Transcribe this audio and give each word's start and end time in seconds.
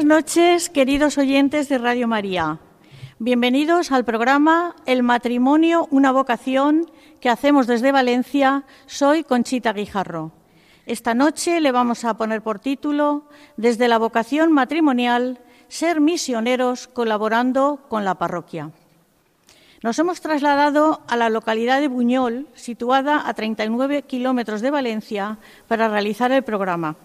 Buenas 0.00 0.24
noches, 0.24 0.70
queridos 0.70 1.18
oyentes 1.18 1.68
de 1.68 1.76
Radio 1.76 2.08
María. 2.08 2.58
Bienvenidos 3.18 3.92
al 3.92 4.06
programa 4.06 4.74
El 4.86 5.02
matrimonio, 5.02 5.88
una 5.90 6.10
vocación 6.10 6.90
que 7.20 7.28
hacemos 7.28 7.66
desde 7.66 7.92
Valencia. 7.92 8.64
Soy 8.86 9.24
Conchita 9.24 9.74
Guijarro. 9.74 10.32
Esta 10.86 11.12
noche 11.12 11.60
le 11.60 11.70
vamos 11.70 12.06
a 12.06 12.14
poner 12.14 12.40
por 12.40 12.60
título 12.60 13.24
Desde 13.58 13.88
la 13.88 13.98
vocación 13.98 14.52
matrimonial, 14.52 15.38
ser 15.68 16.00
misioneros 16.00 16.88
colaborando 16.88 17.84
con 17.90 18.06
la 18.06 18.14
parroquia. 18.14 18.70
Nos 19.82 19.98
hemos 19.98 20.22
trasladado 20.22 21.02
a 21.08 21.16
la 21.18 21.28
localidad 21.28 21.78
de 21.78 21.88
Buñol, 21.88 22.46
situada 22.54 23.28
a 23.28 23.34
39 23.34 24.00
kilómetros 24.04 24.62
de 24.62 24.70
Valencia, 24.70 25.36
para 25.68 25.88
realizar 25.88 26.32
el 26.32 26.42
programa. 26.42 26.96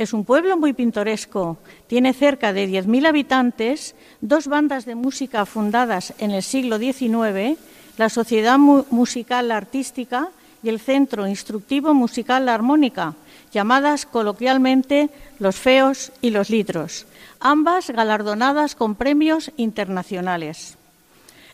Es 0.00 0.14
un 0.14 0.24
pueblo 0.24 0.56
muy 0.56 0.72
pintoresco, 0.72 1.58
tiene 1.86 2.14
cerca 2.14 2.54
de 2.54 2.66
10.000 2.66 3.06
habitantes, 3.06 3.94
dos 4.22 4.46
bandas 4.46 4.86
de 4.86 4.94
música 4.94 5.44
fundadas 5.44 6.14
en 6.16 6.30
el 6.30 6.42
siglo 6.42 6.78
XIX, 6.78 7.58
la 7.98 8.08
Sociedad 8.08 8.56
Mu- 8.58 8.86
Musical 8.88 9.50
Artística 9.50 10.28
y 10.62 10.70
el 10.70 10.80
Centro 10.80 11.26
Instructivo 11.26 11.92
Musical 11.92 12.48
Armónica, 12.48 13.12
llamadas 13.52 14.06
coloquialmente 14.06 15.10
los 15.38 15.56
feos 15.56 16.12
y 16.22 16.30
los 16.30 16.48
litros, 16.48 17.04
ambas 17.38 17.90
galardonadas 17.90 18.76
con 18.76 18.94
premios 18.94 19.52
internacionales. 19.58 20.78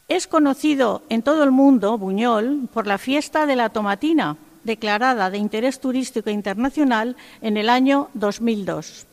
Es 0.07 0.29
conocido 0.29 1.03
en 1.09 1.23
todo 1.23 1.43
el 1.43 1.51
mundo, 1.51 1.99
Buñol, 1.99 2.69
por 2.73 2.87
la 2.87 2.99
fiesta 2.99 3.45
de 3.45 3.57
la 3.57 3.71
tomatina, 3.71 4.37
declarada 4.67 5.31
de 5.31 5.39
interés 5.39 5.81
turístico 5.81 6.29
internacional 6.29 7.17
en 7.41 7.57
el 7.57 7.71
año 7.71 8.11
2002. 8.15 9.07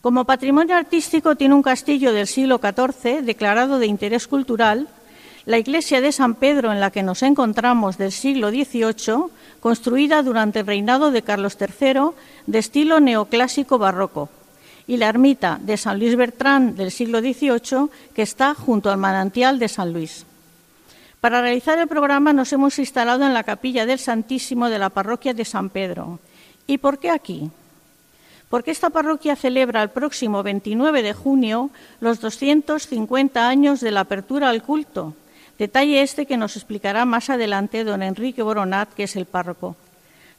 Como 0.00 0.24
patrimonio 0.24 0.76
artístico 0.76 1.34
tiene 1.34 1.54
un 1.54 1.62
castillo 1.62 2.12
del 2.12 2.28
siglo 2.28 2.60
XIV 2.62 3.22
declarado 3.22 3.80
de 3.80 3.86
interés 3.86 4.28
cultural, 4.28 4.86
la 5.46 5.58
iglesia 5.58 6.00
de 6.00 6.12
San 6.12 6.34
Pedro 6.34 6.70
en 6.70 6.78
la 6.78 6.90
que 6.90 7.02
nos 7.02 7.22
encontramos 7.22 7.98
del 7.98 8.12
siglo 8.12 8.50
XVIII, 8.50 9.30
construida 9.60 10.22
durante 10.22 10.60
el 10.60 10.66
reinado 10.66 11.10
de 11.10 11.22
Carlos 11.22 11.56
III 11.58 12.10
de 12.46 12.58
estilo 12.58 13.00
neoclásico 13.00 13.78
barroco, 13.78 14.28
y 14.86 14.96
la 14.98 15.08
ermita 15.08 15.58
de 15.60 15.76
San 15.76 15.98
Luis 15.98 16.14
Bertrán 16.14 16.76
del 16.76 16.90
siglo 16.90 17.20
XVIII 17.20 17.88
que 18.14 18.22
está 18.22 18.54
junto 18.54 18.90
al 18.90 18.98
manantial 18.98 19.58
de 19.58 19.68
San 19.68 19.92
Luis. 19.92 20.26
Para 21.26 21.42
realizar 21.42 21.76
el 21.80 21.88
programa 21.88 22.32
nos 22.32 22.52
hemos 22.52 22.78
instalado 22.78 23.26
en 23.26 23.34
la 23.34 23.42
capilla 23.42 23.84
del 23.84 23.98
Santísimo 23.98 24.68
de 24.68 24.78
la 24.78 24.90
parroquia 24.90 25.34
de 25.34 25.44
San 25.44 25.70
Pedro. 25.70 26.20
¿Y 26.68 26.78
por 26.78 27.00
qué 27.00 27.10
aquí? 27.10 27.50
Porque 28.48 28.70
esta 28.70 28.90
parroquia 28.90 29.34
celebra 29.34 29.82
el 29.82 29.90
próximo 29.90 30.44
29 30.44 31.02
de 31.02 31.14
junio 31.14 31.70
los 31.98 32.20
250 32.20 33.48
años 33.48 33.80
de 33.80 33.90
la 33.90 34.02
apertura 34.02 34.50
al 34.50 34.62
culto, 34.62 35.14
detalle 35.58 36.00
este 36.00 36.26
que 36.26 36.36
nos 36.36 36.54
explicará 36.54 37.04
más 37.04 37.28
adelante 37.28 37.82
don 37.82 38.04
Enrique 38.04 38.44
Boronat, 38.44 38.94
que 38.94 39.02
es 39.02 39.16
el 39.16 39.26
párroco. 39.26 39.74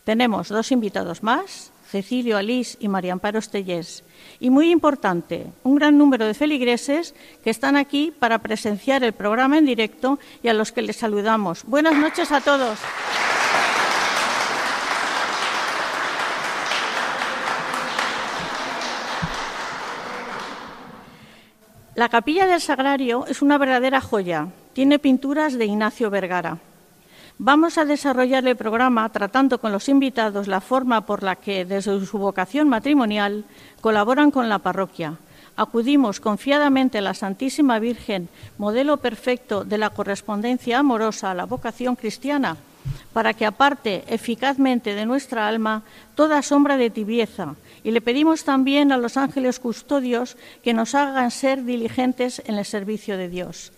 Tenemos 0.06 0.48
dos 0.48 0.72
invitados 0.72 1.22
más, 1.22 1.74
Cecilio 1.92 2.38
Alís 2.38 2.78
y 2.80 2.88
María 2.88 3.12
Amparo 3.12 3.40
Estellés. 3.40 4.06
Y 4.40 4.50
muy 4.50 4.72
importante, 4.72 5.48
un 5.64 5.76
gran 5.76 5.98
número 5.98 6.26
de 6.26 6.34
feligreses 6.34 7.16
que 7.44 7.50
están 7.50 7.76
aquí 7.76 8.14
para 8.18 8.40
presenciar 8.40 9.04
el 9.04 9.14
programa 9.14 9.58
en 9.58 9.66
directo 9.66 10.20
y 10.44 10.48
a 10.48 10.54
los 10.54 10.72
que 10.72 10.84
les 10.84 10.98
saludamos. 10.98 11.64
Buenas 11.66 11.96
noches 11.96 12.32
a 12.32 12.42
todos. 12.42 12.78
La 21.96 22.10
capilla 22.10 22.46
del 22.46 22.62
Sagrario 22.62 23.26
es 23.26 23.42
una 23.42 23.58
verdadera 23.58 24.02
joya. 24.02 24.50
Tiene 24.74 25.00
pinturas 25.00 25.54
de 25.54 25.66
Ignacio 25.66 26.12
Vergara. 26.12 26.60
Vamos 27.40 27.78
a 27.78 27.86
desarrollar 27.86 28.48
el 28.48 28.56
programa 28.56 29.08
tratando 29.10 29.60
con 29.60 29.72
los 29.72 29.90
invitados 29.90 30.48
la 30.48 30.60
forma 30.60 31.06
por 31.06 31.22
la 31.22 31.36
que, 31.36 31.66
desde 31.66 32.04
su 32.04 32.18
vocación 32.18 32.68
matrimonial, 32.68 33.46
colaboran 33.80 34.32
con 34.32 34.50
la 34.50 34.58
parroquia. 34.58 35.20
Acudimos 35.56 36.20
confiadamente 36.20 36.98
a 36.98 37.02
la 37.02 37.14
Santísima 37.14 37.78
Virgen, 37.78 38.28
modelo 38.58 38.98
perfecto 38.98 39.64
de 39.64 39.78
la 39.78 39.92
correspondencia 39.92 40.80
amorosa 40.80 41.30
a 41.30 41.36
la 41.36 41.46
vocación 41.46 41.96
cristiana, 41.96 42.58
para 43.14 43.36
que 43.36 43.46
aparte 43.46 44.04
eficazmente 44.08 44.96
de 44.96 45.06
nuestra 45.06 45.48
alma 45.48 45.84
toda 46.16 46.42
sombra 46.42 46.76
de 46.76 46.90
tibieza. 46.90 47.54
Y 47.84 47.92
le 47.92 48.02
pedimos 48.02 48.46
también 48.46 48.92
a 48.92 48.98
los 48.98 49.16
ángeles 49.16 49.60
custodios 49.60 50.38
que 50.64 50.74
nos 50.74 50.96
hagan 50.96 51.30
ser 51.30 51.66
diligentes 51.66 52.42
en 52.48 52.58
el 52.58 52.66
servicio 52.66 53.16
de 53.16 53.30
Dios. 53.30 53.74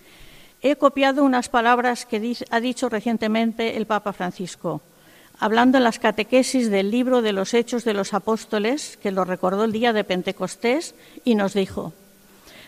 He 0.62 0.76
copiado 0.76 1.24
unas 1.24 1.48
palabras 1.48 2.06
que 2.06 2.36
ha 2.50 2.60
dicho 2.60 2.90
recientemente 2.90 3.78
el 3.78 3.86
Papa 3.86 4.12
Francisco, 4.12 4.82
hablando 5.40 5.78
en 5.78 5.86
las 5.86 6.00
catequesis 6.00 6.70
del 6.70 6.92
libro 6.92 7.22
de 7.22 7.32
los 7.32 7.54
Hechos 7.54 7.86
de 7.86 7.94
los 7.94 8.14
Apóstoles, 8.14 8.98
que 9.02 9.12
lo 9.12 9.24
recordó 9.24 9.64
el 9.64 9.72
día 9.72 9.94
de 9.94 10.04
Pentecostés, 10.04 10.96
y 11.24 11.36
nos 11.36 11.54
dijo, 11.54 11.94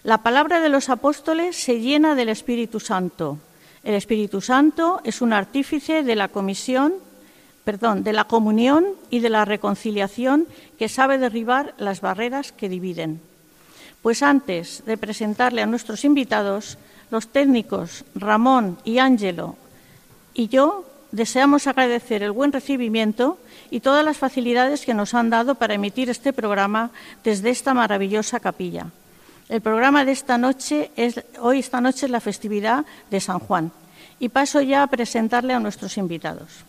la 0.03 0.23
palabra 0.23 0.61
de 0.61 0.69
los 0.69 0.89
apóstoles 0.89 1.55
se 1.57 1.79
llena 1.79 2.15
del 2.15 2.29
Espíritu 2.29 2.79
Santo. 2.79 3.37
El 3.83 3.93
Espíritu 3.93 4.41
Santo 4.41 5.01
es 5.03 5.21
un 5.21 5.33
artífice 5.33 6.01
de 6.01 6.15
la 6.15 6.29
comisión, 6.29 6.93
perdón, 7.65 8.03
de 8.03 8.13
la 8.13 8.23
comunión 8.23 8.85
y 9.09 9.19
de 9.19 9.29
la 9.29 9.43
reconciliación 9.43 10.47
que 10.79 10.87
sabe 10.89 11.17
derribar 11.17 11.75
las 11.77 11.99
barreras 11.99 12.51
que 12.51 12.69
dividen. 12.69 13.21
Pues 14.01 14.23
antes 14.23 14.83
de 14.85 14.97
presentarle 14.97 15.61
a 15.61 15.67
nuestros 15.67 16.05
invitados, 16.05 16.79
los 17.11 17.27
técnicos 17.27 18.05
Ramón 18.15 18.77
y 18.83 18.97
Ángelo 18.97 19.55
y 20.33 20.47
yo 20.47 20.85
deseamos 21.11 21.67
agradecer 21.67 22.23
el 22.23 22.31
buen 22.31 22.51
recibimiento 22.51 23.37
y 23.69 23.81
todas 23.81 24.03
las 24.03 24.17
facilidades 24.17 24.85
que 24.85 24.93
nos 24.93 25.13
han 25.13 25.29
dado 25.29 25.55
para 25.55 25.73
emitir 25.73 26.09
este 26.09 26.33
programa 26.33 26.91
desde 27.23 27.49
esta 27.49 27.73
maravillosa 27.73 28.39
capilla. 28.39 28.87
El 29.49 29.59
programa 29.61 30.05
de 30.05 30.13
esta 30.13 30.37
noche 30.37 30.91
es 30.95 31.21
hoy 31.39 31.59
esta 31.59 31.81
noche 31.81 32.05
es 32.05 32.11
la 32.11 32.21
festividad 32.21 32.85
de 33.09 33.19
San 33.19 33.39
Juan 33.39 33.71
y 34.19 34.29
paso 34.29 34.61
ya 34.61 34.83
a 34.83 34.87
presentarle 34.87 35.53
a 35.53 35.59
nuestros 35.59 35.97
invitados. 35.97 36.63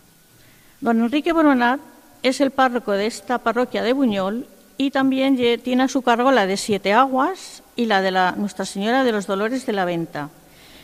Don 0.81 1.01
Enrique 1.01 1.33
Boronat 1.33 1.81
es 2.25 2.41
el 2.41 2.51
párroco 2.51 2.93
de 2.93 3.07
esta 3.07 3.39
parroquia 3.39 3.85
de 3.85 3.93
Buñol 3.93 4.49
y 4.77 4.91
también 4.91 5.37
tiene 5.63 5.85
a 5.85 5.89
su 5.89 6.03
cargo 6.03 6.33
la 6.33 6.47
de 6.47 6.57
Siete 6.57 6.93
Aguas 6.93 7.62
y 7.77 7.87
la 7.87 8.03
de 8.03 8.11
la 8.11 8.33
Nuestra 8.33 8.65
Señora 8.65 9.05
de 9.05 9.13
los 9.13 9.27
Dolores 9.27 9.67
de 9.67 9.73
la 9.73 9.85
Venta. 9.85 10.31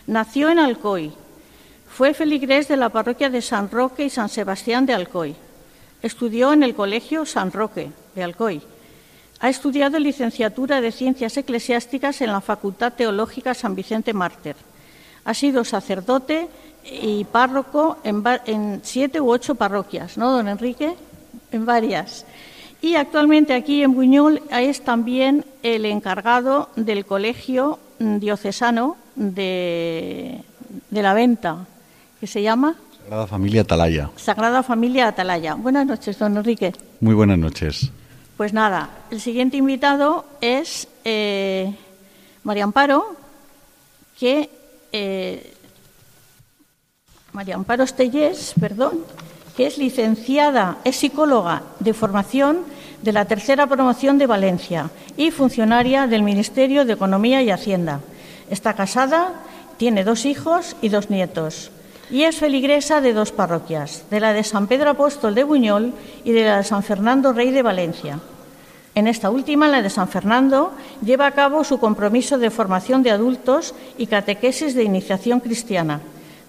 Nació 0.06 0.50
en 0.50 0.58
Alcoy. 0.58 1.12
Fue 1.88 2.14
feligrés 2.14 2.68
de 2.68 2.76
la 2.76 2.88
parroquia 2.88 3.30
de 3.30 3.42
San 3.42 3.70
Roque 3.70 4.04
y 4.04 4.10
San 4.10 4.28
Sebastián 4.28 4.86
de 4.86 4.94
Alcoy. 4.94 5.34
Estudió 6.02 6.52
en 6.52 6.62
el 6.62 6.74
Colegio 6.74 7.26
San 7.26 7.52
Roque 7.52 7.90
de 8.14 8.22
Alcoy. 8.22 8.62
Ha 9.40 9.48
estudiado 9.48 9.98
licenciatura 9.98 10.80
de 10.80 10.92
Ciencias 10.92 11.36
Eclesiásticas 11.36 12.20
en 12.20 12.32
la 12.32 12.40
Facultad 12.40 12.92
Teológica 12.92 13.54
San 13.54 13.74
Vicente 13.74 14.12
Mártir. 14.12 14.56
Ha 15.24 15.34
sido 15.34 15.64
sacerdote 15.64 16.48
y 16.84 17.24
párroco 17.24 17.98
en, 18.02 18.80
siete 18.82 19.20
u 19.20 19.30
ocho 19.30 19.54
parroquias, 19.54 20.16
¿no, 20.16 20.32
don 20.32 20.48
Enrique? 20.48 20.94
En 21.52 21.66
varias. 21.66 22.24
Y 22.80 22.94
actualmente 22.94 23.54
aquí 23.54 23.82
en 23.82 23.94
Buñol 23.94 24.42
es 24.50 24.82
también 24.82 25.44
el 25.62 25.84
encargado 25.84 26.70
del 26.76 27.04
Colegio 27.04 27.78
Diocesano 27.98 28.96
de, 29.16 30.42
de 30.90 31.02
la 31.02 31.14
Venta, 31.14 31.66
que 32.20 32.26
se 32.26 32.42
llama 32.42 32.76
Sagrada 33.02 33.26
Familia 33.26 33.62
Atalaya. 33.62 34.10
Sagrada 34.16 34.62
Familia 34.62 35.08
Atalaya. 35.08 35.54
Buenas 35.54 35.86
noches, 35.86 36.18
don 36.18 36.36
Enrique. 36.36 36.72
Muy 37.00 37.14
buenas 37.14 37.38
noches. 37.38 37.90
Pues 38.36 38.52
nada, 38.52 38.90
el 39.10 39.20
siguiente 39.20 39.56
invitado 39.56 40.26
es 40.40 40.86
eh, 41.04 41.74
María 42.44 42.64
Amparo, 42.64 43.16
que 44.20 44.50
eh, 44.92 45.54
María 47.32 47.56
Amparo 47.56 47.82
Estellés, 47.82 48.54
perdón, 48.60 49.00
que 49.58 49.66
es 49.66 49.76
licenciada, 49.76 50.78
es 50.84 50.94
psicóloga 50.94 51.64
de 51.80 51.92
formación 51.92 52.58
de 53.02 53.10
la 53.10 53.24
tercera 53.24 53.66
promoción 53.66 54.16
de 54.16 54.28
Valencia 54.28 54.88
y 55.16 55.32
funcionaria 55.32 56.06
del 56.06 56.22
Ministerio 56.22 56.84
de 56.84 56.92
Economía 56.92 57.42
y 57.42 57.50
Hacienda. 57.50 57.98
Está 58.50 58.74
casada, 58.74 59.32
tiene 59.76 60.04
dos 60.04 60.26
hijos 60.26 60.76
y 60.80 60.90
dos 60.90 61.10
nietos 61.10 61.72
y 62.08 62.22
es 62.22 62.36
feligresa 62.36 63.00
de 63.00 63.12
dos 63.12 63.32
parroquias, 63.32 64.04
de 64.10 64.20
la 64.20 64.32
de 64.32 64.44
San 64.44 64.68
Pedro 64.68 64.90
Apóstol 64.90 65.34
de 65.34 65.42
Buñol 65.42 65.92
y 66.22 66.30
de 66.30 66.44
la 66.44 66.58
de 66.58 66.62
San 66.64 66.84
Fernando 66.84 67.32
Rey 67.32 67.50
de 67.50 67.62
Valencia. 67.62 68.20
En 68.94 69.08
esta 69.08 69.28
última, 69.28 69.66
la 69.66 69.82
de 69.82 69.90
San 69.90 70.06
Fernando, 70.06 70.70
lleva 71.04 71.26
a 71.26 71.32
cabo 71.32 71.64
su 71.64 71.80
compromiso 71.80 72.38
de 72.38 72.50
formación 72.50 73.02
de 73.02 73.10
adultos 73.10 73.74
y 73.98 74.06
catequesis 74.06 74.76
de 74.76 74.84
iniciación 74.84 75.40
cristiana. 75.40 76.00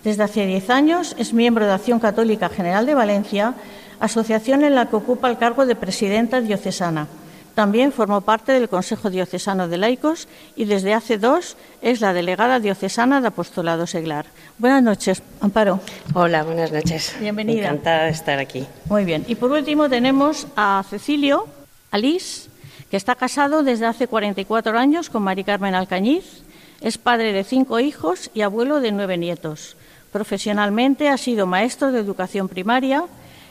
Desde 0.04 0.24
hace 0.24 0.46
diez 0.46 0.70
años 0.70 1.14
es 1.18 1.34
miembro 1.34 1.66
de 1.66 1.74
Acción 1.74 2.00
Católica 2.00 2.48
General 2.48 2.86
de 2.86 2.94
Valencia, 2.94 3.54
asociación 4.00 4.64
en 4.64 4.76
la 4.76 4.86
que 4.86 4.96
ocupa 4.96 5.30
el 5.30 5.38
cargo 5.38 5.66
de 5.66 5.76
presidenta 5.76 6.40
diocesana. 6.40 7.08
También 7.54 7.92
formó 7.92 8.22
parte 8.22 8.54
del 8.54 8.70
Consejo 8.70 9.10
Diocesano 9.10 9.68
de 9.68 9.78
Laicos 9.78 10.30
y 10.56 10.64
desde 10.64 10.94
hace 10.94 11.18
dos 11.18 11.58
es 11.82 12.00
la 12.00 12.14
delegada 12.14 12.62
diocesana 12.62 13.20
de 13.20 13.28
Apostolado 13.28 13.86
Seglar. 13.86 14.28
Buenas 14.58 14.82
noches, 14.82 15.22
Amparo. 15.42 15.82
Hola, 16.14 16.44
buenas 16.44 16.72
noches. 16.72 17.14
Bienvenida. 17.20 17.64
Encantada 17.64 18.06
de 18.06 18.12
estar 18.12 18.40
aquí. 18.40 18.66
Muy 18.86 19.04
bien. 19.04 19.26
Y 19.28 19.36
por 19.36 19.52
último 19.52 19.90
tenemos 19.90 20.48
a 20.56 20.82
Cecilio 20.90 21.48
Alís, 21.92 22.48
que 22.90 22.96
está 22.96 23.16
casado 23.16 23.64
desde 23.64 23.88
hace 23.88 24.08
44 24.08 24.80
años 24.80 25.10
con 25.10 25.24
Mari 25.24 25.44
Carmen 25.44 25.76
Alcañiz. 25.76 26.44
Es 26.80 26.98
padre 26.98 27.34
de 27.34 27.44
cinco 27.44 27.82
hijos 27.82 28.32
y 28.34 28.40
abuelo 28.40 28.80
de 28.80 28.94
nueve 28.94 29.18
nietos. 29.18 29.76
Profesionalmente 30.12 31.10
ha 31.10 31.18
sido 31.18 31.46
maestro 31.46 31.92
de 31.92 32.00
educación 32.00 32.48
primaria, 32.50 33.06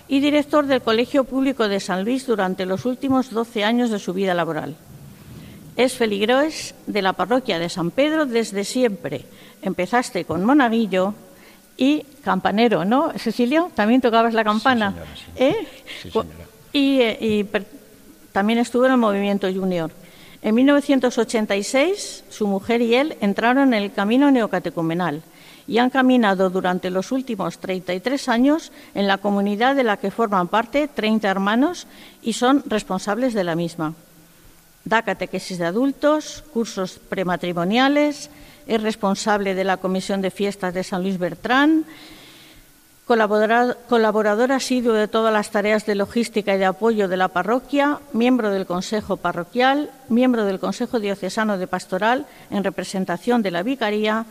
y 0.09 0.21
director 0.21 0.67
del 0.67 0.83
Colegio 0.83 1.25
Público 1.25 1.69
de 1.69 1.81
San 1.81 2.05
Luis 2.05 2.27
durante 2.27 2.65
los 2.65 2.87
últimos 2.87 3.31
12 3.31 3.63
años 3.63 3.91
de 3.91 3.99
su 3.99 4.15
vida 4.15 4.35
laboral. 4.35 4.75
Es 5.77 5.93
feligroes 5.93 6.75
de 6.87 7.03
la 7.03 7.13
parroquia 7.13 7.59
de 7.59 7.69
San 7.69 7.91
Pedro 7.91 8.27
desde 8.27 8.65
siempre. 8.65 9.27
Empezaste 9.63 10.25
con 10.25 10.45
monaguillo 10.45 11.15
y 11.77 12.05
campanero, 12.25 12.85
¿no, 12.85 13.13
Cecilio? 13.17 13.71
También 13.75 14.01
tocabas 14.01 14.35
la 14.35 14.43
campana. 14.43 14.95
¿Eh? 15.37 15.55
y, 16.73 17.01
eh, 17.01 17.19
y 17.21 17.47
también 18.33 18.59
estuvo 18.59 18.87
en 18.87 18.93
el 18.93 18.99
movimiento 18.99 19.53
junior. 19.53 19.91
En 20.41 20.55
1986, 20.55 22.25
su 22.31 22.47
mujer 22.47 22.81
y 22.81 22.95
él 22.95 23.17
entraron 23.21 23.75
en 23.75 23.83
el 23.83 23.93
camino 23.93 24.31
neocatecumenal 24.31 25.23
y 25.69 25.79
han 25.79 25.91
caminado 25.91 26.49
durante 26.49 26.91
los 26.91 27.13
últimos 27.13 27.59
33 27.59 28.29
años 28.29 28.73
en 28.95 29.07
la 29.07 29.19
comunidad 29.19 29.77
de 29.77 29.85
la 29.85 29.99
que 29.99 30.11
forman 30.11 30.49
parte 30.49 30.89
30 30.89 31.29
hermanos 31.29 31.87
y 32.23 32.33
son 32.33 32.65
responsables 32.67 33.35
de 33.35 33.45
la 33.45 33.55
misma. 33.55 33.95
Da 34.85 35.05
catequesis 35.05 35.59
de 35.59 35.67
adultos, 35.67 36.43
cursos 36.55 36.99
prematrimoniales, 36.99 38.31
es 38.67 38.83
responsable 38.83 39.55
de 39.55 39.65
la 39.65 39.77
Comisión 39.77 40.23
de 40.23 40.31
Fiestas 40.31 40.73
de 40.73 40.83
San 40.83 41.03
Luis 41.03 41.19
Bertrán, 41.19 41.85
colaborador 43.05 44.53
asiduo 44.53 44.93
de 44.93 45.09
todas 45.09 45.33
las 45.33 45.51
tareas 45.51 45.85
de 45.85 45.95
logística 45.95 46.55
y 46.55 46.59
de 46.59 46.67
apoyo 46.67 47.09
de 47.09 47.17
la 47.17 47.29
parroquia, 47.29 48.01
miembro 48.13 48.51
del 48.51 48.67
Consejo 48.67 49.17
Parroquial, 49.17 49.91
miembro 50.09 50.45
del 50.45 50.61
Consejo 50.61 51.01
Diocesano 51.01 51.57
de 51.57 51.67
Pastoral 51.67 52.27
en 52.51 52.65
representación 52.65 53.43
de 53.43 53.51
la 53.51 53.63
Vicaría 53.63 54.27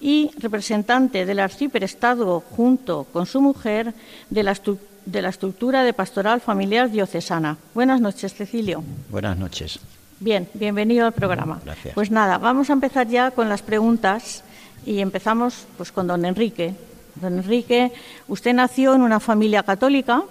y 0.00 0.30
representante 0.38 1.26
del 1.26 1.40
arciprestado 1.40 2.40
junto 2.40 3.04
con 3.12 3.26
su 3.26 3.40
mujer 3.40 3.94
de 4.30 4.42
la, 4.42 4.56
de 5.04 5.22
la 5.22 5.28
estructura 5.28 5.84
de 5.84 5.92
pastoral 5.92 6.40
familiar 6.40 6.90
diocesana. 6.90 7.58
Buenas 7.74 8.00
noches, 8.00 8.34
Cecilio. 8.34 8.82
Buenas 9.10 9.36
noches. 9.36 9.78
Bien, 10.18 10.48
bienvenido 10.54 11.06
al 11.06 11.12
programa. 11.12 11.60
Gracias. 11.64 11.94
Pues 11.94 12.10
nada, 12.10 12.38
vamos 12.38 12.70
a 12.70 12.74
empezar 12.74 13.08
ya 13.08 13.30
con 13.30 13.48
las 13.48 13.62
preguntas 13.62 14.42
y 14.84 15.00
empezamos 15.00 15.66
pues 15.76 15.92
con 15.92 16.06
don 16.06 16.24
Enrique. 16.24 16.74
Don 17.16 17.38
Enrique, 17.38 17.92
usted 18.28 18.54
nació 18.54 18.94
en 18.94 19.02
una 19.02 19.20
familia 19.20 19.62
católica. 19.62 20.22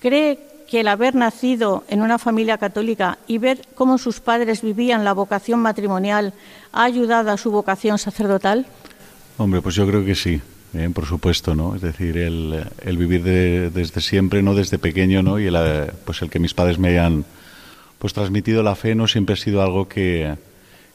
¿Cree 0.00 0.53
que 0.68 0.80
el 0.80 0.88
haber 0.88 1.14
nacido 1.14 1.84
en 1.88 2.02
una 2.02 2.18
familia 2.18 2.58
católica 2.58 3.18
y 3.26 3.38
ver 3.38 3.62
cómo 3.74 3.98
sus 3.98 4.20
padres 4.20 4.62
vivían 4.62 5.04
la 5.04 5.12
vocación 5.12 5.60
matrimonial 5.60 6.32
ha 6.72 6.84
ayudado 6.84 7.30
a 7.30 7.36
su 7.36 7.50
vocación 7.50 7.98
sacerdotal? 7.98 8.66
Hombre, 9.36 9.60
pues 9.60 9.74
yo 9.74 9.86
creo 9.86 10.04
que 10.04 10.14
sí, 10.14 10.40
¿eh? 10.74 10.90
por 10.92 11.06
supuesto, 11.06 11.54
¿no? 11.54 11.74
Es 11.74 11.82
decir, 11.82 12.16
el, 12.18 12.64
el 12.82 12.96
vivir 12.96 13.22
de, 13.22 13.70
desde 13.70 14.00
siempre, 14.00 14.42
¿no? 14.42 14.54
Desde 14.54 14.78
pequeño, 14.78 15.22
¿no? 15.22 15.38
Y 15.38 15.46
el, 15.46 15.56
pues 16.04 16.22
el 16.22 16.30
que 16.30 16.38
mis 16.38 16.54
padres 16.54 16.78
me 16.78 16.88
hayan 16.88 17.24
pues 17.98 18.12
transmitido 18.12 18.62
la 18.62 18.74
fe 18.74 18.94
no 18.94 19.08
siempre 19.08 19.32
ha 19.32 19.36
sido 19.36 19.62
algo 19.62 19.88
que, 19.88 20.34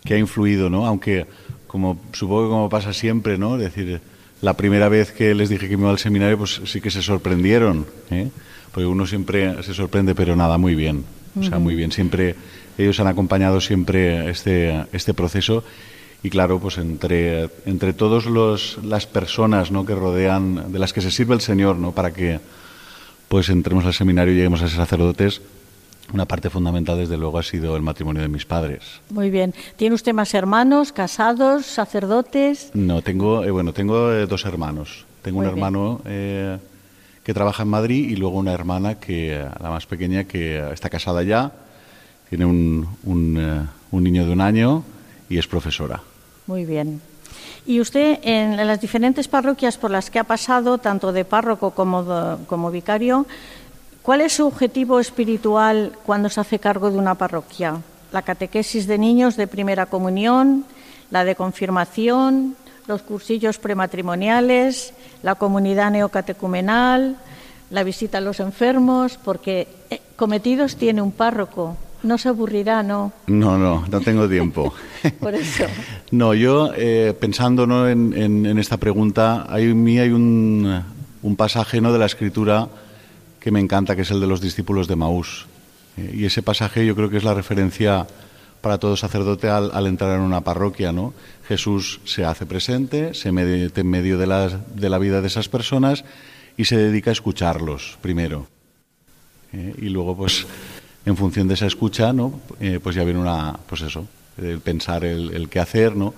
que 0.04 0.14
ha 0.14 0.18
influido, 0.18 0.70
¿no? 0.70 0.86
Aunque, 0.86 1.26
como 1.68 2.00
supongo 2.14 2.44
que 2.44 2.50
como 2.50 2.70
pasa 2.70 2.94
siempre, 2.94 3.38
¿no? 3.38 3.56
Es 3.56 3.62
decir, 3.62 4.02
la 4.42 4.56
primera 4.56 4.90
vez 4.90 5.12
que 5.12 5.34
les 5.36 5.50
dije 5.50 5.68
que 5.68 5.74
iba 5.74 5.90
al 5.90 6.00
seminario, 6.00 6.38
pues 6.38 6.62
sí 6.66 6.82
que 6.82 6.92
se 6.92 7.02
sorprendieron, 7.02 7.86
¿eh? 8.12 8.30
Porque 8.72 8.86
uno 8.86 9.06
siempre 9.06 9.62
se 9.64 9.74
sorprende, 9.74 10.16
pero 10.16 10.36
nada, 10.36 10.58
muy 10.58 10.76
bien. 10.76 11.04
O 11.40 11.44
sea, 11.44 11.60
muy 11.60 11.76
bien. 11.76 11.92
Siempre 11.92 12.36
ellos 12.78 13.00
han 13.00 13.08
acompañado 13.08 13.62
siempre 13.62 14.30
este, 14.30 14.86
este 14.92 15.14
proceso 15.14 15.64
y 16.22 16.30
claro, 16.30 16.60
pues 16.60 16.78
entre, 16.78 17.50
entre 17.66 17.94
todas 17.94 18.26
las 18.84 19.06
personas 19.06 19.72
¿no? 19.72 19.86
que 19.86 19.96
rodean, 19.96 20.72
de 20.72 20.80
las 20.80 20.92
que 20.92 21.02
se 21.02 21.12
sirve 21.12 21.34
el 21.34 21.42
Señor, 21.42 21.78
¿no? 21.78 21.94
para 21.94 22.12
que 22.12 22.40
pues 23.30 23.50
entremos 23.50 23.86
al 23.86 23.94
seminario 23.94 24.34
y 24.34 24.38
lleguemos 24.38 24.62
a 24.62 24.68
ser 24.68 24.78
sacerdotes, 24.78 25.42
una 26.12 26.26
parte 26.26 26.50
fundamental, 26.50 26.98
desde 26.98 27.18
luego, 27.18 27.38
ha 27.38 27.44
sido 27.44 27.76
el 27.76 27.84
matrimonio 27.84 28.24
de 28.24 28.28
mis 28.28 28.46
padres. 28.46 28.82
Muy 29.12 29.30
bien. 29.30 29.54
¿Tiene 29.76 29.94
usted 29.94 30.14
más 30.14 30.34
hermanos, 30.34 30.92
casados, 30.92 31.68
sacerdotes? 31.68 32.72
No, 32.74 33.04
tengo, 33.04 33.44
eh, 33.44 33.52
bueno, 33.52 33.74
tengo 33.74 34.12
eh, 34.12 34.26
dos 34.26 34.46
hermanos. 34.46 35.06
Tengo 35.22 35.38
Muy 35.38 35.48
un 35.48 35.54
hermano 35.54 36.02
eh, 36.06 36.58
que 37.30 37.34
trabaja 37.36 37.62
en 37.62 37.70
Madrid 37.70 38.10
y 38.10 38.16
luego 38.16 38.40
una 38.40 38.54
hermana 38.54 38.96
que, 38.96 39.38
la 39.62 39.70
más 39.70 39.86
pequeña, 39.86 40.24
que 40.24 40.68
está 40.74 40.90
casada 40.90 41.22
ya, 41.22 41.52
tiene 42.28 42.44
un, 42.44 42.88
un, 43.04 43.38
eh, 43.38 43.68
un 43.92 44.04
niño 44.04 44.26
de 44.26 44.32
un 44.34 44.42
año 44.42 44.84
y 45.30 45.38
es 45.38 45.46
profesora. 45.46 46.02
Muy 46.48 46.66
bien. 46.66 47.00
Y 47.68 47.82
usted, 47.82 48.18
en 48.24 48.58
las 48.58 48.82
diferentes 48.82 49.28
parroquias 49.28 49.78
por 49.78 49.92
las 49.92 50.10
que 50.10 50.18
ha 50.18 50.24
pasado, 50.24 50.80
tanto 50.80 51.14
de 51.14 51.24
párroco 51.24 51.70
como, 51.70 52.02
de- 52.04 52.44
como 52.48 52.72
vicario, 52.72 53.28
¿cuál 54.02 54.22
es 54.22 54.34
su 54.34 54.48
objetivo 54.48 55.00
espiritual 55.00 55.92
cuando 56.08 56.30
se 56.30 56.42
hace 56.42 56.58
cargo 56.58 56.90
de 56.90 56.98
una 56.98 57.14
parroquia? 57.14 57.76
¿La 58.12 58.24
catequesis 58.24 58.88
de 58.88 58.98
niños 58.98 59.38
de 59.38 59.46
primera 59.46 59.86
comunión, 59.86 60.66
la 61.12 61.24
de 61.24 61.36
confirmación, 61.36 62.56
los 62.90 63.04
cursillos 63.04 63.60
prematrimoniales, 63.60 64.94
la 65.24 65.36
comunidad 65.36 65.92
neocatecumenal, 65.92 67.16
la 67.70 67.84
visita 67.84 68.18
a 68.18 68.22
los 68.22 68.40
enfermos? 68.40 69.18
Porque 69.24 69.68
eh, 69.92 70.02
cometidos 70.16 70.76
tiene 70.76 71.02
un 71.02 71.12
párroco. 71.12 71.78
No 72.02 72.18
se 72.18 72.30
aburrirá, 72.30 72.82
¿no? 72.82 73.12
No, 73.28 73.58
no, 73.58 73.86
no 73.88 74.02
tengo 74.02 74.28
tiempo. 74.28 74.74
Por 75.20 75.36
eso. 75.36 75.66
No, 76.12 76.34
yo 76.34 76.72
eh, 76.76 77.14
pensando 77.20 77.68
¿no? 77.68 77.88
en, 77.88 78.14
en- 78.18 78.46
en 78.46 78.58
esta 78.58 78.78
pregunta, 78.78 79.46
hay, 79.50 79.66
en 79.66 79.84
mí 79.84 80.00
hay 80.00 80.10
un, 80.10 80.82
un 81.22 81.36
pasaje 81.36 81.82
¿no? 81.82 81.94
de 81.94 82.00
la 82.00 82.06
escritura 82.08 82.68
que 83.40 83.52
me 83.52 83.60
encanta, 83.60 83.96
que 83.96 84.02
es 84.02 84.12
el 84.12 84.20
de 84.20 84.28
los 84.28 84.42
discípulos 84.42 84.88
de 84.88 84.96
Maús. 84.96 85.46
Eh, 85.98 86.16
y 86.20 86.26
ese 86.26 86.42
pasaje 86.42 86.86
yo 86.86 86.96
creo 86.96 87.10
que 87.10 87.18
es 87.18 87.24
la 87.24 87.34
referencia 87.36 88.08
para 88.62 88.78
todo 88.78 88.96
sacerdote 88.98 89.50
al, 89.50 89.72
al 89.74 89.88
entrar 89.88 90.16
en 90.16 90.22
una 90.22 90.42
parroquia. 90.42 90.92
¿no? 90.92 91.14
Jesús 91.48 92.00
se 92.06 92.26
hace 92.26 92.46
presente, 92.46 93.14
se 93.14 93.32
mete 93.32 93.82
en 93.82 93.90
medio 93.90 94.18
de, 94.18 94.28
las- 94.28 94.76
de 94.76 94.90
la 94.90 94.98
vida 95.00 95.22
de 95.22 95.28
esas 95.28 95.50
personas 95.50 96.04
y 96.58 96.66
se 96.66 96.78
dedica 96.78 97.12
a 97.12 97.14
escucharlos 97.14 97.98
primero. 98.02 98.48
Eh, 99.54 99.74
y 99.82 99.90
luego, 99.90 100.16
pues, 100.16 100.46
en 101.06 101.18
función 101.18 101.48
de 101.48 101.56
esa 101.56 101.66
escucha, 101.66 102.14
¿no? 102.14 102.40
Eh, 102.60 102.80
pues 102.84 102.96
ya 102.96 103.04
viene 103.04 103.20
una, 103.20 103.58
pues 103.68 103.82
eso, 103.82 104.06
el 104.38 104.60
pensar 104.60 105.04
el, 105.06 105.34
el 105.34 105.50
qué 105.50 105.60
hacer, 105.60 105.96
¿no? 105.96 106.14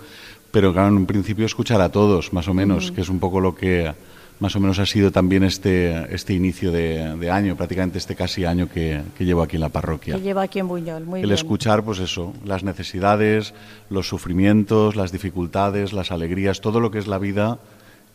pero 0.52 0.74
claro, 0.74 0.90
en 0.90 0.96
un 0.96 1.06
principio 1.06 1.46
escuchar 1.46 1.80
a 1.80 1.88
todos, 1.94 2.34
más 2.34 2.50
o 2.50 2.54
menos, 2.54 2.92
que 2.92 3.00
es 3.00 3.08
un 3.08 3.20
poco 3.22 3.40
lo 3.40 3.56
que 3.56 3.94
más 4.42 4.56
o 4.56 4.60
menos 4.60 4.80
ha 4.80 4.88
sido 4.88 5.12
también 5.12 5.44
este, 5.44 6.14
este 6.14 6.34
inicio 6.34 6.72
de, 6.72 7.30
año, 7.30 7.56
prácticamente 7.56 8.00
este 8.00 8.16
casi 8.16 8.44
año 8.44 8.68
que, 8.68 9.04
llevo 9.20 9.44
aquí 9.44 9.58
en 9.58 9.62
la 9.62 9.70
parroquia. 9.70 10.16
Que 10.16 10.22
lleva 10.22 10.42
aquí 10.42 10.58
en 10.58 10.68
Buñol, 10.68 11.06
muy 11.06 11.22
El 11.22 11.32
escuchar, 11.32 11.84
pues 11.84 12.00
eso, 12.00 12.34
las 12.44 12.64
necesidades, 12.64 13.54
los 13.92 14.08
sufrimientos, 14.08 14.96
las 14.96 15.12
dificultades, 15.12 15.94
las 15.94 16.12
alegrías, 16.12 16.60
todo 16.60 16.80
lo 16.80 16.90
que 16.90 16.98
es 16.98 17.06
la 17.06 17.20
vida 17.20 17.60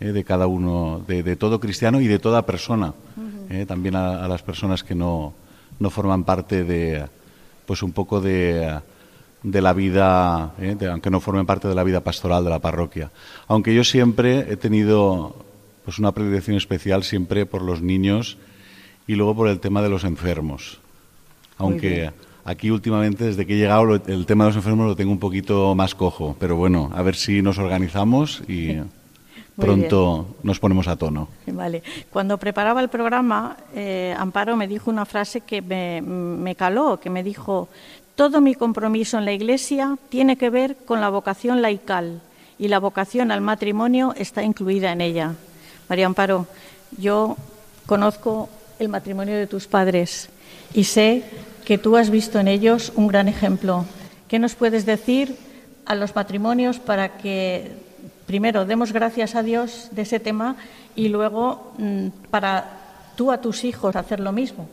eh, 0.00 0.06
de 0.06 0.24
cada 0.24 0.48
uno, 0.48 1.00
de, 1.06 1.36
todo 1.36 1.60
cristiano 1.60 2.00
y 2.00 2.08
de 2.08 2.18
toda 2.18 2.44
persona. 2.44 2.92
Eh, 3.48 3.64
también 3.64 3.94
a, 3.94 4.26
las 4.26 4.42
personas 4.42 4.82
que 4.82 4.96
no, 4.96 5.32
no 5.78 5.90
forman 5.90 6.24
parte 6.24 6.64
de, 6.64 7.06
pues 7.66 7.84
un 7.84 7.92
poco 7.92 8.20
de 8.20 8.80
de 9.42 9.62
la 9.62 9.72
vida, 9.72 10.54
eh, 10.58 10.76
aunque 10.90 11.08
no 11.08 11.20
formen 11.20 11.46
parte 11.46 11.68
de 11.68 11.74
la 11.76 11.84
vida 11.84 12.00
pastoral 12.00 12.42
de 12.42 12.50
la 12.50 12.58
parroquia. 12.58 13.12
Aunque 13.46 13.72
yo 13.72 13.84
siempre 13.84 14.40
he 14.50 14.56
tenido 14.56 15.45
pues 15.86 16.00
una 16.00 16.10
predilección 16.10 16.56
especial 16.56 17.04
siempre 17.04 17.46
por 17.46 17.62
los 17.62 17.80
niños 17.80 18.38
y 19.06 19.14
luego 19.14 19.36
por 19.36 19.48
el 19.48 19.60
tema 19.60 19.82
de 19.82 19.88
los 19.88 20.02
enfermos. 20.02 20.80
Aunque 21.58 22.10
aquí 22.44 22.72
últimamente, 22.72 23.22
desde 23.22 23.46
que 23.46 23.54
he 23.54 23.56
llegado, 23.56 23.94
el 23.94 24.26
tema 24.26 24.44
de 24.44 24.50
los 24.50 24.56
enfermos 24.56 24.88
lo 24.88 24.96
tengo 24.96 25.12
un 25.12 25.20
poquito 25.20 25.76
más 25.76 25.94
cojo. 25.94 26.36
Pero 26.40 26.56
bueno, 26.56 26.90
a 26.92 27.02
ver 27.02 27.14
si 27.14 27.40
nos 27.40 27.58
organizamos 27.58 28.42
y 28.48 28.78
pronto 29.56 30.34
nos 30.42 30.58
ponemos 30.58 30.88
a 30.88 30.96
tono. 30.96 31.28
Vale. 31.46 31.84
Cuando 32.10 32.36
preparaba 32.36 32.80
el 32.80 32.88
programa, 32.88 33.56
eh, 33.72 34.12
Amparo 34.18 34.56
me 34.56 34.66
dijo 34.66 34.90
una 34.90 35.06
frase 35.06 35.42
que 35.42 35.62
me, 35.62 36.02
me 36.02 36.56
caló, 36.56 36.98
que 36.98 37.10
me 37.10 37.22
dijo, 37.22 37.68
todo 38.16 38.40
mi 38.40 38.56
compromiso 38.56 39.18
en 39.18 39.24
la 39.24 39.32
Iglesia 39.32 39.96
tiene 40.08 40.36
que 40.36 40.50
ver 40.50 40.78
con 40.84 41.00
la 41.00 41.10
vocación 41.10 41.62
laical 41.62 42.22
y 42.58 42.66
la 42.66 42.80
vocación 42.80 43.30
al 43.30 43.40
matrimonio 43.40 44.14
está 44.16 44.42
incluida 44.42 44.90
en 44.90 45.00
ella. 45.00 45.36
María 45.88 46.06
Amparo, 46.06 46.46
yo 46.98 47.36
conozco 47.86 48.48
el 48.78 48.88
matrimonio 48.88 49.36
de 49.36 49.46
tus 49.46 49.66
padres 49.66 50.28
y 50.74 50.84
sé 50.84 51.22
que 51.64 51.78
tú 51.78 51.96
has 51.96 52.10
visto 52.10 52.38
en 52.38 52.48
ellos 52.48 52.92
un 52.96 53.08
gran 53.08 53.28
ejemplo. 53.28 53.84
¿Qué 54.28 54.38
nos 54.38 54.54
puedes 54.54 54.86
decir 54.86 55.36
a 55.84 55.94
los 55.94 56.14
matrimonios 56.14 56.78
para 56.78 57.18
que, 57.18 57.72
primero, 58.26 58.64
demos 58.64 58.92
gracias 58.92 59.34
a 59.34 59.42
Dios 59.42 59.88
de 59.92 60.02
ese 60.02 60.20
tema 60.20 60.56
y 60.94 61.08
luego 61.08 61.72
mm, 61.78 62.08
para 62.30 63.12
tú 63.16 63.30
a 63.30 63.40
tus 63.40 63.64
hijos 63.64 63.96
hacer 63.96 64.20
lo 64.20 64.32
mismo? 64.32 64.68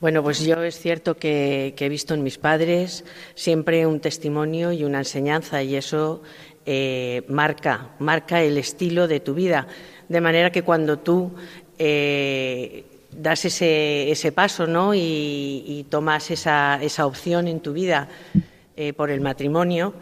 Bueno, 0.00 0.22
pues 0.22 0.40
yo 0.40 0.62
es 0.62 0.78
cierto 0.78 1.16
que, 1.16 1.74
he 1.78 1.88
visto 1.88 2.12
en 2.12 2.22
mis 2.22 2.36
padres 2.36 3.04
siempre 3.34 3.86
un 3.86 4.00
testimonio 4.00 4.70
y 4.72 4.84
una 4.84 4.98
enseñanza 4.98 5.62
y 5.62 5.76
eso 5.76 6.22
eh, 6.66 7.22
marca, 7.28 7.90
marca 7.98 8.42
el 8.42 8.58
estilo 8.58 9.08
de 9.08 9.20
tu 9.20 9.32
vida. 9.32 9.66
De 10.14 10.20
manera 10.20 10.52
que 10.52 10.62
cuando 10.62 11.00
tú 11.00 11.32
eh, 11.76 12.84
das 13.10 13.46
ese, 13.46 14.12
ese, 14.12 14.30
paso 14.30 14.64
¿no? 14.68 14.94
y, 14.94 15.84
tomas 15.90 16.30
esa, 16.30 16.78
esa, 16.80 17.04
opción 17.06 17.48
en 17.48 17.58
tu 17.58 17.72
vida 17.72 18.06
eh, 18.76 18.92
por 18.92 19.10
el 19.10 19.20
matrimonio, 19.20 19.94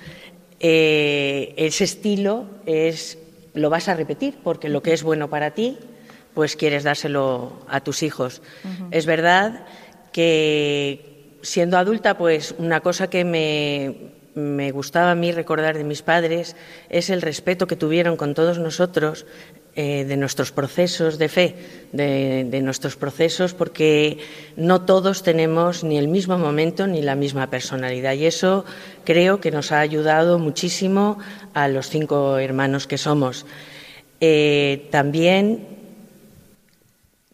eh, 0.60 1.54
ese 1.56 1.84
estilo 1.84 2.44
es, 2.66 3.16
lo 3.54 3.70
vas 3.70 3.88
a 3.88 3.94
repetir, 3.94 4.34
porque 4.44 4.68
lo 4.68 4.82
que 4.82 4.92
es 4.92 5.02
bueno 5.02 5.30
para 5.30 5.52
ti, 5.52 5.78
pues 6.34 6.56
quieres 6.56 6.84
dárselo 6.84 7.64
a 7.66 7.80
tus 7.80 8.02
hijos. 8.02 8.42
Es 8.90 9.06
verdad 9.06 9.64
que 10.12 11.38
siendo 11.40 11.78
adulta, 11.78 12.18
pues 12.18 12.54
una 12.58 12.80
cosa 12.80 13.08
que 13.08 13.24
me, 13.24 14.12
me 14.34 14.72
gustaba 14.72 15.12
a 15.12 15.14
mí 15.14 15.32
recordar 15.32 15.76
de 15.76 15.84
mis 15.84 16.02
padres 16.02 16.54
es 16.88 17.08
el 17.10 17.22
respeto 17.22 17.66
que 17.66 17.76
tuvieron 17.76 18.18
con 18.18 18.34
todos 18.34 18.58
nosotros 18.58 19.24
eh, 19.74 20.04
de 20.04 20.16
nuestros 20.18 20.52
procesos 20.52 21.16
de 21.16 21.28
fe, 21.30 21.56
de, 21.92 22.60
nuestros 22.62 22.96
procesos, 22.96 23.54
porque 23.54 24.18
no 24.54 24.82
todos 24.82 25.22
tenemos 25.22 25.82
ni 25.82 25.96
el 25.96 26.08
mismo 26.08 26.36
momento 26.36 26.86
ni 26.86 27.00
la 27.00 27.14
misma 27.14 27.48
personalidad. 27.48 28.12
Y 28.12 28.26
eso 28.26 28.66
creo 29.04 29.40
que 29.40 29.50
nos 29.50 29.72
ha 29.72 29.80
ayudado 29.80 30.38
muchísimo 30.38 31.18
a 31.54 31.68
los 31.68 31.88
cinco 31.88 32.36
hermanos 32.36 32.86
que 32.86 32.98
somos. 32.98 33.46
Eh, 34.20 34.88
también 34.90 35.66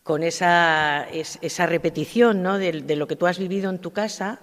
con 0.08 0.22
esa, 0.22 1.06
esa 1.10 1.66
repetición 1.66 2.42
¿no? 2.42 2.56
de, 2.56 2.96
lo 2.96 3.06
que 3.08 3.16
tú 3.16 3.26
has 3.26 3.38
vivido 3.38 3.68
en 3.68 3.78
tu 3.78 3.90
casa, 3.90 4.38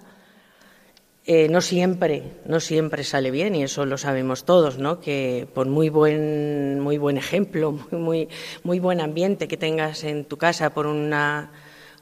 eh, 1.28 1.48
no 1.48 1.60
siempre, 1.60 2.22
no 2.44 2.60
siempre 2.60 3.02
sale 3.02 3.32
bien 3.32 3.56
y 3.56 3.64
eso 3.64 3.84
lo 3.84 3.98
sabemos 3.98 4.44
todos, 4.44 4.78
¿no? 4.78 5.00
Que 5.00 5.48
por 5.52 5.66
muy 5.66 5.88
buen, 5.88 6.78
muy 6.78 6.98
buen 6.98 7.16
ejemplo, 7.16 7.72
muy, 7.90 8.28
muy, 8.62 8.78
buen 8.78 9.00
ambiente 9.00 9.48
que 9.48 9.56
tengas 9.56 10.04
en 10.04 10.24
tu 10.24 10.36
casa 10.36 10.70
por 10.70 10.86
una, 10.86 11.50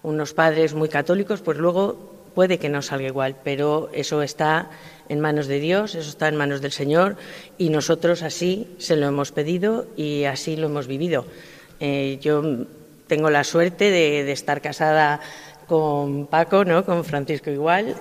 unos 0.03 0.35
padres 0.35 0.75
muy 0.75 0.91
católicos, 0.91 1.41
pues 1.41 1.57
luego 1.57 2.13
puede 2.35 2.59
que 2.59 2.69
no 2.69 2.83
salga 2.83 3.07
igual, 3.07 3.37
pero 3.43 3.89
eso 3.95 4.21
está 4.21 4.69
en 5.09 5.21
manos 5.21 5.47
de 5.47 5.59
Dios, 5.59 5.95
eso 5.95 6.11
está 6.11 6.29
en 6.29 6.37
manos 6.37 6.61
del 6.61 6.73
Señor 6.73 7.17
y 7.57 7.71
nosotros 7.71 8.23
así 8.23 8.75
se 8.77 8.95
lo 8.95 9.07
hemos 9.07 9.33
pedido 9.33 9.87
y 9.97 10.25
así 10.25 10.55
lo 10.57 10.67
hemos 10.67 10.87
vivido. 10.87 11.25
Eh, 11.81 12.19
yo 12.21 12.43
tengo 13.07 13.31
la 13.31 13.45
suerte 13.45 13.91
de, 13.91 14.25
de 14.25 14.33
estar 14.33 14.61
casada 14.61 15.21
con 15.67 16.27
Paco, 16.27 16.65
¿no? 16.65 16.85
con 16.85 17.05
Francisco 17.05 17.51
igual, 17.51 17.97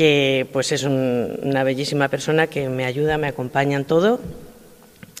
que 0.00 0.48
pues 0.50 0.72
es 0.72 0.84
una 0.84 1.62
bellísima 1.62 2.08
persona 2.08 2.46
que 2.46 2.70
me 2.70 2.86
ayuda, 2.86 3.18
me 3.18 3.26
acompaña 3.26 3.76
en 3.76 3.84
todo 3.84 4.18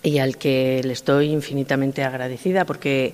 y 0.02 0.16
al 0.20 0.38
que 0.38 0.80
le 0.82 0.94
estoy 0.94 1.32
infinitamente 1.32 2.02
agradecida 2.02 2.64
porque 2.64 3.12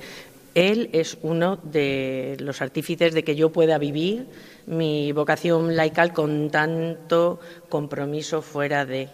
él 0.54 0.90
es 0.92 1.18
uno 1.22 1.56
de 1.56 2.36
los 2.38 2.62
artífices 2.62 3.14
de 3.14 3.24
que 3.24 3.34
yo 3.34 3.50
pueda 3.50 3.78
vivir 3.78 4.28
mi 4.68 5.10
vocación 5.10 5.74
laical 5.74 6.12
con 6.12 6.50
tanto 6.50 7.40
compromiso 7.68 8.42
fuera 8.42 8.86
de 8.86 9.08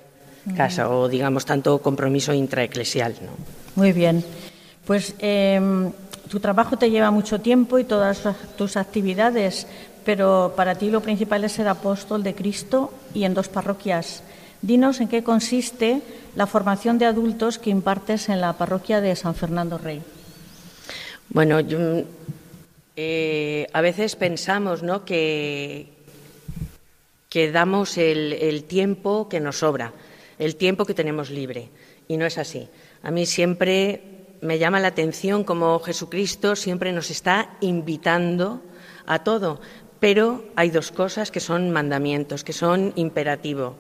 casa 0.55 0.91
o 0.91 1.09
digamos 1.09 1.47
tanto 1.47 1.79
compromiso 1.79 2.35
intraeclesial. 2.35 3.15
¿no? 3.23 3.31
Muy 3.77 3.95
bien. 3.95 4.23
Pues 4.85 5.15
em, 5.21 5.91
tu 6.29 6.39
trabajo 6.39 6.77
te 6.77 6.91
lleva 6.91 7.11
mucho 7.11 7.41
tiempo 7.41 7.79
y 7.79 7.85
todas 7.85 8.23
tus 8.59 8.77
actividades, 8.77 9.67
pero 10.05 10.55
para 10.57 10.75
ti 10.75 10.91
lo 10.91 11.01
principal 11.01 11.45
es 11.45 11.53
ser 11.53 11.69
apóstol 11.69 12.23
de 12.23 12.35
Cristo 12.35 12.93
y 13.15 13.25
en 13.25 13.35
dos 13.35 13.49
parroquias. 13.49 14.23
Dinos 14.63 15.01
en 15.01 15.09
qué 15.09 15.23
consiste 15.23 16.03
la 16.37 16.47
formación 16.47 16.99
de 16.99 17.07
adultos 17.07 17.59
que 17.59 17.71
impartes 17.71 18.29
en 18.29 18.41
la 18.41 18.53
parroquia 18.55 19.01
de 19.01 19.17
San 19.17 19.35
Fernando 19.35 19.79
Rey. 19.79 20.03
Bueno, 21.29 21.59
eh, 22.97 23.67
a 23.73 23.81
veces 23.81 24.17
pensamos 24.17 24.83
¿no? 24.83 25.05
que, 25.05 25.89
que 27.33 27.51
damos 27.51 27.97
el, 27.97 28.65
tiempo 28.65 29.29
que 29.29 29.41
nos 29.41 29.61
sobra, 29.61 29.95
el 30.39 30.57
tiempo 30.57 30.85
que 30.85 30.93
tenemos 30.93 31.31
libre, 31.31 31.71
y 32.07 32.19
no 32.19 32.27
es 32.27 32.37
así. 32.37 32.69
A 33.03 33.11
mí 33.11 33.25
siempre 33.25 34.03
me 34.43 34.59
llama 34.59 34.81
la 34.81 34.89
atención 34.89 35.43
cómo 35.43 35.79
Jesucristo 35.81 36.55
siempre 36.55 36.93
nos 36.93 37.11
está 37.11 37.57
invitando 37.63 38.61
a 39.07 39.25
todo. 39.25 39.63
Pero 40.03 40.43
hay 40.57 40.71
dos 40.71 40.91
cosas 40.91 41.31
que 41.31 41.39
son 41.39 41.71
mandamientos, 41.71 42.43
que 42.43 42.53
son 42.53 42.93
imperativo. 42.97 43.77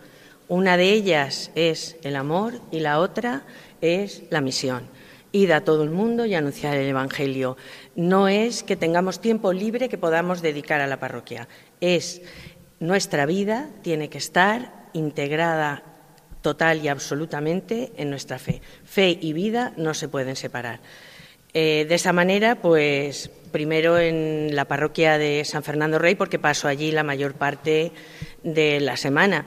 Una 0.46 0.76
de 0.76 0.92
ellas 0.92 1.50
es 1.56 1.96
el 2.04 2.14
amor 2.14 2.60
y 2.70 2.78
la 2.78 3.00
otra 3.00 3.42
es 3.80 4.22
la 4.30 4.40
misión. 4.40 4.84
Ir 5.32 5.52
a 5.52 5.64
todo 5.64 5.82
el 5.82 5.90
mundo 5.90 6.24
y 6.24 6.36
anunciar 6.36 6.76
el 6.76 6.86
Evangelio. 6.86 7.56
No 7.96 8.28
es 8.28 8.62
que 8.62 8.76
tengamos 8.76 9.20
tiempo 9.20 9.52
libre 9.52 9.88
que 9.88 9.98
podamos 9.98 10.42
dedicar 10.42 10.80
a 10.80 10.86
la 10.86 11.00
parroquia. 11.00 11.48
Es 11.80 12.22
nuestra 12.78 13.26
vida 13.26 13.70
tiene 13.82 14.08
que 14.08 14.18
estar 14.18 14.90
integrada 14.92 15.82
total 16.40 16.84
y 16.84 16.88
absolutamente 16.88 17.90
en 17.96 18.10
nuestra 18.10 18.38
fe. 18.38 18.62
Fe 18.84 19.18
y 19.20 19.32
vida 19.32 19.72
no 19.76 19.92
se 19.92 20.06
pueden 20.06 20.36
separar. 20.36 20.78
Eh, 21.54 21.84
de 21.88 21.94
esa 21.94 22.12
manera, 22.12 22.56
pues 22.56 23.30
primero 23.50 23.98
en 23.98 24.56
la 24.56 24.64
parroquia 24.64 25.18
de 25.18 25.44
San 25.44 25.62
Fernando 25.62 25.98
Rey, 25.98 26.14
porque 26.14 26.38
paso 26.38 26.68
allí 26.68 26.90
la 26.90 27.02
mayor 27.02 27.34
parte 27.34 27.92
de 28.42 28.80
la 28.80 28.96
semana. 28.96 29.44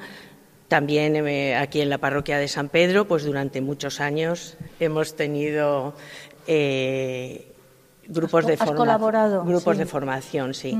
También 0.68 1.16
eh, 1.16 1.56
aquí 1.56 1.82
en 1.82 1.90
la 1.90 1.98
parroquia 1.98 2.38
de 2.38 2.48
San 2.48 2.70
Pedro, 2.70 3.06
pues 3.08 3.24
durante 3.24 3.62
muchos 3.62 4.00
años 4.00 4.58
hemos 4.80 5.16
tenido 5.16 5.96
eh, 6.48 7.52
grupos 8.08 8.46
de 8.46 8.58
formación. 8.58 9.48
Grupos 9.48 9.78
de 9.78 9.86
formación, 9.86 10.54
sí. 10.54 10.78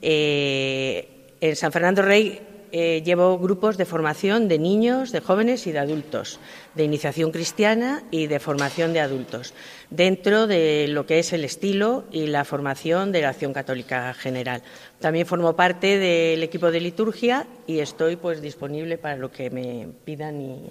en 0.00 1.56
San 1.56 1.72
Fernando 1.72 2.02
Rey 2.02 2.51
eh, 2.72 3.02
llevo 3.04 3.38
grupos 3.38 3.76
de 3.76 3.84
formación 3.84 4.48
de 4.48 4.58
niños, 4.58 5.12
de 5.12 5.20
jóvenes 5.20 5.66
y 5.66 5.72
de 5.72 5.78
adultos, 5.78 6.40
de 6.74 6.84
iniciación 6.84 7.30
cristiana 7.30 8.02
y 8.10 8.26
de 8.28 8.40
formación 8.40 8.94
de 8.94 9.00
adultos, 9.00 9.52
dentro 9.90 10.46
de 10.46 10.86
lo 10.88 11.04
que 11.04 11.18
es 11.18 11.32
el 11.34 11.44
estilo 11.44 12.04
y 12.10 12.26
la 12.28 12.44
formación 12.46 13.12
de 13.12 13.20
la 13.20 13.28
acción 13.28 13.52
católica 13.52 14.14
general. 14.14 14.62
También 15.00 15.26
formo 15.26 15.54
parte 15.54 15.98
del 15.98 16.42
equipo 16.42 16.70
de 16.70 16.80
liturgia 16.80 17.46
y 17.66 17.80
estoy 17.80 18.16
pues 18.16 18.40
disponible 18.40 18.96
para 18.96 19.16
lo 19.16 19.30
que 19.30 19.50
me 19.50 19.88
pidan 20.04 20.40
y, 20.40 20.70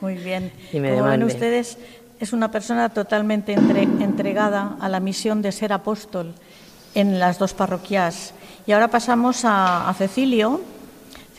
Muy 0.00 0.14
bien. 0.14 0.50
Y 0.72 0.80
me 0.80 0.94
Como 0.94 1.04
ven 1.04 1.22
ustedes, 1.22 1.76
es 2.18 2.32
una 2.32 2.50
persona 2.50 2.88
totalmente 2.88 3.52
entre- 3.52 3.82
entregada 3.82 4.76
a 4.80 4.88
la 4.88 5.00
misión 5.00 5.42
de 5.42 5.52
ser 5.52 5.72
apóstol 5.72 6.34
en 6.94 7.18
las 7.20 7.38
dos 7.38 7.52
parroquias. 7.52 8.32
Y 8.66 8.72
ahora 8.72 8.88
pasamos 8.88 9.44
a, 9.44 9.88
a 9.88 9.94
Cecilio. 9.94 10.60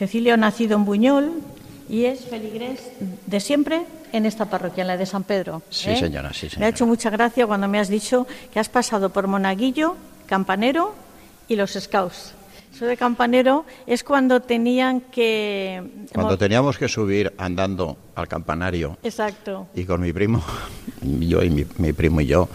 Cecilio 0.00 0.38
nacido 0.38 0.78
en 0.78 0.86
Buñol 0.86 1.30
y 1.86 2.06
es 2.06 2.24
feligrés 2.24 2.80
de 3.26 3.38
siempre 3.38 3.84
en 4.14 4.24
esta 4.24 4.46
parroquia, 4.46 4.80
en 4.80 4.86
la 4.86 4.96
de 4.96 5.04
San 5.04 5.24
Pedro. 5.24 5.60
Sí, 5.68 5.90
¿eh? 5.90 5.96
señora, 5.96 6.32
sí, 6.32 6.48
Me 6.58 6.64
ha 6.64 6.68
hecho 6.70 6.86
mucha 6.86 7.10
gracia 7.10 7.46
cuando 7.46 7.68
me 7.68 7.78
has 7.78 7.90
dicho 7.90 8.26
que 8.50 8.58
has 8.58 8.70
pasado 8.70 9.10
por 9.10 9.26
Monaguillo, 9.26 9.96
Campanero 10.24 10.94
y 11.48 11.56
los 11.56 11.72
Scouts. 11.72 12.32
Eso 12.74 12.86
de 12.86 12.96
Campanero 12.96 13.66
es 13.86 14.02
cuando 14.02 14.40
tenían 14.40 15.02
que... 15.02 16.06
Cuando 16.14 16.38
teníamos 16.38 16.78
que 16.78 16.88
subir 16.88 17.34
andando 17.36 17.98
al 18.14 18.26
campanario 18.26 18.96
Exacto. 19.02 19.68
y 19.74 19.84
con 19.84 20.00
mi 20.00 20.14
primo, 20.14 20.42
yo 21.02 21.42
y 21.42 21.50
mi, 21.50 21.66
mi 21.76 21.92
primo 21.92 22.22
y 22.22 22.26
yo, 22.26 22.48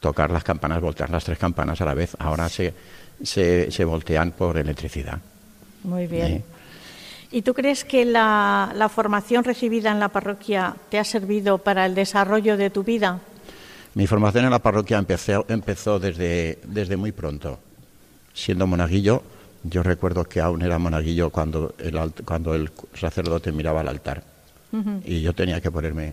tocar 0.00 0.30
las 0.30 0.44
campanas, 0.44 0.82
voltear 0.82 1.08
las 1.08 1.24
tres 1.24 1.38
campanas 1.38 1.80
a 1.80 1.86
la 1.86 1.94
vez. 1.94 2.14
Ahora 2.18 2.50
se, 2.50 2.74
se, 3.22 3.70
se 3.70 3.84
voltean 3.86 4.32
por 4.32 4.58
electricidad. 4.58 5.18
Muy 5.82 6.06
bien. 6.06 6.44
Sí. 6.46 6.53
¿Y 7.34 7.42
tú 7.42 7.52
crees 7.52 7.84
que 7.84 8.04
la, 8.04 8.72
la 8.76 8.88
formación 8.88 9.42
recibida 9.42 9.90
en 9.90 9.98
la 9.98 10.08
parroquia 10.08 10.76
te 10.88 11.00
ha 11.00 11.04
servido 11.04 11.58
para 11.58 11.84
el 11.84 11.96
desarrollo 11.96 12.56
de 12.56 12.70
tu 12.70 12.84
vida? 12.84 13.18
Mi 13.94 14.06
formación 14.06 14.44
en 14.44 14.52
la 14.52 14.60
parroquia 14.60 15.04
empezó 15.48 15.98
desde, 15.98 16.60
desde 16.62 16.96
muy 16.96 17.10
pronto. 17.10 17.58
Siendo 18.32 18.68
monaguillo, 18.68 19.24
yo 19.64 19.82
recuerdo 19.82 20.22
que 20.26 20.40
aún 20.40 20.62
era 20.62 20.78
monaguillo 20.78 21.30
cuando 21.30 21.74
el, 21.78 21.98
cuando 22.24 22.54
el 22.54 22.70
sacerdote 22.94 23.50
miraba 23.50 23.80
al 23.80 23.88
altar. 23.88 24.22
Y 25.04 25.20
yo 25.20 25.32
tenía 25.32 25.60
que 25.60 25.72
ponerme 25.72 26.12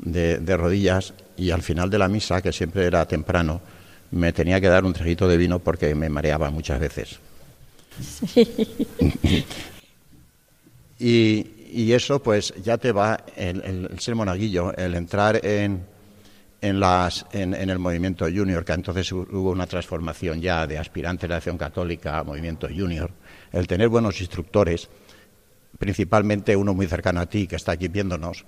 de, 0.00 0.38
de 0.38 0.56
rodillas 0.56 1.14
y 1.36 1.52
al 1.52 1.62
final 1.62 1.88
de 1.88 1.98
la 1.98 2.08
misa, 2.08 2.42
que 2.42 2.50
siempre 2.50 2.84
era 2.84 3.06
temprano, 3.06 3.60
me 4.10 4.32
tenía 4.32 4.60
que 4.60 4.66
dar 4.66 4.84
un 4.84 4.92
traguito 4.92 5.28
de 5.28 5.36
vino 5.36 5.60
porque 5.60 5.94
me 5.94 6.08
mareaba 6.08 6.50
muchas 6.50 6.80
veces. 6.80 7.20
Y, 10.98 11.92
eso 11.92 12.20
pues 12.22 12.54
ya 12.62 12.78
te 12.78 12.92
va, 12.92 13.24
el, 13.36 13.88
ser 13.98 14.14
monaguillo, 14.14 14.74
el 14.76 14.94
entrar 14.94 15.44
en, 15.44 15.86
en, 16.60 16.80
las, 16.80 17.26
en, 17.32 17.54
el 17.54 17.78
movimiento 17.78 18.24
junior, 18.24 18.64
que 18.64 18.72
entonces 18.72 19.12
hu- 19.12 19.28
hubo 19.30 19.50
una 19.50 19.66
transformación 19.66 20.40
ya 20.40 20.66
de 20.66 20.78
aspirante 20.78 21.26
de 21.26 21.28
la 21.28 21.36
acción 21.36 21.58
católica 21.58 22.18
a 22.18 22.24
movimiento 22.24 22.68
junior, 22.68 23.10
el 23.52 23.66
tener 23.66 23.88
buenos 23.88 24.20
instructores, 24.20 24.88
principalmente 25.78 26.56
uno 26.56 26.74
muy 26.74 26.86
cercano 26.86 27.20
a 27.20 27.26
ti 27.26 27.46
que 27.46 27.56
está 27.56 27.72
aquí 27.72 27.88
viéndonos, 27.88 28.44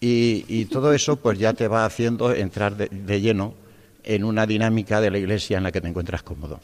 y, 0.00 0.46
y 0.48 0.64
todo 0.66 0.94
eso 0.94 1.16
pues 1.16 1.38
ya 1.38 1.52
te 1.52 1.68
va 1.68 1.84
haciendo 1.84 2.32
entrar 2.32 2.76
de, 2.76 2.88
de 2.88 3.20
lleno 3.20 3.54
en 4.02 4.24
una 4.24 4.46
dinámica 4.46 5.00
de 5.00 5.10
la 5.10 5.18
iglesia 5.18 5.58
en 5.58 5.64
la 5.64 5.72
que 5.72 5.80
te 5.82 5.88
encuentras 5.88 6.22
cómodo. 6.22 6.60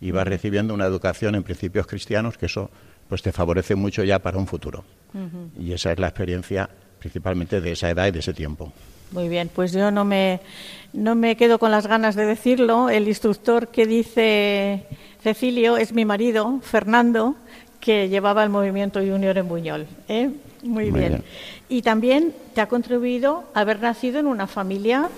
Y 0.00 0.12
vas 0.12 0.26
recibiendo 0.26 0.72
una 0.72 0.86
educación 0.86 1.34
en 1.34 1.42
principios 1.42 1.86
cristianos 1.86 2.38
que 2.38 2.46
eso 2.46 2.70
pues 3.08 3.22
te 3.22 3.32
favorece 3.32 3.74
mucho 3.74 4.04
ya 4.04 4.18
para 4.18 4.38
un 4.38 4.46
futuro. 4.46 4.84
Y 5.58 5.72
esa 5.72 5.92
es 5.92 5.98
la 5.98 6.08
experiencia 6.08 6.68
principalmente 6.98 7.60
de 7.60 7.72
esa 7.72 7.88
edad 7.90 8.06
y 8.06 8.10
de 8.10 8.18
ese 8.18 8.34
tiempo. 8.34 8.72
Muy 9.12 9.28
bien, 9.28 9.50
pues 9.54 9.72
yo 9.72 9.90
no 9.90 10.04
me, 10.04 10.40
no 10.92 11.14
me 11.14 11.36
quedo 11.36 11.58
con 11.58 11.70
las 11.70 11.86
ganas 11.86 12.14
de 12.14 12.26
decirlo. 12.26 12.90
El 12.90 13.08
instructor 13.08 13.68
que 13.68 13.86
dice 13.86 14.84
Cecilio 15.22 15.78
es 15.78 15.92
mi 15.94 16.04
marido, 16.04 16.58
Fernando, 16.62 17.36
que 17.80 18.08
llevaba 18.10 18.42
el 18.44 18.50
movimiento 18.50 19.00
junior 19.00 19.38
en 19.38 19.48
Buñol. 19.48 19.86
¿eh? 20.08 20.28
Muy, 20.62 20.90
Muy 20.90 20.98
bien. 21.00 21.08
bien. 21.12 21.24
Y 21.70 21.80
también 21.82 22.34
te 22.54 22.60
ha 22.60 22.66
contribuido 22.68 23.44
haber 23.54 23.80
nacido 23.80 24.18
en 24.20 24.26
una 24.26 24.46
familia 24.46 25.08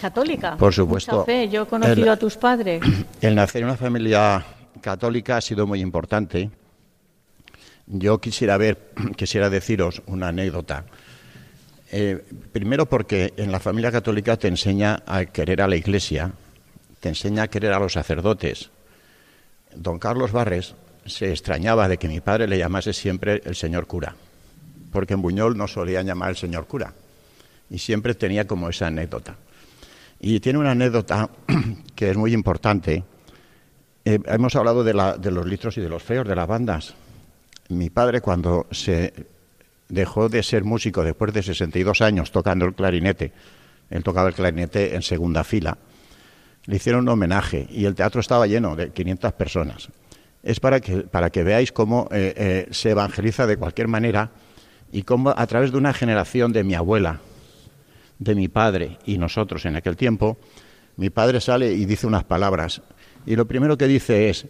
católica. 0.00 0.56
Por 0.56 0.74
supuesto. 0.74 1.12
Mucha 1.12 1.24
fe. 1.26 1.48
Yo 1.48 1.62
he 1.62 1.66
conocido 1.66 2.02
El- 2.04 2.08
a 2.10 2.16
tus 2.18 2.36
padres. 2.36 2.82
El 3.20 3.34
nacer 3.36 3.62
en 3.62 3.68
una 3.68 3.76
familia 3.76 4.44
católica 4.80 5.36
ha 5.36 5.40
sido 5.40 5.66
muy 5.66 5.80
importante. 5.80 6.50
Yo 7.94 8.18
quisiera 8.20 8.56
ver, 8.56 8.78
quisiera 9.16 9.50
deciros 9.50 10.02
una 10.06 10.28
anécdota. 10.28 10.84
Eh, 11.90 12.24
primero 12.52 12.86
porque 12.86 13.34
en 13.36 13.52
la 13.52 13.60
familia 13.60 13.92
católica 13.92 14.38
te 14.38 14.48
enseña 14.48 15.02
a 15.06 15.26
querer 15.26 15.60
a 15.60 15.68
la 15.68 15.76
iglesia, 15.76 16.32
te 17.00 17.10
enseña 17.10 17.42
a 17.44 17.48
querer 17.48 17.72
a 17.74 17.78
los 17.78 17.92
sacerdotes. 17.92 18.70
Don 19.74 19.98
Carlos 19.98 20.32
Barres 20.32 20.74
se 21.04 21.30
extrañaba 21.30 21.88
de 21.88 21.98
que 21.98 22.08
mi 22.08 22.20
padre 22.20 22.46
le 22.48 22.56
llamase 22.58 22.92
siempre 22.94 23.42
el 23.44 23.54
señor 23.56 23.86
cura, 23.86 24.14
porque 24.90 25.12
en 25.14 25.20
Buñol 25.22 25.56
no 25.58 25.68
solían 25.68 26.06
llamar 26.06 26.30
el 26.30 26.36
señor 26.36 26.66
cura, 26.66 26.94
y 27.68 27.78
siempre 27.78 28.14
tenía 28.14 28.46
como 28.46 28.68
esa 28.70 28.86
anécdota. 28.86 29.36
Y 30.18 30.40
tiene 30.40 30.60
una 30.60 30.70
anécdota 30.70 31.28
que 31.94 32.10
es 32.10 32.16
muy 32.16 32.32
importante. 32.32 33.04
Eh, 34.04 34.18
hemos 34.26 34.56
hablado 34.56 34.82
de, 34.82 34.94
la- 34.94 35.16
de 35.18 35.30
los 35.30 35.46
litros 35.46 35.76
y 35.76 35.80
de 35.82 35.88
los 35.90 36.02
feos, 36.02 36.26
de 36.26 36.36
las 36.36 36.46
bandas. 36.48 36.94
Mi 37.72 37.88
padre, 37.88 38.20
cuando 38.20 38.66
se 38.70 39.12
dejó 39.88 40.28
de 40.28 40.42
ser 40.42 40.64
músico 40.64 41.02
después 41.02 41.32
de 41.32 41.42
62 41.42 42.02
años 42.02 42.30
tocando 42.30 42.66
el 42.66 42.74
clarinete, 42.74 43.32
él 43.90 44.02
tocaba 44.02 44.28
el 44.28 44.34
clarinete 44.34 44.94
en 44.94 45.02
segunda 45.02 45.42
fila, 45.42 45.78
le 46.66 46.76
hicieron 46.76 47.02
un 47.02 47.08
homenaje 47.08 47.66
y 47.70 47.86
el 47.86 47.94
teatro 47.94 48.20
estaba 48.20 48.46
lleno 48.46 48.76
de 48.76 48.90
500 48.90 49.32
personas. 49.32 49.88
Es 50.42 50.60
para 50.60 50.80
que, 50.80 50.98
para 50.98 51.30
que 51.30 51.44
veáis 51.44 51.72
cómo 51.72 52.08
eh, 52.12 52.34
eh, 52.36 52.68
se 52.70 52.90
evangeliza 52.90 53.46
de 53.46 53.56
cualquier 53.56 53.88
manera 53.88 54.30
y 54.92 55.02
cómo 55.02 55.30
a 55.34 55.46
través 55.46 55.72
de 55.72 55.78
una 55.78 55.94
generación 55.94 56.52
de 56.52 56.64
mi 56.64 56.74
abuela, 56.74 57.20
de 58.18 58.34
mi 58.34 58.48
padre 58.48 58.98
y 59.06 59.18
nosotros 59.18 59.64
en 59.64 59.76
aquel 59.76 59.96
tiempo, 59.96 60.36
mi 60.96 61.10
padre 61.10 61.40
sale 61.40 61.72
y 61.72 61.86
dice 61.86 62.06
unas 62.06 62.24
palabras. 62.24 62.82
Y 63.24 63.34
lo 63.34 63.46
primero 63.46 63.78
que 63.78 63.86
dice 63.86 64.28
es, 64.28 64.46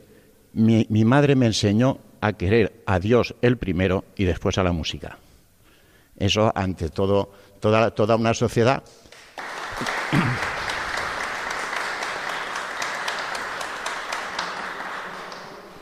mi, 0.55 0.87
mi 0.91 1.05
madre 1.05 1.37
me 1.37 1.47
enseñó 1.47 1.99
a 2.23 2.33
querer 2.33 2.83
a 2.87 2.99
Dios 3.01 3.35
el 3.43 3.59
primero 3.59 4.05
y 4.17 4.25
después 4.25 4.57
a 4.57 4.63
la 4.63 4.73
música. 4.73 5.19
Eso 6.17 6.51
ante 6.55 6.89
todo, 6.89 7.33
toda, 7.61 7.91
toda 7.91 8.17
una 8.17 8.33
sociedad. 8.33 8.83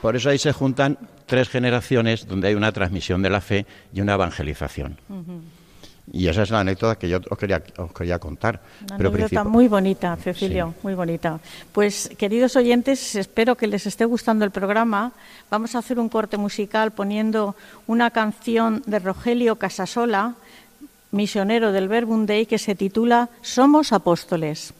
Por 0.01 0.17
eso 0.17 0.31
ahí 0.31 0.39
se 0.39 0.53
juntan 0.53 0.99
tres 1.27 1.51
generaciones 1.51 2.27
donde 2.27 2.49
hay 2.49 2.55
una 2.55 2.73
transmisión 2.73 3.21
de 3.21 3.29
la 3.29 3.43
fe 3.43 3.67
y 3.93 4.01
una 4.01 4.15
evangelización. 4.15 4.97
Y 6.13 6.27
esa 6.27 6.43
es 6.43 6.51
la 6.51 6.61
anécdota 6.61 6.97
que 6.99 7.09
yo 7.09 7.21
os 7.31 7.39
quería, 7.39 7.63
os 7.79 7.93
quería 7.93 8.19
contar. 8.19 8.61
Una 8.87 8.97
Pero 8.97 9.09
anécdota 9.11 9.45
muy 9.45 9.69
bonita, 9.69 10.17
Cecilio, 10.17 10.75
Sí. 10.75 10.81
muy 10.83 10.95
bonita. 10.95 11.39
Pues, 11.73 12.11
queridos 12.19 12.57
oyentes, 12.57 13.15
espero 13.15 13.55
que 13.57 13.69
les 13.69 13.87
esté 13.87 14.05
gustando 14.05 14.45
el 14.45 14.51
programa. 14.51 15.13
Vamos 15.51 15.75
a 15.75 15.79
hacer 15.79 15.99
un 16.01 16.09
corte 16.09 16.37
musical 16.37 16.91
poniendo 16.91 17.55
una 17.87 18.11
canción 18.11 18.83
de 18.87 18.99
Rogelio 18.99 19.57
Casasola, 19.57 20.35
misionero 21.13 21.71
del 21.71 21.87
Verbum 21.89 22.27
Dei, 22.27 22.47
que 22.47 22.59
se 22.59 22.75
titula 22.75 23.29
Somos 23.43 23.93
apóstoles. 23.93 24.75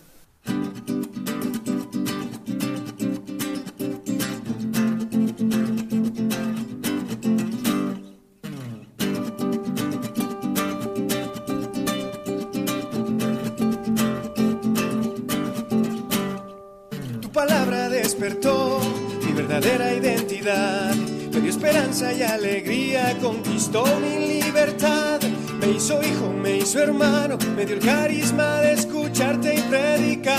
Mi 19.25 19.33
verdadera 19.33 19.93
identidad. 19.93 20.95
Me 20.95 21.41
dio 21.41 21.51
esperanza 21.51 22.13
y 22.13 22.23
alegría, 22.23 23.17
conquistó 23.21 23.85
mi 24.01 24.41
libertad. 24.43 25.21
Me 25.61 25.71
hizo 25.73 26.01
hijo, 26.03 26.33
me 26.33 26.59
hizo 26.59 26.81
hermano, 26.81 27.37
me 27.57 27.67
dio 27.67 27.75
el 27.75 27.81
carisma 27.81 28.61
de 28.61 28.75
escucharte 28.75 29.55
y 29.57 29.61
predicar. 29.63 30.37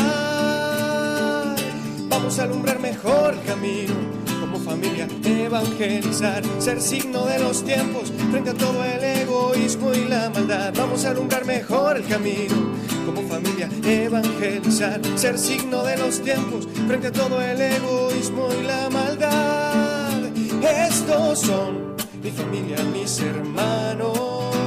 Vamos 2.07 2.39
a 2.39 2.43
alumbrar 2.43 2.79
mejor 2.79 3.33
el 3.33 3.41
camino, 3.43 3.93
como 4.39 4.57
familia 4.59 5.07
evangelizar, 5.23 6.43
ser 6.59 6.81
signo 6.81 7.25
de 7.25 7.39
los 7.39 7.63
tiempos 7.65 8.11
frente 8.31 8.51
a 8.51 8.53
todo 8.53 8.83
el 8.85 9.03
egoísmo 9.03 9.93
y 9.93 10.05
la 10.05 10.29
maldad. 10.29 10.73
Vamos 10.77 11.03
a 11.03 11.11
alumbrar 11.11 11.45
mejor 11.45 11.97
el 11.97 12.05
camino, 12.05 12.55
como 13.05 13.21
familia 13.27 13.69
evangelizar, 13.83 14.99
ser 15.15 15.37
signo 15.37 15.83
de 15.83 15.97
los 15.97 16.21
tiempos 16.21 16.67
frente 16.87 17.07
a 17.07 17.11
todo 17.11 17.41
el 17.41 17.59
egoísmo 17.59 18.47
y 18.59 18.63
la 18.63 18.89
maldad. 18.89 20.25
Estos 20.61 21.39
son 21.39 21.95
mi 22.21 22.31
familia, 22.31 22.77
mis 22.93 23.19
hermanos. 23.19 24.61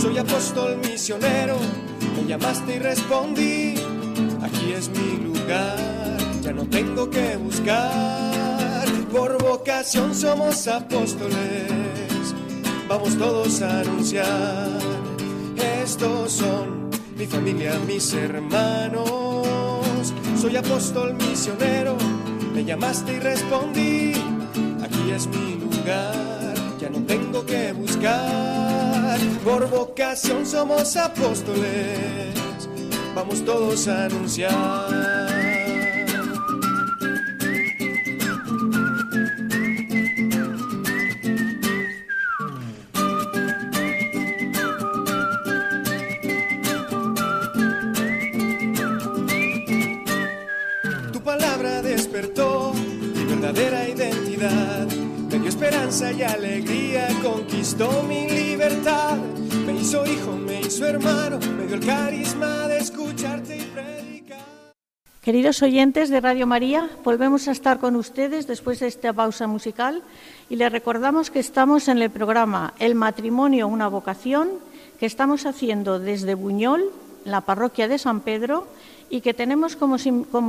Soy 0.00 0.18
apóstol 0.18 0.78
misionero, 0.78 1.56
me 2.16 2.28
llamaste 2.28 2.76
y 2.76 2.78
respondí. 2.78 3.74
Aquí 4.42 4.72
es 4.72 4.88
mi 4.90 5.24
lugar, 5.24 5.76
ya 6.40 6.52
no 6.52 6.64
tengo 6.68 7.10
que 7.10 7.36
buscar. 7.36 8.86
Por 9.10 9.42
vocación 9.42 10.14
somos 10.14 10.68
apóstoles, 10.68 11.66
vamos 12.88 13.16
todos 13.18 13.62
a 13.62 13.80
anunciar. 13.80 14.68
Estos 15.82 16.32
son 16.32 16.87
mi 17.18 17.26
familia, 17.26 17.72
mis 17.86 18.12
hermanos. 18.14 19.04
Soy 20.40 20.56
apóstol 20.56 21.14
misionero, 21.14 21.96
me 22.54 22.64
llamaste 22.64 23.14
y 23.14 23.18
respondí. 23.18 24.12
Aquí 24.82 25.10
es 25.10 25.26
mi 25.26 25.56
lugar, 25.56 26.54
ya 26.80 26.88
no 26.88 27.00
tengo 27.00 27.44
que 27.44 27.72
buscar. 27.72 29.18
Por 29.44 29.68
vocación 29.68 30.46
somos 30.46 30.96
apóstoles, 30.96 32.34
vamos 33.14 33.44
todos 33.44 33.88
a 33.88 34.04
anunciar. 34.04 35.27
Y 56.00 56.22
alegría 56.22 57.08
conquistó 57.24 58.04
mi 58.04 58.28
libertad. 58.28 59.16
Me 59.66 59.72
hizo 59.72 60.06
hijo, 60.06 60.30
me 60.36 60.60
hizo 60.60 60.86
hermano, 60.86 61.40
me 61.56 61.66
dio 61.66 61.74
el 61.74 61.84
carisma 61.84 62.68
de 62.68 62.78
escucharte 62.78 63.56
y 63.56 63.62
predicar. 63.62 64.38
Queridos 65.22 65.60
oyentes 65.60 66.08
de 66.08 66.20
Radio 66.20 66.46
María, 66.46 66.88
volvemos 67.02 67.48
a 67.48 67.50
estar 67.50 67.80
con 67.80 67.96
ustedes 67.96 68.46
después 68.46 68.78
de 68.78 68.86
esta 68.86 69.12
pausa 69.12 69.48
musical 69.48 70.02
y 70.48 70.54
les 70.54 70.70
recordamos 70.70 71.32
que 71.32 71.40
estamos 71.40 71.88
en 71.88 72.00
el 72.00 72.10
programa 72.10 72.74
El 72.78 72.94
matrimonio, 72.94 73.66
una 73.66 73.88
vocación, 73.88 74.50
que 75.00 75.06
estamos 75.06 75.46
haciendo 75.46 75.98
desde 75.98 76.34
Buñol, 76.34 76.92
la 77.24 77.40
parroquia 77.40 77.88
de 77.88 77.98
San 77.98 78.20
Pedro, 78.20 78.68
y 79.10 79.20
que 79.20 79.34
tenemos 79.34 79.76
como, 79.76 79.96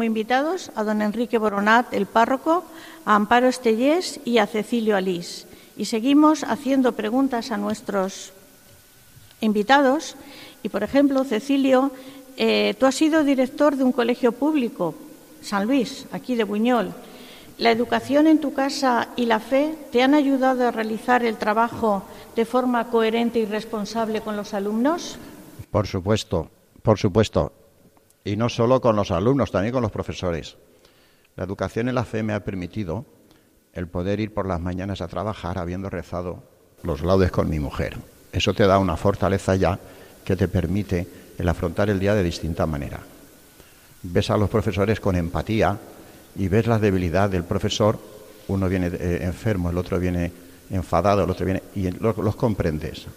invitados 0.03 0.71
a 0.75 0.83
don 0.83 1.01
Enrique 1.01 1.37
Boronat, 1.37 1.93
el 1.93 2.05
párroco, 2.05 2.63
a 3.05 3.15
Amparo 3.15 3.47
Estellés 3.47 4.19
y 4.25 4.37
a 4.37 4.47
Cecilio 4.47 4.95
Alís. 4.95 5.47
Y 5.77 5.85
seguimos 5.85 6.43
haciendo 6.43 6.91
preguntas 6.91 7.51
a 7.51 7.57
nuestros 7.57 8.33
invitados. 9.39 10.15
Y, 10.61 10.69
por 10.69 10.83
ejemplo, 10.83 11.23
Cecilio, 11.23 11.91
eh, 12.35 12.75
tú 12.77 12.85
has 12.85 12.95
sido 12.95 13.23
director 13.23 13.77
de 13.77 13.85
un 13.85 13.93
colegio 13.93 14.33
público, 14.33 14.93
San 15.41 15.65
Luis, 15.65 16.05
aquí 16.11 16.35
de 16.35 16.43
Buñol. 16.43 16.93
¿La 17.57 17.71
educación 17.71 18.27
en 18.27 18.39
tu 18.39 18.53
casa 18.53 19.09
y 19.15 19.25
la 19.25 19.39
fe 19.39 19.75
te 19.91 20.01
han 20.01 20.13
ayudado 20.13 20.67
a 20.67 20.71
realizar 20.71 21.23
el 21.23 21.37
trabajo 21.37 22.03
de 22.35 22.45
forma 22.45 22.89
coherente 22.89 23.39
y 23.39 23.45
responsable 23.45 24.21
con 24.21 24.37
los 24.37 24.53
alumnos? 24.53 25.17
Por 25.71 25.87
supuesto, 25.87 26.49
por 26.81 26.97
supuesto. 26.97 27.51
Y 28.29 28.37
no 28.37 28.47
solo 28.47 28.79
con 28.79 28.95
los 28.95 29.09
alumnos, 29.09 29.49
también 29.49 29.73
con 29.73 29.81
los 29.81 29.91
profesores. 29.91 30.55
La 31.35 31.45
educación 31.45 31.89
en 31.89 31.95
la 31.95 32.05
fe 32.05 32.21
me 32.21 32.33
ha 32.33 32.45
permitido 32.45 33.03
el 33.73 33.87
poder 33.87 34.19
ir 34.19 34.35
por 34.35 34.45
las 34.45 34.61
mañanas 34.61 35.01
a 35.01 35.07
trabajar 35.07 35.57
habiendo 35.57 35.89
rezado 35.89 36.43
los 36.83 37.01
laudes 37.01 37.31
con 37.31 37.49
mi 37.49 37.57
mujer. 37.57 37.97
Eso 38.31 38.53
te 38.53 38.67
da 38.67 38.77
una 38.77 38.97
fortaleza 38.97 39.55
ya 39.55 39.79
que 40.23 40.35
te 40.35 40.47
permite 40.47 41.07
el 41.39 41.49
afrontar 41.49 41.89
el 41.89 41.99
día 41.99 42.13
de 42.13 42.21
distinta 42.21 42.67
manera. 42.67 42.99
Ves 44.03 44.29
a 44.29 44.37
los 44.37 44.51
profesores 44.51 44.99
con 44.99 45.15
empatía 45.15 45.79
y 46.35 46.47
ves 46.49 46.67
la 46.67 46.77
debilidad 46.77 47.31
del 47.31 47.45
profesor, 47.45 47.97
uno 48.47 48.69
viene 48.69 48.91
eh, 48.93 49.21
enfermo, 49.23 49.71
el 49.71 49.77
otro 49.79 49.99
viene 49.99 50.31
enfadado, 50.69 51.23
el 51.23 51.31
otro 51.31 51.47
viene 51.47 51.63
y 51.73 51.89
los 51.89 52.35
comprendes. 52.35 53.07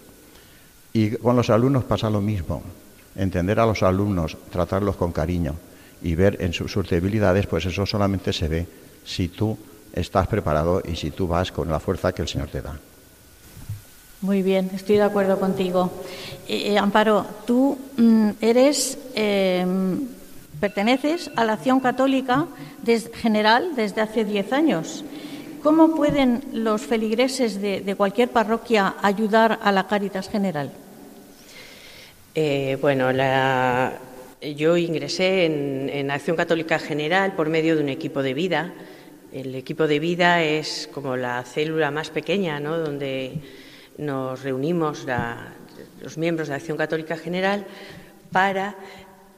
Y 0.91 1.11
con 1.17 1.35
los 1.35 1.51
alumnos 1.51 1.83
pasa 1.83 2.09
lo 2.09 2.19
mismo 2.19 2.63
entender 3.15 3.59
a 3.59 3.65
los 3.65 3.83
alumnos, 3.83 4.37
tratarlos 4.51 4.95
con 4.95 5.11
cariño 5.11 5.55
y 6.01 6.15
ver 6.15 6.37
en 6.41 6.53
sus, 6.53 6.89
debilidades, 6.89 7.47
pues 7.47 7.65
eso 7.65 7.85
solamente 7.85 8.33
se 8.33 8.47
ve 8.47 8.67
si 9.05 9.29
tú 9.29 9.57
estás 9.93 10.27
preparado 10.27 10.81
y 10.85 10.95
si 10.95 11.11
tú 11.11 11.27
vas 11.27 11.51
con 11.51 11.69
la 11.69 11.79
fuerza 11.79 12.11
que 12.11 12.23
el 12.23 12.27
Señor 12.27 12.49
te 12.49 12.61
da. 12.61 12.77
Muy 14.21 14.41
bien, 14.41 14.69
estoy 14.73 14.97
de 14.97 15.03
acuerdo 15.03 15.39
contigo. 15.39 15.91
Eh, 16.47 16.73
eh, 16.73 16.77
Amparo, 16.77 17.25
tú 17.45 17.77
mm, 17.97 18.29
eres, 18.39 18.97
em, 19.15 20.07
perteneces 20.59 21.29
a 21.35 21.43
la 21.43 21.53
acción 21.53 21.81
católica 21.81 22.47
general 23.15 23.75
desde 23.75 24.01
hace 24.01 24.23
diez 24.23 24.53
años. 24.53 25.03
¿Cómo 25.61 25.95
pueden 25.95 26.43
los 26.53 26.81
feligreses 26.81 27.61
de 27.61 27.95
cualquier 27.97 28.29
parroquia 28.29 28.95
ayudar 29.01 29.59
a 29.61 29.71
la 29.71 29.87
Cáritas 29.87 30.29
General? 30.29 30.71
Eh, 32.35 32.79
bueno, 32.81 33.11
yo 34.41 34.75
ingresé 34.75 35.45
en, 35.45 36.09
Acción 36.09 36.35
Católica 36.35 36.79
General 36.79 37.35
por 37.35 37.49
medio 37.49 37.75
de 37.75 37.83
un 37.83 37.89
equipo 37.89 38.23
de 38.23 38.33
vida. 38.33 38.73
El 39.31 39.53
equipo 39.53 39.87
de 39.87 39.99
vida 39.99 40.41
es 40.41 40.89
como 40.91 41.15
la 41.15 41.43
célula 41.43 41.91
más 41.91 42.09
pequeña, 42.09 42.59
¿no? 42.59 42.79
donde 42.79 43.39
nos 43.99 44.41
reunimos 44.41 45.05
los 46.01 46.17
miembros 46.17 46.47
de 46.47 46.55
Acción 46.55 46.75
Católica 46.75 47.17
General 47.17 47.67
para 48.31 48.77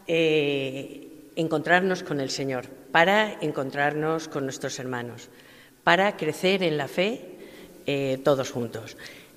eh, 0.07 1.09
encontrarnos 1.35 2.01
con 2.03 2.21
el 2.21 2.29
Señor, 2.29 2.67
para 2.93 3.33
encontrarnos 3.41 4.29
con 4.29 4.45
nuestros 4.45 4.79
hermanos, 4.79 5.27
para 5.83 6.15
crecer 6.15 6.63
en 6.63 6.77
la 6.77 6.87
fe 6.87 7.25
eh, 7.85 8.19
todos 8.23 8.51
juntos. 8.51 8.95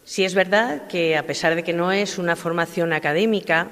Sí 0.08 0.24
es 0.24 0.34
verdad 0.34 0.86
que 0.86 1.18
a 1.18 1.26
pesar 1.26 1.54
de 1.54 1.62
que 1.62 1.74
no 1.74 1.92
es 1.92 2.16
una 2.16 2.34
formación 2.34 2.94
académica, 2.94 3.68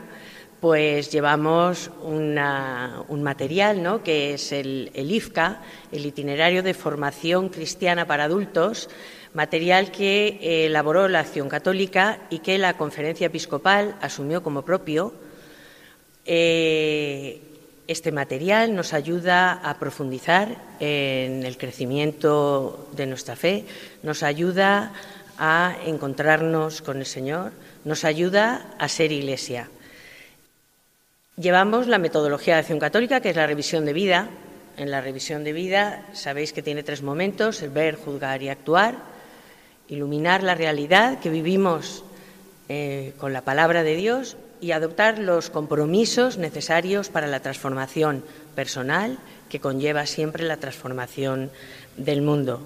pues 0.60 1.10
llevamos 1.10 1.90
un 2.02 3.22
material, 3.22 3.82
¿no? 3.82 4.02
que 4.02 4.34
es 4.34 4.52
el, 4.52 4.92
IFCA, 4.94 5.62
el 5.92 6.04
Itinerario 6.04 6.62
de 6.62 6.74
Formación 6.74 7.48
Cristiana 7.48 8.06
para 8.06 8.24
Adultos, 8.24 8.90
material 9.32 9.90
que 9.90 10.66
elaboró 10.66 11.08
la 11.08 11.20
Acción 11.20 11.48
Católica 11.48 12.18
y 12.28 12.40
que 12.40 12.58
la 12.58 12.76
Conferencia 12.76 13.28
Episcopal 13.28 13.96
asumió 14.02 14.42
como 14.42 14.60
propio. 14.60 15.14
Eh, 16.26 17.40
este 17.86 18.12
material 18.12 18.74
nos 18.74 18.92
ayuda 18.92 19.52
a 19.52 19.78
profundizar 19.78 20.54
en 20.80 21.46
el 21.46 21.56
crecimiento 21.56 22.88
de 22.92 23.06
nuestra 23.06 23.36
fe, 23.36 23.64
nos 24.02 24.22
ayuda 24.22 24.92
a 25.38 25.76
encontrarnos 25.84 26.82
con 26.82 26.98
el 26.98 27.06
Señor, 27.06 27.52
nos 27.84 28.04
ayuda 28.04 28.74
a 28.78 28.88
ser 28.88 29.12
iglesia. 29.12 29.68
Llevamos 31.36 31.86
la 31.86 31.98
metodología 31.98 32.54
de 32.54 32.60
acción 32.60 32.78
católica, 32.78 33.20
que 33.20 33.30
es 33.30 33.36
la 33.36 33.46
revisión 33.46 33.84
de 33.84 33.92
vida. 33.92 34.28
En 34.78 34.90
la 34.90 35.00
revisión 35.00 35.44
de 35.44 35.52
vida 35.52 36.06
sabéis 36.12 36.52
que 36.52 36.62
tiene 36.62 36.82
tres 36.82 37.02
momentos, 37.02 37.62
el 37.62 37.70
ver, 37.70 37.96
juzgar 37.96 38.42
y 38.42 38.48
actuar, 38.48 38.96
iluminar 39.88 40.42
la 40.42 40.54
realidad 40.54 41.20
que 41.20 41.30
vivimos 41.30 42.04
eh, 42.68 43.12
con 43.18 43.32
la 43.32 43.42
palabra 43.42 43.82
de 43.82 43.96
Dios 43.96 44.36
y 44.60 44.72
adoptar 44.72 45.18
los 45.18 45.50
compromisos 45.50 46.38
necesarios 46.38 47.10
para 47.10 47.26
la 47.26 47.40
transformación 47.40 48.24
personal 48.54 49.18
que 49.48 49.60
conlleva 49.60 50.06
siempre 50.06 50.44
la 50.44 50.56
transformación 50.56 51.50
del 51.96 52.22
mundo. 52.22 52.62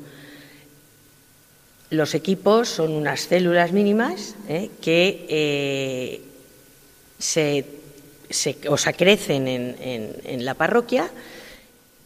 Los 1.91 2.15
equipos 2.15 2.69
son 2.69 2.93
unas 2.93 3.23
células 3.23 3.73
mínimas 3.73 4.37
¿eh? 4.49 4.71
que 4.81 5.27
eh, 5.29 6.21
se, 7.19 7.65
o 8.69 8.77
sea, 8.77 8.93
crecen 8.93 9.49
en, 9.49 10.45
la 10.45 10.55
parroquia. 10.55 11.11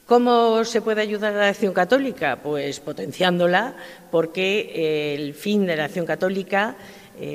¿Cómo 0.07 0.65
se 0.65 0.81
puede 0.81 1.03
ayudar 1.03 1.35
a 1.35 1.41
la 1.41 1.49
acción 1.49 1.75
católica? 1.75 2.41
Pues 2.43 2.81
potenciándola, 2.81 3.77
porque 4.11 4.73
eh, 4.75 5.15
el 5.17 5.35
fin 5.35 5.67
de 5.67 5.77
la 5.77 5.85
acción 5.85 6.07
católica, 6.07 6.77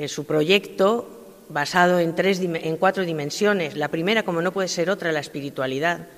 su 0.08 0.26
proyecto, 0.26 1.08
basado 1.48 2.00
en, 2.00 2.16
tres, 2.16 2.40
en 2.40 2.76
cuatro 2.76 3.04
dimensiones. 3.04 3.76
La 3.76 3.88
primera, 3.88 4.24
como 4.24 4.42
no 4.42 4.52
puede 4.52 4.68
ser 4.68 4.90
otra, 4.90 5.12
la 5.12 5.20
espiritualidad. 5.20 6.08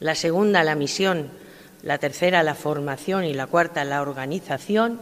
La 0.00 0.14
segunda, 0.14 0.62
la 0.64 0.74
misión. 0.74 1.30
La 1.82 1.96
tercera, 1.96 2.42
la 2.42 2.54
formación. 2.54 3.24
Y 3.24 3.32
la 3.32 3.46
cuarta, 3.46 3.84
la 3.84 4.02
organización 4.02 5.00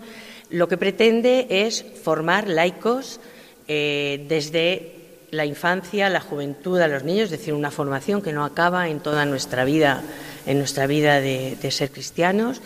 lo 0.50 0.68
que 0.68 0.76
pretende 0.76 1.46
es 1.48 1.84
formar 2.02 2.48
laicos 2.48 3.20
eh, 3.68 4.24
desde 4.28 4.92
la 5.30 5.44
infancia, 5.44 6.08
la 6.08 6.20
juventud, 6.20 6.80
a 6.80 6.88
los 6.88 7.04
niños, 7.04 7.24
es 7.24 7.38
decir, 7.38 7.54
una 7.54 7.70
formación 7.70 8.22
que 8.22 8.32
no 8.32 8.44
acaba 8.44 8.88
en 8.88 9.00
toda 9.00 9.24
nuestra 9.24 9.64
vida, 9.64 10.02
en 10.46 10.58
nuestra 10.58 10.86
vida 10.86 11.20
de, 11.20 11.70
ser 11.70 11.90
cristianos, 11.90 12.62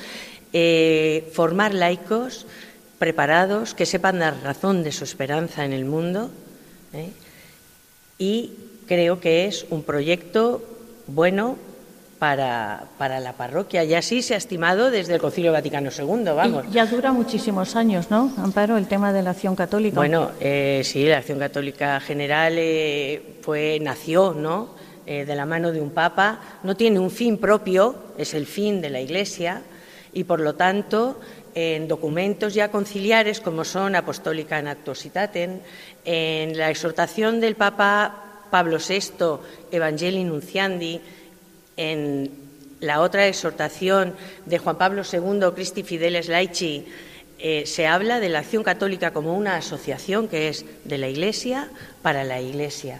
eh, 0.53 1.31
formar 1.33 1.75
laicos 1.75 2.47
preparados 2.99 3.75
que 3.75 3.87
sepan 3.87 4.19
dar 4.19 4.37
razón 4.43 4.85
de 4.85 4.93
su 4.93 5.05
esperanza 5.05 5.65
en 5.65 5.73
el 5.73 5.87
mundo 5.87 6.31
¿eh? 6.93 7.09
y 8.19 8.53
creo 8.87 9.21
que 9.21 9.47
es 9.47 9.65
un 9.71 9.83
proyecto 9.83 10.63
bueno 11.07 11.57
para, 12.21 12.85
para, 12.99 13.19
la 13.19 13.33
parroquia. 13.33 13.83
Y 13.83 13.95
así 13.95 14.21
se 14.21 14.35
ha 14.35 14.37
estimado 14.37 14.91
desde 14.91 15.15
el 15.15 15.21
Concilio 15.21 15.53
Vaticano 15.53 15.89
II, 15.91 16.25
vamos. 16.37 16.67
ya 16.71 16.85
dura 16.85 17.13
muchísimos 17.13 17.75
años, 17.75 18.11
¿no, 18.11 18.31
Amparo, 18.37 18.77
el 18.77 18.87
tema 18.87 19.11
de 19.13 19.23
la 19.23 19.31
acción 19.31 19.57
católica? 19.57 19.97
Bueno, 19.97 20.31
eh, 20.39 20.83
sí, 20.85 21.07
la 21.07 21.19
acción 21.19 21.39
católica 21.39 21.99
general 21.99 22.55
eh, 22.59 23.39
fue, 23.41 23.79
nació, 23.81 24.35
¿no?, 24.35 24.79
eh, 25.07 25.25
de 25.25 25.35
la 25.35 25.47
mano 25.47 25.73
de 25.73 25.81
un 25.81 25.91
papa. 25.91 26.41
No 26.63 26.77
tiene 26.77 26.99
un 26.99 27.11
fin 27.11 27.39
propio, 27.39 27.97
es 28.19 28.35
el 28.35 28.45
fin 28.47 28.83
de 28.83 28.91
la 28.91 29.01
Iglesia, 29.01 29.63
y 30.13 30.25
por 30.25 30.41
lo 30.41 30.55
tanto, 30.57 31.19
en 31.55 31.89
documentos 31.89 32.53
ya 32.53 32.71
conciliares, 32.71 33.41
como 33.41 33.65
son 33.65 33.97
Apostólica 33.97 34.59
en 34.59 34.69
Actuositaten, 34.69 35.63
en 36.05 36.59
la 36.59 36.69
exhortación 36.69 37.41
del 37.41 37.57
Papa 37.57 38.45
Pablo 38.51 38.77
VI, 38.77 39.39
Evangelii 39.73 40.25
Nunciandi, 40.25 41.01
en 41.81 42.31
la 42.81 43.01
otra 43.01 43.27
exhortación 43.27 44.15
de 44.45 44.59
Juan 44.59 44.77
Pablo 44.77 45.03
II, 45.11 45.41
Christi 45.55 45.83
Fideles 45.83 46.29
Laici, 46.29 46.85
eh, 47.39 47.65
se 47.65 47.87
habla 47.87 48.21
de 48.21 48.29
la 48.29 48.41
acción 48.41 48.63
católica 48.63 49.13
como 49.13 49.35
una 49.35 49.57
asociación 49.57 50.29
que 50.29 50.49
es 50.49 50.67
de 50.85 50.99
la 50.99 51.09
Iglesia 51.09 51.71
para 52.03 52.23
la 52.23 52.39
Iglesia. 52.39 52.99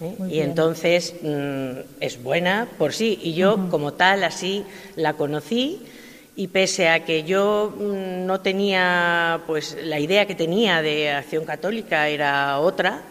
¿eh? 0.00 0.16
Y 0.28 0.40
entonces 0.40 1.14
mm, 1.22 2.00
es 2.00 2.20
buena 2.20 2.66
por 2.76 2.92
sí. 2.92 3.20
Y 3.22 3.34
yo, 3.34 3.68
como 3.70 3.92
tal, 3.92 4.24
así 4.24 4.64
la 4.96 5.14
conocí. 5.14 5.80
Y 6.34 6.48
pese 6.48 6.88
a 6.88 7.04
que 7.04 7.22
yo 7.22 7.72
mm, 7.76 8.26
no 8.26 8.40
tenía, 8.40 9.42
pues 9.46 9.76
la 9.80 10.00
idea 10.00 10.26
que 10.26 10.34
tenía 10.34 10.82
de 10.82 11.10
acción 11.12 11.44
católica 11.44 12.08
era 12.08 12.58
otra, 12.58 13.02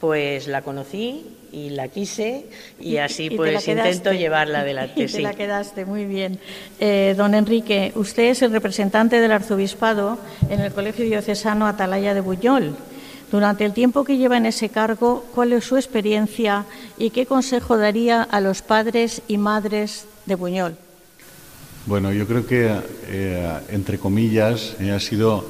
pues 0.00 0.46
la 0.46 0.62
conocí 0.62 1.38
y 1.54 1.70
la 1.70 1.88
quise 1.88 2.46
y 2.80 2.96
así 2.96 3.30
pues 3.30 3.66
intento 3.68 4.12
llevarla 4.12 4.60
adelante. 4.60 5.04
Y 5.04 5.06
te 5.06 5.20
la 5.20 5.34
quedaste, 5.34 5.84
muy 5.84 6.04
bien. 6.04 6.38
Eh, 6.80 7.14
don 7.16 7.34
Enrique, 7.34 7.92
usted 7.94 8.24
es 8.24 8.42
el 8.42 8.50
representante 8.50 9.20
del 9.20 9.32
arzobispado 9.32 10.18
en 10.50 10.60
el 10.60 10.72
Colegio 10.72 11.04
Diocesano 11.04 11.66
Atalaya 11.66 12.14
de 12.14 12.20
Buñol. 12.20 12.76
Durante 13.30 13.64
el 13.64 13.72
tiempo 13.72 14.04
que 14.04 14.16
lleva 14.16 14.36
en 14.36 14.46
ese 14.46 14.68
cargo, 14.68 15.24
¿cuál 15.34 15.52
es 15.52 15.64
su 15.64 15.76
experiencia 15.76 16.64
y 16.98 17.10
qué 17.10 17.26
consejo 17.26 17.76
daría 17.76 18.22
a 18.22 18.40
los 18.40 18.62
padres 18.62 19.22
y 19.28 19.38
madres 19.38 20.06
de 20.26 20.34
Buñol? 20.34 20.76
Bueno, 21.86 22.12
yo 22.12 22.26
creo 22.26 22.46
que, 22.46 22.72
eh, 23.08 23.52
entre 23.70 23.98
comillas, 23.98 24.76
eh, 24.80 24.90
ha 24.90 25.00
sido 25.00 25.44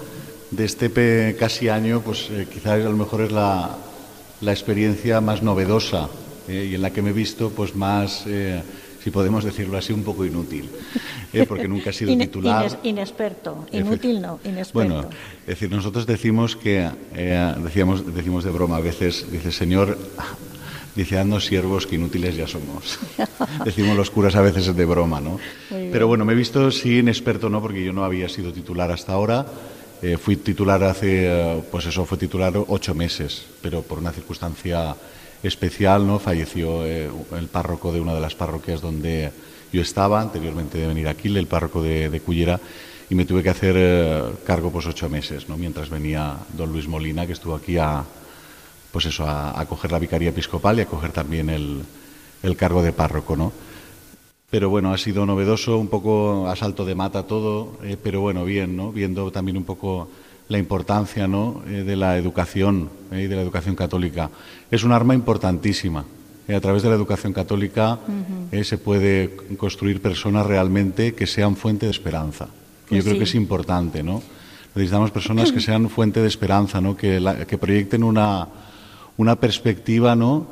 de 0.50 0.64
este 0.64 1.36
casi 1.38 1.68
año, 1.68 2.00
pues 2.00 2.30
quizás 2.52 2.72
a 2.72 2.88
lo 2.88 2.96
mejor 2.96 3.22
es 3.22 3.32
la, 3.32 3.76
la 4.44 4.52
experiencia 4.52 5.20
más 5.20 5.42
novedosa 5.42 6.08
eh, 6.48 6.68
y 6.70 6.74
en 6.74 6.82
la 6.82 6.90
que 6.90 7.02
me 7.02 7.10
he 7.10 7.12
visto 7.12 7.50
pues 7.50 7.74
más, 7.74 8.24
eh, 8.26 8.62
si 9.02 9.10
podemos 9.10 9.44
decirlo 9.44 9.78
así, 9.78 9.92
un 9.92 10.04
poco 10.04 10.24
inútil, 10.24 10.68
eh, 11.32 11.46
porque 11.48 11.66
nunca 11.66 11.90
he 11.90 11.92
sido 11.92 12.16
titular. 12.18 12.78
inexperto, 12.82 13.66
inútil 13.72 14.20
no, 14.20 14.38
inexperto. 14.44 14.72
Bueno, 14.74 15.08
es 15.42 15.46
decir, 15.46 15.70
nosotros 15.70 16.06
decimos 16.06 16.56
que, 16.56 16.88
decíamos, 17.62 18.14
decimos 18.14 18.44
de 18.44 18.50
broma 18.50 18.76
a 18.76 18.80
veces, 18.80 19.26
dice 19.32 19.50
Señor, 19.50 19.98
dice, 20.94 21.18
haznos 21.18 21.46
siervos 21.46 21.86
que 21.86 21.96
inútiles 21.96 22.36
ya 22.36 22.46
somos. 22.46 22.98
Decimos 23.64 23.96
los 23.96 24.10
curas 24.10 24.36
a 24.36 24.42
veces 24.42 24.74
de 24.74 24.84
broma, 24.84 25.20
¿no? 25.20 25.38
Pero 25.68 26.06
bueno, 26.06 26.24
me 26.24 26.34
he 26.34 26.36
visto 26.36 26.70
sí 26.70 26.98
inexperto, 26.98 27.48
¿no? 27.48 27.60
Porque 27.60 27.82
yo 27.82 27.92
no 27.92 28.04
había 28.04 28.28
sido 28.28 28.52
titular 28.52 28.90
hasta 28.90 29.12
ahora. 29.12 29.46
Eh, 30.04 30.18
fui 30.18 30.36
titular 30.36 30.84
hace, 30.84 31.24
eh, 31.24 31.62
pues 31.72 31.86
eso, 31.86 32.04
fue 32.04 32.18
titular 32.18 32.52
ocho 32.68 32.94
meses, 32.94 33.46
pero 33.62 33.80
por 33.80 33.98
una 33.98 34.12
circunstancia 34.12 34.94
especial, 35.42 36.06
¿no? 36.06 36.18
Falleció 36.18 36.84
eh, 36.84 37.08
el 37.32 37.48
párroco 37.48 37.90
de 37.90 38.02
una 38.02 38.12
de 38.12 38.20
las 38.20 38.34
parroquias 38.34 38.82
donde 38.82 39.32
yo 39.72 39.80
estaba, 39.80 40.20
anteriormente 40.20 40.76
de 40.76 40.88
venir 40.88 41.08
aquí, 41.08 41.34
el 41.34 41.46
párroco 41.46 41.80
de, 41.82 42.10
de 42.10 42.20
Cullera, 42.20 42.60
y 43.08 43.14
me 43.14 43.24
tuve 43.24 43.42
que 43.42 43.48
hacer 43.48 44.36
cargo 44.44 44.70
pues 44.70 44.84
ocho 44.84 45.08
meses, 45.08 45.48
¿no? 45.48 45.56
Mientras 45.56 45.88
venía 45.88 46.36
don 46.52 46.70
Luis 46.70 46.86
Molina, 46.86 47.26
que 47.26 47.32
estuvo 47.32 47.54
aquí 47.54 47.78
a, 47.78 48.04
pues 48.92 49.06
eso, 49.06 49.24
a, 49.24 49.58
a 49.58 49.64
coger 49.64 49.90
la 49.90 49.98
vicaría 49.98 50.28
episcopal 50.28 50.78
y 50.78 50.82
a 50.82 50.86
coger 50.86 51.12
también 51.12 51.48
el, 51.48 51.82
el 52.42 52.56
cargo 52.56 52.82
de 52.82 52.92
párroco, 52.92 53.36
¿no? 53.36 53.52
Pero 54.54 54.70
bueno, 54.70 54.92
ha 54.92 54.98
sido 54.98 55.26
novedoso, 55.26 55.78
un 55.78 55.88
poco 55.88 56.46
a 56.46 56.54
salto 56.54 56.84
de 56.84 56.94
mata 56.94 57.24
todo, 57.24 57.72
eh, 57.82 57.96
pero 58.00 58.20
bueno, 58.20 58.44
bien, 58.44 58.76
¿no? 58.76 58.92
Viendo 58.92 59.32
también 59.32 59.56
un 59.56 59.64
poco 59.64 60.08
la 60.46 60.58
importancia 60.58 61.26
¿no? 61.26 61.64
Eh, 61.66 61.82
de 61.82 61.96
la 61.96 62.16
educación 62.16 62.88
eh, 63.10 63.22
y 63.22 63.26
de 63.26 63.34
la 63.34 63.42
educación 63.42 63.74
católica. 63.74 64.30
Es 64.70 64.84
un 64.84 64.92
arma 64.92 65.12
importantísima. 65.12 66.04
a 66.46 66.60
través 66.60 66.84
de 66.84 66.88
la 66.88 66.94
educación 66.94 67.32
católica 67.32 67.98
se 68.62 68.78
puede 68.78 69.34
construir 69.58 70.00
personas 70.00 70.46
realmente 70.46 71.14
que 71.14 71.26
sean 71.26 71.56
fuente 71.56 71.86
de 71.86 71.90
esperanza. 71.90 72.44
yo 72.44 72.50
pues 72.90 73.02
creo 73.02 73.18
que 73.18 73.24
es 73.24 73.34
importante, 73.34 74.04
¿no? 74.04 74.22
Necesitamos 74.76 75.10
personas 75.10 75.50
que 75.50 75.60
sean 75.68 75.90
fuente 75.90 76.20
de 76.20 76.28
esperanza, 76.28 76.80
¿no? 76.80 76.96
Que, 76.96 77.18
que 77.48 77.58
proyecten 77.58 78.04
una, 78.04 78.46
una 79.16 79.34
perspectiva, 79.34 80.14
¿no? 80.14 80.46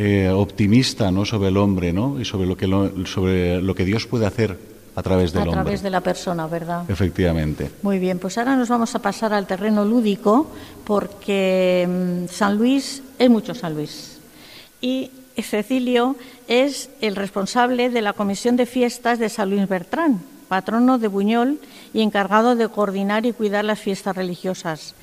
Eh, 0.00 0.30
optimista 0.30 1.10
¿no? 1.10 1.24
sobre 1.24 1.48
el 1.48 1.56
hombre 1.56 1.92
¿no? 1.92 2.20
y 2.20 2.24
sobre 2.24 2.46
lo, 2.46 2.56
que 2.56 2.66
sobre 3.04 3.60
lo 3.60 3.74
que 3.74 3.84
Dios 3.84 4.06
puede 4.06 4.26
hacer 4.26 4.56
a 4.94 5.02
través 5.02 5.32
del 5.32 5.42
hombre. 5.42 5.58
A 5.58 5.62
través 5.64 5.82
de 5.82 5.90
la 5.90 6.00
persona, 6.00 6.46
¿verdad? 6.46 6.88
Efectivamente. 6.88 7.68
Muy 7.82 7.98
bien, 7.98 8.20
pues 8.20 8.38
ahora 8.38 8.54
nos 8.54 8.68
vamos 8.68 8.94
a 8.94 9.00
pasar 9.00 9.32
al 9.32 9.48
terreno 9.48 9.84
lúdico 9.84 10.52
porque 10.84 11.84
mm, 11.88 12.28
San 12.32 12.58
Luis 12.58 13.02
es 13.18 13.28
mucho 13.28 13.56
San 13.56 13.74
Luis. 13.74 14.20
Y 14.80 15.10
Cecilio 15.36 16.14
es 16.46 16.90
el 17.00 17.16
responsable 17.16 17.90
de 17.90 18.00
la 18.00 18.12
Comisión 18.12 18.54
de 18.54 18.66
Fiestas 18.66 19.18
de 19.18 19.28
San 19.28 19.50
Luis 19.50 19.68
Bertrán, 19.68 20.20
patrono 20.46 20.98
de 20.98 21.08
Buñol 21.08 21.58
y 21.92 22.02
encargado 22.02 22.54
de 22.54 22.68
coordinar 22.68 23.26
y 23.26 23.32
cuidar 23.32 23.64
las 23.64 23.80
fiestas 23.80 24.14
religiosas. 24.14 24.94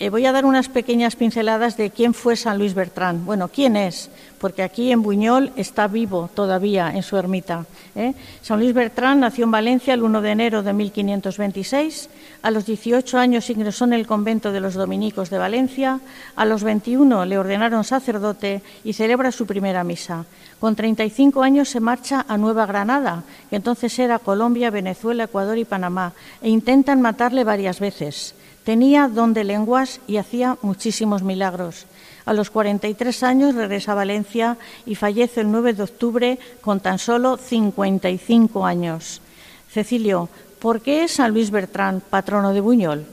Eh, 0.00 0.10
voy 0.10 0.26
a 0.26 0.32
dar 0.32 0.44
unas 0.44 0.68
pequeñas 0.68 1.16
pinceladas 1.16 1.76
de 1.76 1.90
quién 1.90 2.14
fue 2.14 2.36
San 2.36 2.56
Luis 2.56 2.72
Bertrán. 2.72 3.26
Bueno, 3.26 3.48
¿quién 3.48 3.74
es? 3.76 4.10
Porque 4.38 4.62
aquí 4.62 4.92
en 4.92 5.02
Buñol 5.02 5.50
está 5.56 5.88
vivo 5.88 6.30
todavía 6.32 6.92
en 6.94 7.02
su 7.02 7.16
ermita. 7.16 7.66
¿eh? 7.96 8.14
San 8.40 8.60
Luis 8.60 8.74
Bertrán 8.74 9.18
nació 9.18 9.46
en 9.46 9.50
Valencia 9.50 9.94
el 9.94 10.04
1 10.04 10.20
de 10.20 10.30
enero 10.30 10.62
de 10.62 10.72
1526. 10.72 12.10
A 12.42 12.52
los 12.52 12.64
18 12.64 13.18
años 13.18 13.50
ingresó 13.50 13.86
en 13.86 13.92
el 13.92 14.06
convento 14.06 14.52
de 14.52 14.60
los 14.60 14.74
dominicos 14.74 15.30
de 15.30 15.38
Valencia. 15.38 15.98
A 16.36 16.44
los 16.44 16.62
21 16.62 17.24
le 17.24 17.36
ordenaron 17.36 17.82
sacerdote 17.82 18.62
y 18.84 18.92
celebra 18.92 19.32
su 19.32 19.46
primera 19.46 19.82
misa. 19.82 20.26
Con 20.60 20.76
35 20.76 21.42
años 21.42 21.70
se 21.70 21.80
marcha 21.80 22.24
a 22.28 22.38
Nueva 22.38 22.66
Granada, 22.66 23.24
que 23.50 23.56
entonces 23.56 23.98
era 23.98 24.20
Colombia, 24.20 24.70
Venezuela, 24.70 25.24
Ecuador 25.24 25.58
y 25.58 25.64
Panamá, 25.64 26.12
e 26.40 26.50
intentan 26.50 27.02
matarle 27.02 27.42
varias 27.42 27.80
veces. 27.80 28.36
Tenía 28.68 29.08
don 29.08 29.32
de 29.32 29.44
lenguas 29.44 29.98
y 30.06 30.18
hacía 30.18 30.58
muchísimos 30.60 31.22
milagros. 31.22 31.86
A 32.26 32.34
los 32.34 32.50
43 32.50 33.22
años 33.22 33.54
regresa 33.54 33.92
a 33.92 33.94
Valencia 33.94 34.58
y 34.84 34.94
fallece 34.94 35.40
el 35.40 35.50
9 35.50 35.72
de 35.72 35.82
octubre 35.84 36.38
con 36.60 36.80
tan 36.80 36.98
solo 36.98 37.38
55 37.38 38.66
años. 38.66 39.22
Cecilio, 39.70 40.28
¿por 40.58 40.82
qué 40.82 41.04
es 41.04 41.12
San 41.12 41.32
Luis 41.32 41.50
Bertrán 41.50 42.02
patrono 42.10 42.52
de 42.52 42.60
Buñol? 42.60 43.06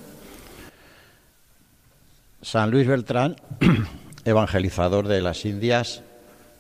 San 2.41 2.70
Luis 2.70 2.86
Beltrán, 2.86 3.38
evangelizador 4.26 5.08
de 5.08 5.22
las 5.22 5.46
Indias, 5.46 6.02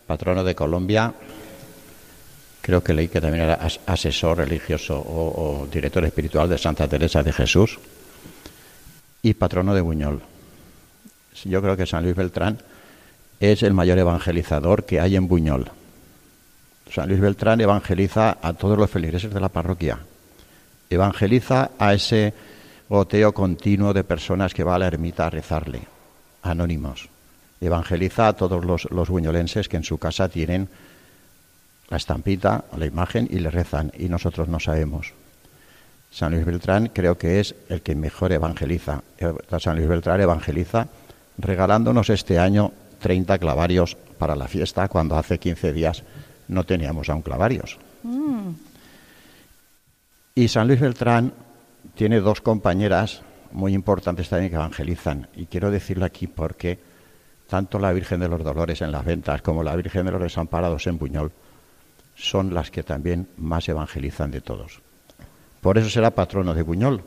patrono 0.07 0.45
de 0.45 0.55
Colombia, 0.55 1.13
creo 2.61 2.81
que 2.81 2.93
leí 2.93 3.09
que 3.09 3.19
también 3.19 3.43
era 3.43 3.59
asesor 3.87 4.37
religioso 4.37 4.97
o 4.97 5.67
director 5.69 6.05
espiritual 6.05 6.47
de 6.47 6.57
Santa 6.57 6.87
Teresa 6.87 7.21
de 7.23 7.33
Jesús 7.33 7.77
y 9.25 9.33
patrono 9.33 9.73
de 9.73 9.81
Buñol. 9.81 10.21
Yo 11.45 11.59
creo 11.59 11.75
que 11.75 11.87
San 11.87 12.03
Luis 12.03 12.15
Beltrán 12.15 12.59
es 13.39 13.63
el 13.63 13.73
mayor 13.73 13.97
evangelizador 13.97 14.85
que 14.85 14.99
hay 14.99 15.15
en 15.15 15.27
Buñol. 15.27 15.71
San 16.91 17.09
Luis 17.09 17.19
Beltrán 17.19 17.59
evangeliza 17.59 18.37
a 18.39 18.53
todos 18.53 18.77
los 18.77 18.87
feligreses 18.87 19.33
de 19.33 19.39
la 19.39 19.49
parroquia. 19.49 19.97
Evangeliza 20.91 21.71
a 21.79 21.95
ese 21.95 22.35
goteo 22.87 23.33
continuo 23.33 23.93
de 23.93 24.03
personas 24.03 24.53
que 24.53 24.63
va 24.63 24.75
a 24.75 24.79
la 24.79 24.87
ermita 24.87 25.25
a 25.25 25.31
rezarle, 25.31 25.81
anónimos. 26.43 27.09
Evangeliza 27.59 28.27
a 28.27 28.33
todos 28.33 28.63
los, 28.63 28.85
los 28.91 29.09
buñolenses 29.09 29.67
que 29.67 29.77
en 29.77 29.83
su 29.83 29.97
casa 29.97 30.29
tienen 30.29 30.69
la 31.89 31.97
estampita, 31.97 32.65
la 32.77 32.85
imagen 32.85 33.27
y 33.31 33.39
le 33.39 33.49
rezan 33.49 33.91
y 33.97 34.07
nosotros 34.07 34.47
no 34.47 34.59
sabemos. 34.59 35.13
San 36.15 36.31
Luis 36.31 36.45
Beltrán 36.45 36.91
creo 36.93 37.17
que 37.17 37.41
es 37.41 37.55
el 37.67 37.81
que 37.81 37.93
mejor 37.93 38.31
evangeliza. 38.31 39.03
Eh, 39.17 39.33
San 39.59 39.75
Luis 39.75 39.89
Beltrán 39.89 40.21
evangeliza 40.21 40.87
regalándonos 41.37 42.09
este 42.09 42.39
año 42.39 42.71
30 42.99 43.37
clavarios 43.37 43.97
para 44.17 44.33
la 44.37 44.47
fiesta, 44.47 44.87
cuando 44.87 45.17
hace 45.17 45.39
15 45.39 45.73
días 45.73 46.03
no 46.47 46.63
teníamos 46.63 47.09
aún 47.09 47.21
clavarios. 47.21 47.77
Mm. 48.03 48.51
Y 50.35 50.47
San 50.47 50.69
Luis 50.69 50.79
Beltrán 50.79 51.33
tiene 51.95 52.21
dos 52.21 52.39
compañeras 52.39 53.21
muy 53.51 53.73
importantes 53.73 54.29
también 54.29 54.51
que 54.51 54.55
evangelizan. 54.55 55.27
Y 55.35 55.47
quiero 55.47 55.69
decirlo 55.69 56.05
aquí 56.05 56.27
porque 56.27 56.79
tanto 57.49 57.77
la 57.77 57.91
Virgen 57.91 58.21
de 58.21 58.29
los 58.29 58.41
Dolores 58.41 58.81
en 58.81 58.93
las 58.93 59.03
ventas 59.03 59.41
como 59.41 59.63
la 59.63 59.75
Virgen 59.75 60.05
de 60.05 60.13
los 60.13 60.21
Desamparados 60.21 60.87
en 60.87 60.97
Buñol 60.97 61.33
son 62.15 62.53
las 62.53 62.71
que 62.71 62.83
también 62.83 63.27
más 63.35 63.67
evangelizan 63.67 64.31
de 64.31 64.39
todos. 64.39 64.84
Por 65.65 65.79
eso 65.79 65.89
será 65.89 66.11
patrono 66.11 66.53
de 66.53 66.61
Buñol. 66.61 67.01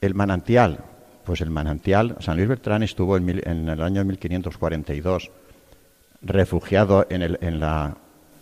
El 0.00 0.14
manantial, 0.14 0.78
pues 1.24 1.40
el 1.40 1.50
manantial, 1.50 2.14
San 2.20 2.36
Luis 2.36 2.46
Bertrán 2.46 2.84
estuvo 2.84 3.16
en, 3.16 3.28
el 3.68 3.82
año 3.82 4.04
1542 4.04 5.28
refugiado 6.22 7.08
en, 7.10 7.22
el, 7.22 7.36
en, 7.40 7.58
la, 7.58 7.96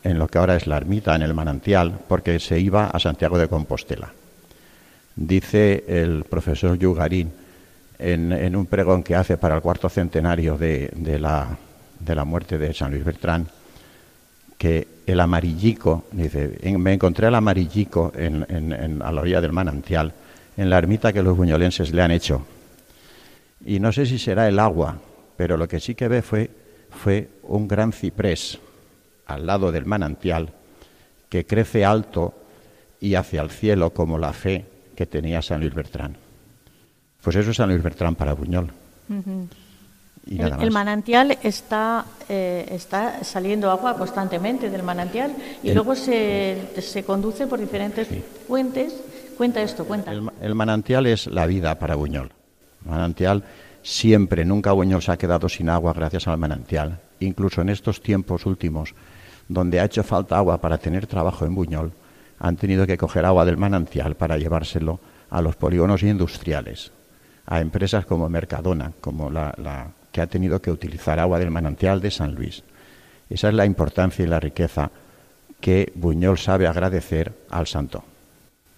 en 0.04 0.18
lo 0.18 0.28
que 0.28 0.36
ahora 0.36 0.54
es 0.54 0.66
la 0.66 0.76
ermita, 0.76 1.16
en 1.16 1.22
el 1.22 1.32
manantial, 1.32 1.98
porque 2.06 2.38
se 2.38 2.60
iba 2.60 2.88
a 2.88 2.98
Santiago 2.98 3.38
de 3.38 3.48
Compostela. 3.48 4.12
Dice 5.14 5.84
el 5.88 6.24
profesor 6.24 6.78
Yugarín 6.78 7.32
en, 7.98 8.54
un 8.54 8.66
pregón 8.66 9.02
que 9.02 9.16
hace 9.16 9.38
para 9.38 9.54
el 9.54 9.62
cuarto 9.62 9.88
centenario 9.88 10.58
de, 10.58 10.90
la, 11.18 11.56
de 12.00 12.14
la 12.14 12.24
muerte 12.26 12.58
de 12.58 12.74
San 12.74 12.90
Luis 12.90 13.02
Bertrán, 13.02 13.48
que 14.58 14.88
el 15.06 15.20
amarillico, 15.20 16.04
dice, 16.12 16.58
me 16.78 16.94
encontré 16.94 17.28
el 17.28 17.34
amarillico 17.34 18.12
en, 18.14 19.02
a 19.02 19.12
la 19.12 19.20
orilla 19.20 19.40
del 19.40 19.52
manantial, 19.52 20.12
en 20.56 20.70
la 20.70 20.78
ermita 20.78 21.12
que 21.12 21.22
los 21.22 21.36
buñolenses 21.36 21.92
le 21.92 22.02
han 22.02 22.10
hecho. 22.10 22.44
Y 23.64 23.78
no 23.78 23.92
sé 23.92 24.06
si 24.06 24.18
será 24.18 24.48
el 24.48 24.58
agua, 24.58 24.98
pero 25.36 25.56
lo 25.56 25.68
que 25.68 25.80
sí 25.80 25.94
que 25.94 26.08
ve 26.08 26.22
fue, 26.22 26.50
fue 26.90 27.28
un 27.44 27.68
gran 27.68 27.92
ciprés 27.92 28.58
al 29.26 29.46
lado 29.46 29.72
del 29.72 29.86
manantial 29.86 30.52
que 31.28 31.46
crece 31.46 31.84
alto 31.84 32.34
y 33.00 33.14
hacia 33.14 33.42
el 33.42 33.50
cielo 33.50 33.90
como 33.90 34.18
la 34.18 34.32
fe 34.32 34.64
que 34.94 35.06
tenía 35.06 35.42
San 35.42 35.60
Luis 35.60 35.74
Bertrán. 35.74 36.16
Pues 37.22 37.36
eso 37.36 37.50
es 37.50 37.56
San 37.56 37.68
Luis 37.68 37.82
Bertrán 37.82 38.14
para 38.14 38.32
Buñol 38.32 38.70
el, 40.26 40.70
manantial 40.72 41.38
está, 41.42 42.04
eh, 42.28 42.66
está 42.70 43.22
saliendo 43.22 43.70
agua 43.70 43.96
constantemente 43.96 44.70
del 44.70 44.82
manantial 44.82 45.32
y 45.62 45.72
luego 45.72 45.94
se, 45.94 46.72
se, 46.80 47.04
conduce 47.04 47.46
por 47.46 47.60
diferentes 47.60 48.08
fuentes. 48.46 48.94
Cuenta 49.36 49.62
esto, 49.62 49.84
cuenta. 49.84 50.12
El, 50.12 50.54
manantial 50.54 51.06
es 51.06 51.26
la 51.26 51.46
vida 51.46 51.78
para 51.78 51.94
Buñol. 51.94 52.30
Manantial 52.84 53.44
siempre, 53.82 54.44
nunca 54.44 54.72
Buñol 54.72 55.02
se 55.02 55.12
ha 55.12 55.16
quedado 55.16 55.48
sin 55.48 55.68
agua 55.68 55.92
gracias 55.92 56.26
al 56.26 56.38
manantial. 56.38 56.98
Incluso 57.20 57.60
en 57.60 57.68
estos 57.68 58.02
tiempos 58.02 58.46
últimos, 58.46 58.94
donde 59.48 59.78
ha 59.78 59.84
hecho 59.84 60.02
falta 60.02 60.38
agua 60.38 60.60
para 60.60 60.78
tener 60.78 61.06
trabajo 61.06 61.44
en 61.44 61.54
Buñol, 61.54 61.92
han 62.38 62.56
tenido 62.56 62.86
que 62.86 62.98
coger 62.98 63.24
agua 63.24 63.44
del 63.44 63.56
manantial 63.56 64.16
para 64.16 64.38
llevárselo 64.38 64.98
a 65.30 65.40
los 65.40 65.56
polígonos 65.56 66.02
industriales, 66.02 66.92
a 67.46 67.60
empresas 67.60 68.06
como 68.06 68.28
Mercadona, 68.28 68.92
como 69.00 69.30
la, 69.30 69.88
que 70.16 70.22
ha 70.22 70.26
tenido 70.26 70.62
que 70.62 70.70
utilizar 70.70 71.20
agua 71.20 71.38
del 71.38 71.50
manantial 71.50 72.00
de 72.00 72.10
San 72.10 72.34
Luis. 72.34 72.62
Esa 73.28 73.48
es 73.48 73.54
la 73.54 73.66
importancia 73.66 74.24
y 74.24 74.26
la 74.26 74.40
riqueza 74.40 74.90
que 75.60 75.92
Buñol 75.94 76.38
sabe 76.38 76.66
agradecer 76.66 77.34
al 77.50 77.66
santo. 77.66 78.02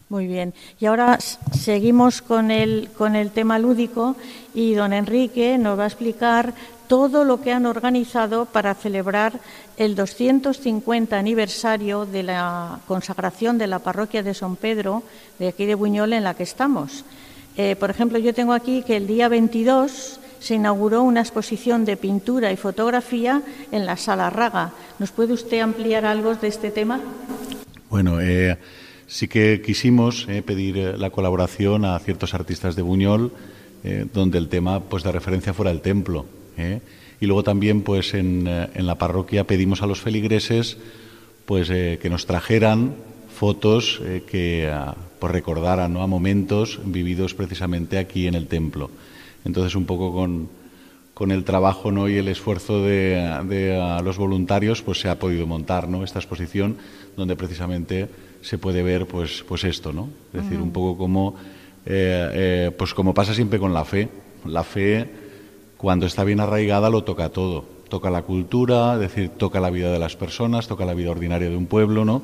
Muy 0.09 0.27
bien. 0.27 0.53
Y 0.81 0.87
ahora 0.87 1.20
seguimos 1.20 2.22
con 2.22 2.51
el, 2.51 2.88
con 2.98 3.14
el 3.14 3.31
tema 3.31 3.61
lúdico 3.61 4.16
y 4.53 4.74
don 4.74 4.92
Enrique 4.92 5.59
nos 5.59 5.79
va 5.79 5.85
a 5.85 5.87
explicar 5.87 6.55
todo 6.88 7.22
lo 7.22 7.40
que 7.40 7.53
han 7.53 7.66
organizado 7.66 8.46
para 8.46 8.74
celebrar 8.74 9.38
el 9.77 9.94
250 9.94 11.16
aniversario 11.16 12.05
de 12.05 12.24
la 12.24 12.81
consagración 12.88 13.59
de 13.59 13.68
la 13.68 13.79
parroquia 13.79 14.24
de 14.24 14.35
San 14.35 14.57
Pedro, 14.57 15.05
de 15.38 15.46
aquí 15.46 15.66
de 15.66 15.77
Buñol, 15.77 16.14
en 16.14 16.24
la 16.24 16.35
que 16.35 16.42
estamos. 16.42 17.05
Eh, 17.57 17.77
por 17.77 17.90
ejemplo, 17.90 18.18
yo 18.18 18.35
tengo 18.35 18.55
aquí 18.55 18.83
que 18.83 18.96
el 18.96 19.07
día 19.07 19.29
22 19.29 20.18
se 20.40 20.55
inauguró 20.55 21.03
una 21.03 21.20
exposición 21.20 21.85
de 21.85 21.96
pintura 21.96 22.53
y 22.53 22.57
fotografía 22.57 23.42
en 23.72 23.87
la 23.87 23.96
Sala 23.96 24.31
Raga. 24.31 24.72
¿Nos 24.98 25.11
puede 25.11 25.33
usted 25.33 25.61
ampliar 25.61 26.05
algo 26.05 26.35
de 26.35 26.48
este 26.48 26.70
tema? 26.70 27.01
Bueno, 27.90 28.20
eh, 28.20 28.59
sí 29.07 29.29
que 29.29 29.62
quisimos 29.62 30.27
eh, 30.29 30.42
pedir 30.42 30.77
eh, 30.77 30.98
la 30.98 31.11
colaboración 31.11 31.85
a 31.85 31.98
ciertos 31.98 32.35
artistas 32.35 32.77
de 32.77 32.83
Buñol, 32.83 33.33
donde 34.12 34.38
el 34.38 34.48
tema 34.48 34.81
pues 34.81 35.05
de 35.05 35.12
referencia 35.12 35.55
fuera 35.55 35.70
el 35.70 35.81
templo. 35.81 36.27
Y 37.20 37.27
luego 37.27 37.44
también 37.44 37.83
pues 37.83 38.12
en, 38.12 38.44
la 38.44 38.98
parroquia 38.98 39.46
pedimos 39.46 39.83
a 39.83 39.87
los 39.87 40.01
feligreses 40.01 40.79
pues 41.46 41.68
que 41.68 42.09
nos 42.11 42.27
trajeran 42.27 42.96
fotos 43.33 44.03
que 44.27 44.68
pues 45.20 45.33
recordaran 45.33 45.96
a 45.96 46.07
momentos 46.09 46.81
vividos 46.85 47.35
precisamente 47.35 47.98
aquí 47.98 48.27
en 48.27 48.35
el 48.35 48.48
templo. 48.48 48.90
Entonces, 49.44 49.74
un 49.74 49.85
poco 49.85 50.12
con, 50.12 50.48
con 51.18 51.33
el 51.33 51.42
trabajo 51.42 51.90
¿no? 51.90 52.09
y 52.09 52.16
el 52.16 52.29
esfuerzo 52.29 52.85
de, 52.85 54.01
los 54.05 54.18
voluntarios, 54.18 54.83
pues 54.83 55.01
se 55.01 55.09
ha 55.09 55.18
podido 55.18 55.48
montar 55.48 55.88
¿no? 55.88 56.05
esta 56.05 56.20
exposición 56.20 56.77
donde 57.16 57.35
precisamente 57.35 58.09
se 58.40 58.57
puede 58.57 58.85
ver 58.85 59.07
pues, 59.07 59.44
pues 59.48 59.64
esto, 59.64 59.92
¿no? 59.92 60.11
Es 60.33 60.44
decir, 60.44 60.61
un 60.61 60.70
poco 60.70 60.96
como, 60.96 61.35
eh, 61.85 62.31
eh, 62.33 62.70
pues 62.79 62.94
como 62.94 63.14
pasa 63.14 63.35
siempre 63.35 63.59
con 63.59 63.74
la 63.74 63.85
fe. 63.85 64.09
La 64.44 64.62
fe, 64.62 65.11
cuando 65.77 66.07
está 66.07 66.22
bien 66.22 66.38
arraigada, 66.38 66.88
lo 66.88 67.03
toca 67.03 67.31
todo. 67.31 67.64
Toca 67.88 68.11
la 68.11 68.22
cultura, 68.22 68.94
es 68.94 69.01
decir, 69.01 69.31
toca 69.31 69.59
la 69.59 69.70
vida 69.70 69.90
de 69.90 69.98
las 69.98 70.14
personas, 70.14 70.68
toca 70.68 70.85
la 70.85 70.94
vida 70.94 71.11
ordinaria 71.11 71.51
de 71.51 71.57
un 71.57 71.66
pueblo, 71.66 72.05
¿no? 72.05 72.22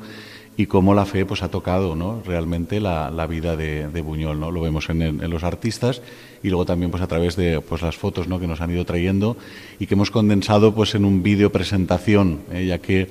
Y 0.57 0.67
cómo 0.67 0.95
la 0.95 1.05
fe 1.05 1.27
pues 1.27 1.43
ha 1.43 1.51
tocado 1.51 1.97
¿no? 1.97 2.23
realmente 2.25 2.81
la, 2.81 3.27
vida 3.27 3.57
de, 3.57 4.01
Buñol 4.01 4.39
no 4.39 4.51
lo 4.51 4.61
vemos 4.61 4.89
en, 4.89 5.31
los 5.31 5.43
artistas 5.43 6.01
y 6.43 6.49
luego 6.49 6.65
también 6.65 6.91
pues 6.91 7.03
a 7.03 7.09
través 7.09 7.37
de 7.37 7.61
pues 7.61 7.83
las 7.83 7.97
fotos 7.97 8.29
¿no? 8.29 8.39
que 8.39 8.47
nos 8.47 8.61
han 8.61 8.71
ido 8.71 8.85
trayendo 8.85 9.37
y 9.79 9.87
que 9.87 9.95
hemos 9.95 10.11
condensado 10.11 10.75
pues 10.75 10.95
en 10.95 11.05
un 11.05 11.23
vídeo 11.23 11.51
presentación 11.51 12.41
¿eh? 12.53 12.67
ya 12.67 12.79
que 12.79 13.09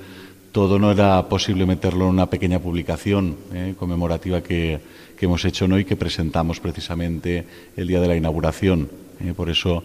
todo 0.52 0.78
no 0.78 0.92
era 0.92 1.28
posible 1.28 1.66
meterlo 1.66 2.04
en 2.04 2.10
una 2.10 2.30
pequeña 2.30 2.60
publicación 2.60 3.36
¿eh? 3.52 3.74
conmemorativa 3.78 4.40
que, 4.40 4.80
que, 5.18 5.26
hemos 5.26 5.44
hecho 5.44 5.68
¿no? 5.68 5.78
y 5.78 5.84
que 5.84 5.96
presentamos 5.96 6.60
precisamente 6.60 7.44
el 7.76 7.88
día 7.88 8.00
de 8.00 8.08
la 8.08 8.16
inauguración 8.16 8.88
¿eh? 9.20 9.34
por 9.36 9.50
eso 9.50 9.84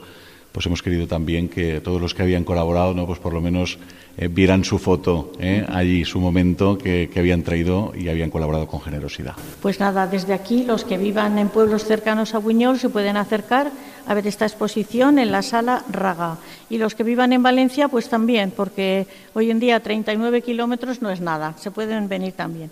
pues 0.52 0.66
hemos 0.66 0.82
querido 0.82 1.08
también 1.08 1.50
que 1.50 1.80
todos 1.82 2.02
los 2.02 2.14
que 2.14 2.24
habían 2.24 2.44
colaborado, 2.44 2.94
¿no? 2.94 3.06
pues 3.06 3.20
por 3.20 3.34
lo 3.34 3.42
menos 3.42 3.78
eh, 4.18 4.28
vieran 4.28 4.64
su 4.64 4.80
foto 4.80 5.32
¿eh? 5.40 5.66
allí, 5.70 6.04
su 6.06 6.20
momento 6.20 6.78
que, 6.78 7.10
habían 7.16 7.44
traído 7.44 7.94
y 7.96 8.10
habían 8.10 8.30
colaborado 8.30 8.68
con 8.68 8.82
generosidad. 8.82 9.36
Pues 9.62 9.80
nada, 9.80 10.08
desde 10.08 10.34
aquí 10.34 10.64
los 10.64 10.84
que 10.84 10.98
vivan 10.98 11.38
en 11.38 11.50
pueblos 11.50 11.86
cercanos 11.86 12.34
a 12.34 12.40
Buñol 12.40 12.80
se 12.80 12.90
pueden 12.90 13.18
acercar 13.18 13.72
a 14.08 14.14
ver 14.14 14.26
esta 14.26 14.46
exposición 14.46 15.20
en 15.20 15.32
la 15.32 15.42
sala 15.42 15.86
Raga. 15.90 16.38
Y 16.70 16.80
los 16.80 16.96
que 16.96 17.04
vivan 17.04 17.32
en 17.32 17.44
Valencia, 17.44 17.88
pues 17.88 18.10
también, 18.10 18.52
porque 18.52 19.06
hoy 19.34 19.52
en 19.52 19.60
día 19.60 19.80
39 19.80 20.42
kilómetros 20.42 21.02
no 21.02 21.12
es 21.12 21.22
nada, 21.22 21.54
se 21.58 21.70
pueden 21.72 22.10
venir 22.10 22.34
también. 22.34 22.72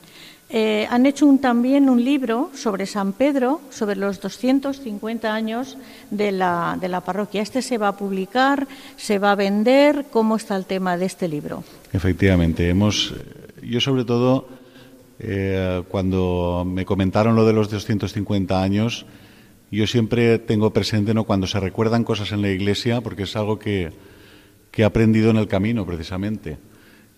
Eh, 0.50 0.88
han 0.90 1.06
hecho 1.06 1.28
también 1.42 1.90
un 1.90 2.04
libro 2.04 2.52
sobre 2.54 2.86
San 2.86 3.12
Pedro, 3.12 3.60
sobre 3.70 3.98
los 3.98 4.22
250 4.22 5.34
años 5.34 5.78
de 6.10 6.32
la, 6.32 7.02
parroquia. 7.06 7.42
Este 7.42 7.62
se 7.62 7.78
va 7.78 7.90
a 7.90 7.98
publicar, 7.98 8.68
se 8.96 9.20
va 9.20 9.32
a 9.32 9.36
vender. 9.36 10.06
¿Cómo 10.10 10.38
está 10.38 10.56
el 10.56 10.66
tema 10.66 10.96
de 10.96 11.06
este 11.06 11.28
libro? 11.28 11.66
Efectivamente, 11.92 12.70
hemos, 12.70 13.14
yo 13.62 13.82
sobre 13.82 14.06
todo, 14.06 14.48
eh, 15.20 15.84
cuando 15.90 16.64
me 16.66 16.86
comentaron 16.86 17.36
lo 17.36 17.46
de 17.46 17.52
los 17.52 17.70
250 17.70 18.62
años, 18.62 19.06
yo 19.70 19.86
siempre 19.86 20.40
tengo 20.40 20.72
presente 20.72 21.14
¿no? 21.14 21.26
cuando 21.26 21.46
se 21.46 21.60
recuerdan 21.60 22.06
cosas 22.06 22.32
en 22.32 22.42
la 22.42 22.50
iglesia, 22.50 23.02
porque 23.02 23.24
es 23.24 23.36
algo 23.36 23.60
que 23.60 23.92
he 24.78 24.84
aprendido 24.86 25.30
en 25.30 25.38
el 25.38 25.50
camino 25.50 25.86
precisamente. 25.86 26.58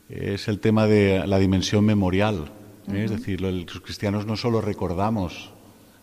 Es 0.10 0.48
el 0.48 0.60
tema 0.60 0.88
de 0.88 1.28
la 1.28 1.38
dimensión 1.38 1.86
memorial 1.86 2.54
¿eh? 2.93 3.06
Es 3.06 3.12
decir, 3.12 3.41
los 3.41 3.82
cristianos 3.82 4.25
no 4.25 4.36
solo 4.36 4.62
recordamos, 4.62 5.52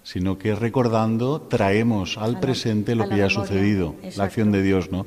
sino 0.06 0.38
que 0.38 0.54
recordando 0.54 1.40
traemos 1.40 2.16
al 2.16 2.38
presente 2.38 2.94
lo 2.94 3.08
que 3.08 3.16
ya 3.16 3.26
ha 3.26 3.30
sucedido, 3.30 3.96
la 4.16 4.22
acción 4.22 4.52
de 4.52 4.62
Dios, 4.62 4.92
¿no? 4.92 5.04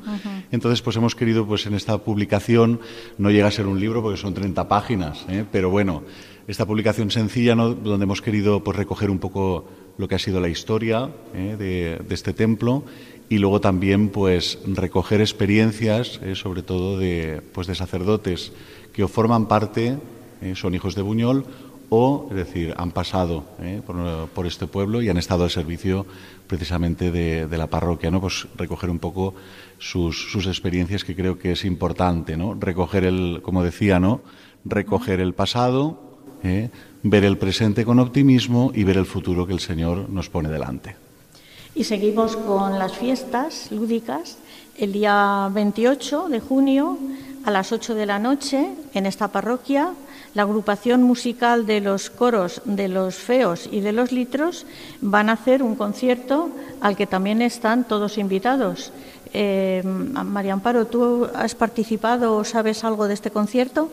Entonces, 0.51 0.81
pues 0.81 0.97
hemos 0.97 1.15
querido, 1.15 1.47
pues 1.47 1.65
en 1.67 1.73
esta 1.73 1.97
publicación, 1.99 2.81
no 3.17 3.31
llega 3.31 3.47
a 3.47 3.51
ser 3.51 3.65
un 3.65 3.79
libro 3.79 4.01
porque 4.01 4.17
son 4.17 4.33
30 4.33 4.67
páginas, 4.67 5.25
¿eh? 5.29 5.45
pero 5.49 5.69
bueno, 5.69 6.03
esta 6.49 6.65
publicación 6.65 7.11
sencilla, 7.11 7.55
¿no? 7.55 7.75
donde 7.75 8.03
hemos 8.03 8.21
querido 8.21 8.61
pues 8.61 8.75
recoger 8.75 9.09
un 9.09 9.19
poco 9.19 9.69
lo 9.97 10.09
que 10.09 10.15
ha 10.15 10.19
sido 10.19 10.41
la 10.41 10.49
historia 10.49 11.09
¿eh? 11.33 11.55
de, 11.57 12.13
este 12.13 12.33
templo 12.33 12.83
y 13.29 13.37
luego 13.37 13.61
también 13.61 14.09
pues 14.09 14.59
recoger 14.65 15.21
experiencias, 15.21 16.19
sobre 16.33 16.61
todo 16.61 16.99
de, 16.99 17.41
pues, 17.53 17.67
de 17.67 17.75
sacerdotes 17.75 18.51
que 18.91 19.07
forman 19.07 19.47
parte, 19.47 19.97
son 20.55 20.75
hijos 20.75 20.95
de 20.95 21.03
Buñol 21.03 21.45
o, 21.89 22.27
es 22.29 22.35
decir, 22.35 22.73
han 22.77 22.91
pasado 22.91 23.43
¿eh? 23.61 23.81
por, 24.33 24.45
este 24.45 24.67
pueblo 24.67 25.01
y 25.01 25.09
han 25.09 25.17
estado 25.17 25.43
al 25.43 25.49
servicio 25.49 26.05
precisamente 26.47 27.11
de, 27.11 27.57
la 27.57 27.67
parroquia, 27.67 28.11
¿no? 28.11 28.21
Pues 28.21 28.47
recoger 28.55 28.89
un 28.89 28.99
poco 28.99 29.33
sus, 29.79 30.35
experiencias 30.47 31.03
que 31.03 31.15
creo 31.15 31.37
que 31.37 31.51
es 31.51 31.65
importante, 31.65 32.37
¿no? 32.37 32.53
Recoger 32.53 33.05
el, 33.05 33.41
como 33.43 33.63
decía, 33.63 33.99
¿no? 33.99 34.21
Recoger 34.65 35.19
el 35.19 35.33
pasado, 35.33 35.99
¿eh? 36.43 36.69
ver 37.01 37.23
el 37.23 37.37
presente 37.37 37.85
con 37.85 37.99
optimismo 37.99 38.71
y 38.73 38.83
ver 38.83 38.97
el 38.97 39.05
futuro 39.05 39.47
que 39.47 39.53
el 39.53 39.59
Señor 39.59 40.09
nos 40.09 40.29
pone 40.29 40.49
delante. 40.49 40.95
Y 41.75 41.83
seguimos 41.83 42.35
con 42.35 42.77
las 42.77 42.93
fiestas 42.97 43.71
lúdicas. 43.71 44.37
El 44.77 44.91
día 44.91 45.49
28 45.51 46.29
de 46.29 46.39
junio 46.39 46.97
a 47.45 47.51
las 47.51 47.71
8 47.71 47.95
de 47.95 48.05
la 48.05 48.19
noche 48.19 48.69
en 48.93 49.05
esta 49.05 49.29
parroquia 49.29 49.93
la 50.33 50.43
agrupación 50.43 51.03
musical 51.03 51.65
de 51.65 51.81
los 51.81 52.09
coros 52.09 52.61
de 52.65 52.87
los 52.87 53.15
feos 53.15 53.67
y 53.71 53.81
de 53.81 53.91
los 53.91 54.11
litros 54.11 54.65
van 55.01 55.29
a 55.29 55.33
hacer 55.33 55.63
un 55.63 55.75
concierto 55.75 56.49
al 56.81 56.95
que 56.95 57.07
también 57.07 57.41
están 57.41 57.87
todos 57.87 58.17
invitados. 58.17 58.91
Eh, 59.33 59.83
María 59.83 60.53
Amparo, 60.53 60.87
¿tú 60.87 61.27
has 61.35 61.55
participado 61.55 62.35
o 62.35 62.43
sabes 62.43 62.83
algo 62.83 63.07
de 63.07 63.13
este 63.13 63.31
concierto? 63.31 63.89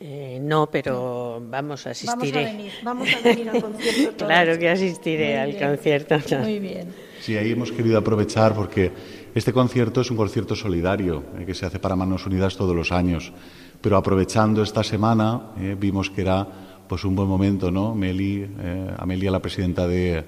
Eh, 0.00 0.38
no, 0.40 0.68
pero 0.70 1.42
vamos, 1.50 1.86
asistiré. 1.86 2.14
Vamos 2.14 2.32
a 2.32 2.52
venir, 2.52 2.72
vamos 2.84 3.08
a 3.14 3.20
venir 3.20 3.48
al 3.50 3.62
concierto. 3.62 4.16
claro 4.26 4.58
que 4.58 4.68
asistiré 4.68 5.38
al 5.38 5.58
concierto. 5.58 6.16
Muy 6.38 6.60
bien. 6.60 6.94
Sí, 7.20 7.36
ahí 7.36 7.50
hemos 7.50 7.72
querido 7.72 7.98
aprovechar 7.98 8.54
porque 8.54 8.92
este 9.34 9.52
concierto 9.52 10.00
es 10.00 10.10
un 10.10 10.16
concierto 10.16 10.54
solidario 10.54 11.24
eh, 11.38 11.44
que 11.44 11.54
se 11.54 11.66
hace 11.66 11.80
para 11.80 11.96
Manos 11.96 12.26
Unidas 12.26 12.56
todos 12.56 12.76
los 12.76 12.92
años. 12.92 13.32
Pero 13.80 13.96
aprovechando 13.96 14.62
esta 14.62 14.82
semana 14.82 15.52
eh, 15.58 15.76
vimos 15.78 16.10
que 16.10 16.22
era 16.22 16.46
pues 16.88 17.04
un 17.04 17.14
buen 17.14 17.28
momento, 17.28 17.70
¿no? 17.70 17.94
Meli, 17.94 18.48
Amelia, 18.96 19.30
la 19.30 19.42
presidenta 19.42 19.86
de, 19.86 20.24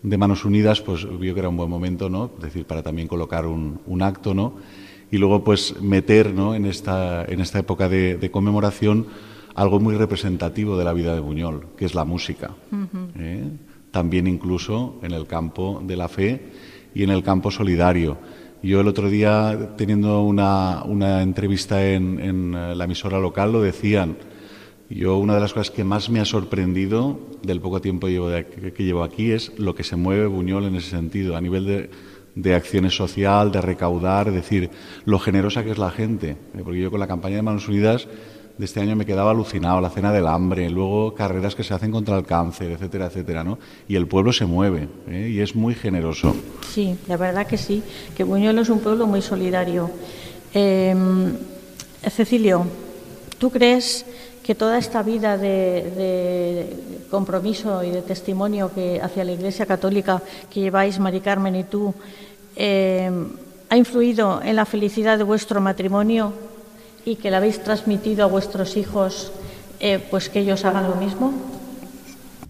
de, 0.00 0.18
Manos 0.18 0.44
Unidas, 0.44 0.80
pues 0.80 1.04
vio 1.18 1.34
que 1.34 1.40
era 1.40 1.48
un 1.48 1.56
buen 1.56 1.68
momento, 1.68 2.08
¿no? 2.08 2.30
Es 2.36 2.42
decir, 2.44 2.66
para 2.66 2.84
también 2.84 3.08
colocar 3.08 3.46
un, 3.46 3.80
un 3.84 4.02
acto, 4.02 4.32
¿no? 4.32 4.54
y 5.10 5.18
luego 5.18 5.44
pues 5.44 5.80
meter 5.80 6.34
¿no? 6.34 6.54
en, 6.54 6.66
esta, 6.66 7.24
en 7.24 7.40
esta 7.40 7.58
época 7.58 7.88
de, 7.88 8.30
conmemoración 8.30 9.06
algo 9.54 9.80
muy 9.80 9.96
representativo 9.96 10.78
de 10.78 10.84
la 10.84 10.92
vida 10.92 11.14
de 11.14 11.20
Buñol, 11.20 11.66
que 11.76 11.84
es 11.84 11.94
la 11.94 12.04
música. 12.04 12.52
¿eh? 13.18 13.44
También 13.90 14.28
incluso 14.28 15.00
en 15.02 15.12
el 15.12 15.26
campo 15.26 15.82
de 15.84 15.96
la 15.96 16.08
fe 16.08 16.52
y 16.94 17.02
en 17.02 17.10
el 17.10 17.24
campo 17.24 17.50
solidario. 17.50 18.18
Yo 18.62 18.80
el 18.80 18.88
otro 18.88 19.08
día, 19.08 19.74
teniendo 19.76 20.22
una, 20.22 20.82
una 20.84 21.22
entrevista 21.22 21.84
en, 21.86 22.18
en, 22.20 22.78
la 22.78 22.84
emisora 22.84 23.18
local, 23.18 23.52
lo 23.52 23.62
decían. 23.62 24.16
Yo 24.90 25.18
una 25.18 25.34
de 25.34 25.40
las 25.40 25.52
cosas 25.52 25.70
que 25.70 25.84
más 25.84 26.08
me 26.08 26.18
ha 26.18 26.24
sorprendido 26.24 27.20
del 27.42 27.60
poco 27.60 27.80
tiempo 27.80 28.06
que 28.06 28.72
llevo 28.78 29.02
aquí 29.02 29.32
es 29.32 29.52
lo 29.58 29.74
que 29.74 29.84
se 29.84 29.96
mueve 29.96 30.26
Buñol 30.26 30.64
en 30.64 30.76
ese 30.76 30.90
sentido, 30.90 31.36
a 31.36 31.40
nivel 31.42 31.66
de 31.66 31.90
de 32.42 32.54
acciones 32.54 32.94
social, 32.94 33.50
de 33.50 33.60
recaudar, 33.60 34.28
es 34.28 34.34
decir, 34.34 34.70
lo 35.04 35.18
generosa 35.18 35.64
que 35.64 35.72
es 35.72 35.78
la 35.78 35.90
gente. 35.90 36.36
Eh, 36.54 36.60
porque 36.62 36.80
yo 36.80 36.90
con 36.90 37.00
la 37.00 37.08
campaña 37.08 37.36
de 37.36 37.42
Manos 37.42 37.68
Unidas 37.68 38.06
de 38.58 38.64
este 38.64 38.80
año 38.80 38.96
me 38.96 39.06
quedaba 39.06 39.30
alucinado, 39.30 39.80
la 39.80 39.88
cena 39.88 40.12
del 40.12 40.26
hambre, 40.26 40.68
luego 40.68 41.14
carreras 41.14 41.54
que 41.54 41.62
se 41.62 41.74
hacen 41.74 41.92
contra 41.92 42.18
el 42.18 42.24
cáncer, 42.24 42.72
etcétera, 42.72 43.06
etcétera, 43.06 43.44
¿no? 43.44 43.58
Y 43.86 43.94
el 43.94 44.08
pueblo 44.08 44.32
se 44.32 44.46
mueve 44.46 44.88
¿eh? 45.08 45.30
y 45.32 45.40
es 45.40 45.54
muy 45.54 45.76
generoso. 45.76 46.34
Sí, 46.68 46.98
la 47.06 47.16
verdad 47.16 47.46
que 47.46 47.56
sí, 47.56 47.82
que 48.16 48.24
Buñuelo 48.24 48.62
es 48.62 48.68
un 48.68 48.80
pueblo 48.80 49.06
muy 49.06 49.22
solidario. 49.22 49.90
Em, 50.52 51.36
Cecilio, 52.02 52.66
¿tú 53.38 53.50
crees 53.50 54.04
que 54.42 54.56
toda 54.56 54.78
esta 54.78 55.02
vida 55.04 55.38
de, 55.38 57.06
compromiso 57.10 57.84
y 57.84 57.90
de 57.90 58.02
testimonio 58.02 58.72
que 58.74 59.00
hacia 59.00 59.24
la 59.24 59.32
Iglesia 59.32 59.66
Católica 59.66 60.20
que 60.50 60.60
lleváis, 60.60 60.98
Mari 60.98 61.20
Carmen 61.20 61.54
y 61.54 61.64
tú, 61.64 61.94
eh, 62.56 63.10
ha 63.70 63.76
influido 63.76 64.40
en 64.42 64.56
la 64.56 64.64
felicidad 64.64 65.16
de 65.16 65.24
vuestro 65.24 65.60
matrimonio 65.60 66.32
y 67.04 67.16
que 67.16 67.30
la 67.30 67.38
habéis 67.38 67.62
transmitido 67.62 68.24
a 68.24 68.28
vuestros 68.28 68.76
hijos, 68.76 69.32
eh, 69.80 69.98
pues 70.10 70.28
que 70.28 70.40
ellos 70.40 70.64
hagan 70.64 70.88
lo 70.88 70.96
mismo? 70.96 71.32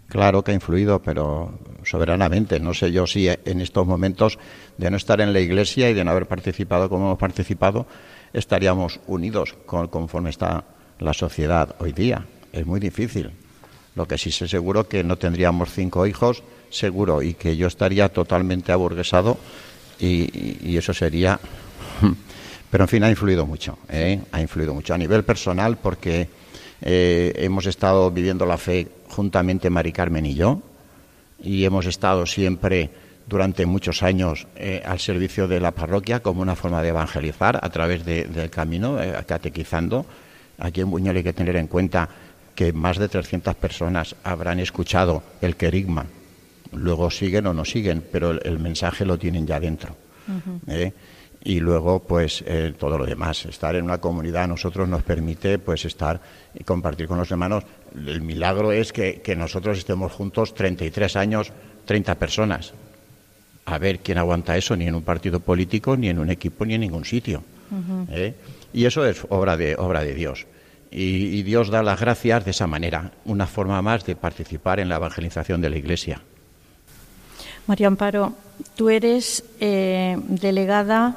Claro 0.09 0.43
que 0.43 0.53
ha 0.53 0.55
influido, 0.55 1.01
pero 1.01 1.53
soberanamente. 1.85 2.61
No 2.61 2.75
sé 2.75 2.93
yo 2.93 3.07
si 3.07 3.29
en 3.29 3.61
estos 3.61 3.87
momentos 3.87 4.39
de 4.77 4.91
no 4.91 4.97
estar 4.97 5.21
en 5.21 5.33
la 5.33 5.41
Iglesia 5.41 5.91
y 5.91 5.95
de 5.95 6.05
no 6.05 6.11
haber 6.11 6.27
participado 6.27 6.89
como 6.89 7.07
hemos 7.07 7.19
participado, 7.19 7.87
estaríamos 8.33 9.01
unidos 9.07 9.55
conforme 9.67 10.31
está 10.31 10.65
la 10.99 11.13
sociedad 11.13 11.75
hoy 11.79 11.93
día. 11.93 12.27
Es 12.53 12.67
muy 12.67 12.81
difícil. 12.81 13.31
Lo 13.95 14.07
que 14.07 14.19
sí 14.19 14.31
sé 14.31 14.47
seguro 14.49 14.89
que 14.89 15.03
no 15.03 15.17
tendríamos 15.17 15.73
cinco 15.73 16.07
hijos, 16.07 16.43
seguro, 16.71 17.23
y 17.23 17.35
que 17.35 17.57
yo 17.57 17.67
estaría 17.67 18.09
totalmente 18.09 18.73
aburguesado 18.73 19.39
y, 19.99 20.77
eso 20.77 20.95
sería... 20.95 21.39
Pero 22.71 22.85
en 22.85 22.89
fin, 22.89 23.05
ha 23.05 23.11
influido 23.11 23.47
mucho, 23.47 23.79
¿eh? 23.89 24.21
ha 24.33 24.41
influido 24.41 24.75
mucho 24.75 24.95
a 24.95 24.99
nivel 24.99 25.25
personal 25.25 25.79
porque 25.79 26.29
eh, 26.83 27.33
hemos 27.37 27.67
estado 27.67 28.11
viviendo 28.11 28.45
la 28.47 28.59
fe 28.59 28.89
juntamente 29.09 29.71
Mari 29.71 29.93
Carmen 29.93 30.27
y 30.27 30.35
yo 30.35 30.63
y 31.43 31.65
hemos 31.65 31.87
estado 31.87 32.27
siempre 32.27 32.91
durante 33.27 33.65
muchos 33.67 34.03
años 34.03 34.47
eh, 34.57 34.83
al 34.85 34.99
servicio 34.99 35.49
de 35.49 35.61
la 35.61 35.71
parroquia 35.71 36.21
como 36.21 36.43
una 36.43 36.57
forma 36.57 36.83
de 36.83 36.89
evangelizar 36.89 37.59
a 37.63 37.71
través 37.71 38.05
del 38.05 38.51
camino, 38.51 38.99
catequizando 39.27 40.07
Aquí 40.59 40.81
en 40.81 40.91
Buñol 40.91 41.17
hay 41.17 41.23
que 41.23 41.33
tener 41.33 41.57
en 41.57 41.69
cuenta 41.69 42.09
que 42.55 42.73
más 42.73 42.99
de 42.99 43.09
300 43.09 43.55
personas 43.55 44.17
habrán 44.25 44.59
escuchado 44.59 45.23
el 45.41 45.57
querigma. 45.57 46.07
Luego 46.73 47.11
siguen 47.11 47.47
o 47.47 47.55
no 47.55 47.65
siguen, 47.65 48.05
pero 48.13 48.33
el, 48.33 48.59
mensaje 48.59 49.07
lo 49.07 49.19
tienen 49.19 49.47
ya 49.47 49.61
dentro. 49.61 49.97
¿eh? 50.67 50.93
Y 51.45 51.61
luego, 51.61 52.01
pues, 52.01 52.43
eh, 52.47 52.75
todo 52.77 52.99
lo 52.99 53.07
demás. 53.07 53.47
Estar 53.47 53.77
en 53.77 53.85
una 53.85 53.99
comunidad 53.99 54.45
a 54.45 54.47
nosotros 54.49 54.89
nos 54.89 55.03
permite, 55.03 55.59
pues, 55.59 55.85
estar 55.85 56.21
y 56.55 56.65
compartir 56.65 57.07
con 57.07 57.19
los 57.19 57.31
hermanos. 57.31 57.65
El 57.95 58.23
milagro 58.23 58.73
es 58.73 58.93
que, 58.93 59.23
nosotros 59.37 59.79
estemos 59.79 60.13
juntos 60.13 60.55
33 60.55 61.17
años, 61.17 61.53
30 61.85 62.17
personas. 62.17 62.75
A 63.67 63.79
ver 63.79 64.01
quién 64.01 64.19
aguanta 64.19 64.57
eso, 64.57 64.77
ni 64.77 64.87
en 64.87 64.95
un 64.95 65.03
partido 65.03 65.41
político, 65.41 65.97
ni 65.97 66.09
en 66.09 66.19
un 66.19 66.31
equipo, 66.31 66.65
ni 66.67 66.75
en 66.75 66.81
ningún 66.81 67.05
sitio. 67.05 67.43
Y 68.73 68.85
eso 68.85 69.07
es 69.07 69.25
obra 69.29 69.57
de, 69.57 69.77
obra 69.77 70.03
de 70.03 70.15
Dios. 70.15 70.47
Y, 70.91 71.43
Dios 71.43 71.69
da 71.69 71.83
las 71.83 72.01
gracias 72.01 72.45
de 72.45 72.53
esa 72.53 72.67
manera, 72.67 73.13
una 73.25 73.47
forma 73.47 73.81
más 73.83 74.05
de 74.07 74.17
participar 74.17 74.81
en 74.81 74.89
la 74.89 74.97
evangelización 74.97 75.61
de 75.61 75.71
la 75.71 75.77
Iglesia. 75.77 76.23
María 77.69 77.89
Amparo, 77.89 78.33
tú 78.77 78.89
eres 78.89 79.45
eh, 79.61 80.17
delegada 80.27 81.17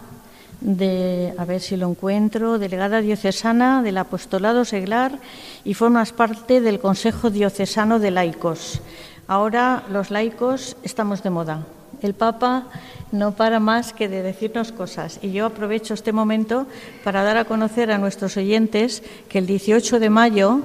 de, 0.60 1.34
a 1.38 1.46
ver 1.46 1.62
si 1.62 1.78
lo 1.78 1.90
encuentro, 1.90 2.60
delegada 2.60 3.00
diocesana 3.00 3.82
del 3.82 3.98
apostolado 3.98 4.66
seglar 4.66 5.18
y 5.64 5.76
formas 5.76 6.12
parte 6.12 6.60
del 6.60 6.82
Consejo 6.82 7.30
Diocesano 7.30 8.00
de 8.00 8.12
Laicos. 8.12 8.82
Ahora 9.28 9.84
los 9.90 10.12
laicos 10.12 10.76
estamos 10.84 11.24
de 11.24 11.30
moda. 11.30 11.66
El 12.02 12.16
Papa 12.16 12.68
no 13.14 13.32
para 13.32 13.62
más 13.62 13.94
que 13.94 14.10
de 14.10 14.22
decirnos 14.22 14.74
cosas. 14.74 15.20
Y 15.22 15.32
yo 15.32 15.46
aprovecho 15.46 15.94
este 15.94 16.12
momento 16.12 16.68
para 17.06 17.24
dar 17.24 17.38
a 17.38 17.46
conocer 17.46 17.94
a 17.94 17.98
nuestros 17.98 18.36
oyentes 18.36 19.04
que 19.30 19.38
el 19.38 19.48
18 19.48 20.02
de 20.02 20.10
mayo 20.10 20.60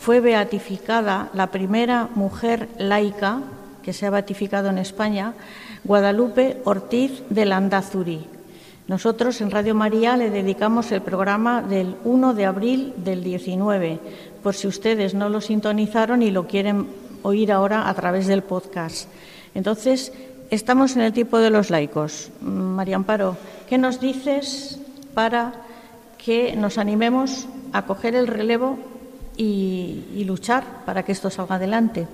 fue 0.00 0.20
beatificada 0.20 1.28
la 1.34 1.48
primera 1.48 2.08
mujer 2.14 2.70
laica 2.78 3.42
que 3.86 3.94
se 3.94 4.04
ha 4.04 4.10
beatificado 4.10 4.68
en 4.68 4.76
España, 4.76 5.32
Guadalupe 5.84 6.60
Ortiz 6.64 7.22
de 7.30 7.46
Landazuri. 7.46 8.26
Nosotros 8.88 9.40
en 9.40 9.50
Radio 9.50 9.74
María 9.74 10.18
le 10.18 10.28
dedicamos 10.28 10.92
el 10.92 11.00
programa 11.00 11.62
del 11.62 11.96
1 12.04 12.34
de 12.34 12.44
abril 12.44 12.92
del 12.98 13.24
19, 13.24 13.98
por 14.42 14.54
si 14.54 14.66
ustedes 14.66 15.14
no 15.14 15.28
lo 15.28 15.40
sintonizaron 15.40 16.22
y 16.22 16.30
lo 16.30 16.46
quieren 16.46 16.88
oír 17.22 17.50
ahora 17.50 17.88
a 17.88 17.94
través 17.94 18.26
del 18.26 18.42
podcast. 18.42 19.08
Entonces, 19.54 20.12
Estamos 20.50 20.94
en 20.94 21.02
el 21.02 21.12
tiempo 21.12 21.38
de 21.38 21.50
los 21.50 21.70
laicos. 21.70 22.30
María 22.40 22.94
Amparo, 22.94 23.36
¿qué 23.68 23.78
nos 23.78 23.98
dices 23.98 24.78
para 25.12 25.52
que 26.18 26.54
nos 26.54 26.78
animemos 26.78 27.48
a 27.72 27.82
coger 27.82 28.14
el 28.14 28.28
relevo 28.28 28.78
y, 29.36 30.22
luchar 30.24 30.84
para 30.84 31.02
que 31.02 31.10
esto 31.10 31.30
salga 31.30 31.56
adelante? 31.56 32.06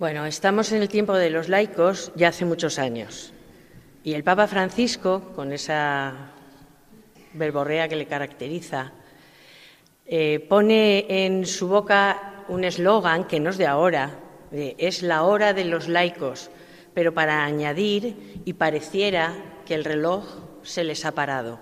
Bueno, 0.00 0.24
estamos 0.24 0.72
en 0.72 0.80
el 0.80 0.88
tiempo 0.88 1.12
de 1.12 1.28
los 1.28 1.50
laicos 1.50 2.10
ya 2.16 2.28
hace 2.28 2.46
muchos 2.46 2.78
años. 2.78 3.34
Y 4.02 4.14
el 4.14 4.24
Papa 4.24 4.46
Francisco, 4.46 5.30
con 5.36 5.52
esa 5.52 6.30
verborrea 7.34 7.86
que 7.86 7.96
le 7.96 8.06
caracteriza, 8.06 8.92
eh, 10.06 10.40
pone 10.48 11.04
en 11.26 11.44
su 11.44 11.68
boca 11.68 12.44
un 12.48 12.64
eslogan 12.64 13.24
que 13.24 13.40
no 13.40 13.50
es 13.50 13.58
de 13.58 13.66
ahora, 13.66 14.18
es 14.50 15.02
la 15.02 15.24
hora 15.24 15.52
de 15.52 15.66
los 15.66 15.86
laicos, 15.86 16.50
pero 16.94 17.12
para 17.12 17.44
añadir 17.44 18.40
y 18.46 18.54
pareciera 18.54 19.34
que 19.66 19.74
el 19.74 19.84
reloj 19.84 20.24
se 20.62 20.82
les 20.82 21.04
ha 21.04 21.12
parado. 21.12 21.58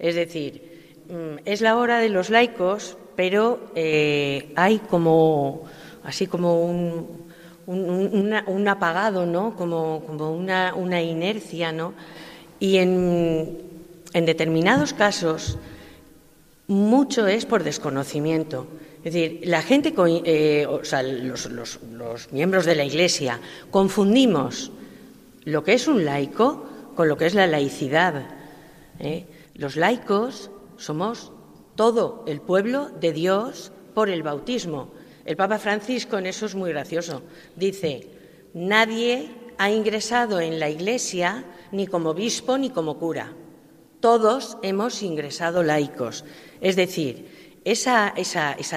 Es 0.00 0.16
decir, 0.16 1.04
mm, 1.08 1.42
es 1.44 1.60
la 1.60 1.76
hora 1.76 2.00
de 2.00 2.08
los 2.08 2.28
laicos, 2.28 2.96
pero 3.14 3.70
eh, 3.76 4.52
hay 4.56 4.80
como 4.80 5.68
así 6.02 6.26
como 6.26 6.64
un, 6.64 7.27
apagado, 8.68 9.26
¿no? 9.26 9.54
Como, 9.56 9.98
una, 9.98 11.02
inercia, 11.02 11.72
¿no? 11.72 11.94
Y 12.60 12.78
en, 12.78 13.58
determinados 14.12 14.92
casos 14.92 15.58
mucho 16.66 17.26
es 17.26 17.46
por 17.46 17.64
desconocimiento. 17.64 18.66
Es 19.04 19.12
decir, 19.14 19.40
la 19.44 19.62
gente, 19.62 19.94
eh, 20.24 20.66
o 20.66 20.84
sea, 20.84 21.02
los, 21.02 21.48
miembros 22.32 22.64
de 22.66 22.74
la 22.74 22.84
Iglesia, 22.84 23.40
confundimos 23.70 24.70
lo 25.44 25.62
que 25.62 25.74
es 25.74 25.88
un 25.88 26.04
laico 26.04 26.66
con 26.94 27.08
lo 27.08 27.16
que 27.16 27.26
es 27.26 27.34
la 27.34 27.46
laicidad. 27.46 28.26
¿eh? 28.98 29.26
Los 29.54 29.76
laicos 29.76 30.50
somos 30.76 31.32
todo 31.76 32.24
el 32.26 32.40
pueblo 32.40 32.90
de 33.00 33.12
Dios 33.12 33.72
por 33.94 34.10
el 34.10 34.22
bautismo. 34.22 34.90
El 35.28 35.36
Papa 35.36 35.58
Francisco 35.58 36.16
en 36.16 36.24
eso 36.24 36.46
es 36.46 36.54
muy 36.54 36.70
gracioso. 36.70 37.20
Dice, 37.54 38.08
nadie 38.54 39.28
ha 39.58 39.70
ingresado 39.70 40.40
en 40.40 40.58
la 40.58 40.70
Iglesia 40.70 41.44
ni 41.70 41.86
como 41.86 42.10
obispo 42.10 42.56
ni 42.56 42.70
como 42.70 42.98
cura. 42.98 43.34
Todos 44.00 44.56
hemos 44.62 45.02
ingresado 45.02 45.62
laicos. 45.62 46.24
Es 46.62 46.76
decir, 46.76 47.47
esa, 47.64 48.14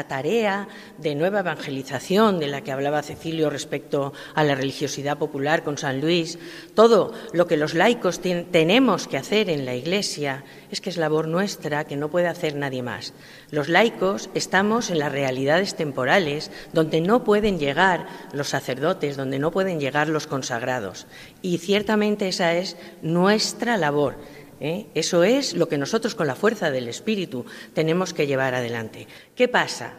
tarea 0.07 0.67
de 0.97 1.15
nueva 1.15 1.39
evangelización 1.39 2.39
de 2.39 2.47
la 2.47 2.61
que 2.61 2.71
hablaba 2.71 3.03
Cecilio 3.03 3.49
respecto 3.49 4.13
a 4.35 4.43
la 4.43 4.55
religiosidad 4.55 5.17
popular 5.17 5.63
con 5.63 5.77
San 5.77 6.01
Luis, 6.01 6.39
todo 6.73 7.13
lo 7.33 7.47
que 7.47 7.57
los 7.57 7.73
laicos 7.73 8.19
tenemos 8.19 9.07
que 9.07 9.17
hacer 9.17 9.49
en 9.49 9.65
la 9.65 9.75
Iglesia 9.75 10.43
es 10.71 10.81
que 10.81 10.89
es 10.89 10.97
labor 10.97 11.27
nuestra 11.27 11.85
que 11.85 11.97
no 11.97 12.09
puede 12.09 12.27
hacer 12.27 12.55
nadie 12.55 12.83
más. 12.83 13.13
Los 13.49 13.69
laicos 13.69 14.29
estamos 14.33 14.89
en 14.89 14.99
las 14.99 15.11
realidades 15.11 15.75
temporales 15.75 16.51
donde 16.73 17.01
no 17.01 17.23
pueden 17.23 17.59
llegar 17.59 18.07
los 18.33 18.49
sacerdotes, 18.49 19.17
donde 19.17 19.39
no 19.39 19.51
pueden 19.51 19.79
llegar 19.79 20.07
los 20.07 20.27
consagrados. 20.27 21.07
Y 21.41 21.57
ciertamente 21.57 22.27
esa 22.27 22.53
es 22.53 22.77
nuestra 23.01 23.77
labor 23.77 24.15
¿eh? 24.61 24.85
Eso 24.93 25.23
es 25.23 25.53
lo 25.53 25.67
que 25.67 25.77
nosotros 25.77 26.15
con 26.15 26.27
la 26.27 26.35
fuerza 26.35 26.71
del 26.71 26.87
Espíritu 26.87 27.45
tenemos 27.73 28.13
que 28.13 28.27
llevar 28.27 28.53
adelante. 28.55 29.07
¿Qué 29.35 29.47
pasa? 29.47 29.93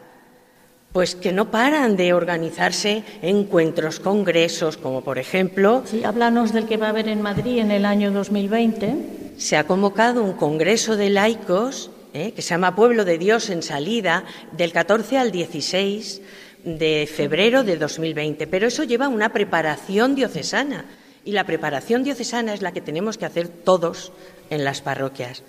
Pues 0.92 1.14
que 1.14 1.32
no 1.32 1.50
paran 1.50 1.96
de 1.96 2.12
organizarse 2.12 3.02
encuentros, 3.22 3.98
congresos, 3.98 4.76
como 4.76 5.02
por 5.02 5.18
ejemplo. 5.18 5.82
Sí, 5.86 6.04
háblanos 6.04 6.52
del 6.52 6.66
que 6.66 6.76
va 6.76 6.86
a 6.86 6.90
haber 6.90 7.08
en 7.08 7.22
Madrid 7.22 7.58
en 7.58 7.70
el 7.70 7.84
año 7.84 8.12
2020. 8.12 9.34
Se 9.36 9.56
ha 9.56 9.66
convocado 9.66 10.22
un 10.22 10.34
congreso 10.34 10.96
de 10.96 11.10
laicos 11.10 11.90
¿eh? 12.12 12.32
que 12.32 12.42
se 12.42 12.50
llama 12.50 12.76
Pueblo 12.76 13.04
de 13.04 13.18
Dios 13.18 13.50
en 13.50 13.62
Salida 13.62 14.24
del 14.52 14.72
14 14.72 15.18
al 15.18 15.32
16 15.32 16.20
de 16.64 17.08
febrero 17.12 17.64
de 17.64 17.78
2020. 17.78 18.46
Pero 18.46 18.66
eso 18.66 18.84
lleva 18.84 19.08
una 19.08 19.32
preparación 19.32 20.14
diocesana. 20.14 20.84
Y 21.24 21.32
la 21.32 21.44
preparación 21.44 22.02
diocesana 22.02 22.52
es 22.52 22.62
la 22.62 22.72
que 22.72 22.80
tenemos 22.80 23.16
que 23.16 23.26
hacer 23.26 23.48
todos 23.48 24.12
en 24.52 24.64
las 24.64 24.82
parroquias. 24.82 25.42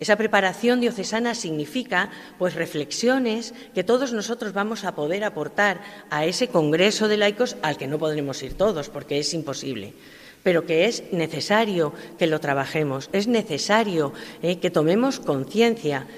Esa 0.00 0.16
preparación 0.16 0.80
diocesana 0.80 1.36
significa 1.36 2.10
pues 2.36 2.56
reflexiones 2.56 3.54
que 3.72 3.84
todos 3.84 4.12
nosotros 4.12 4.52
vamos 4.52 4.82
a 4.82 4.96
poder 4.96 5.22
aportar 5.22 5.80
a 6.10 6.26
ese 6.26 6.48
congreso 6.48 7.06
de 7.06 7.18
laicos 7.18 7.56
al 7.62 7.76
que 7.78 7.86
no 7.86 8.00
podremos 8.00 8.42
ir 8.42 8.54
todos 8.54 8.88
porque 8.90 9.20
es 9.20 9.32
imposible, 9.32 9.94
pero 10.42 10.66
que 10.66 10.86
es 10.86 11.04
necesario 11.12 11.94
que 12.18 12.26
lo 12.26 12.40
trabajemos, 12.40 13.10
es 13.12 13.28
necesario 13.28 14.12
eh, 14.42 14.58
que 14.58 14.70
tomemos 14.70 15.20
conciencia 15.20 16.08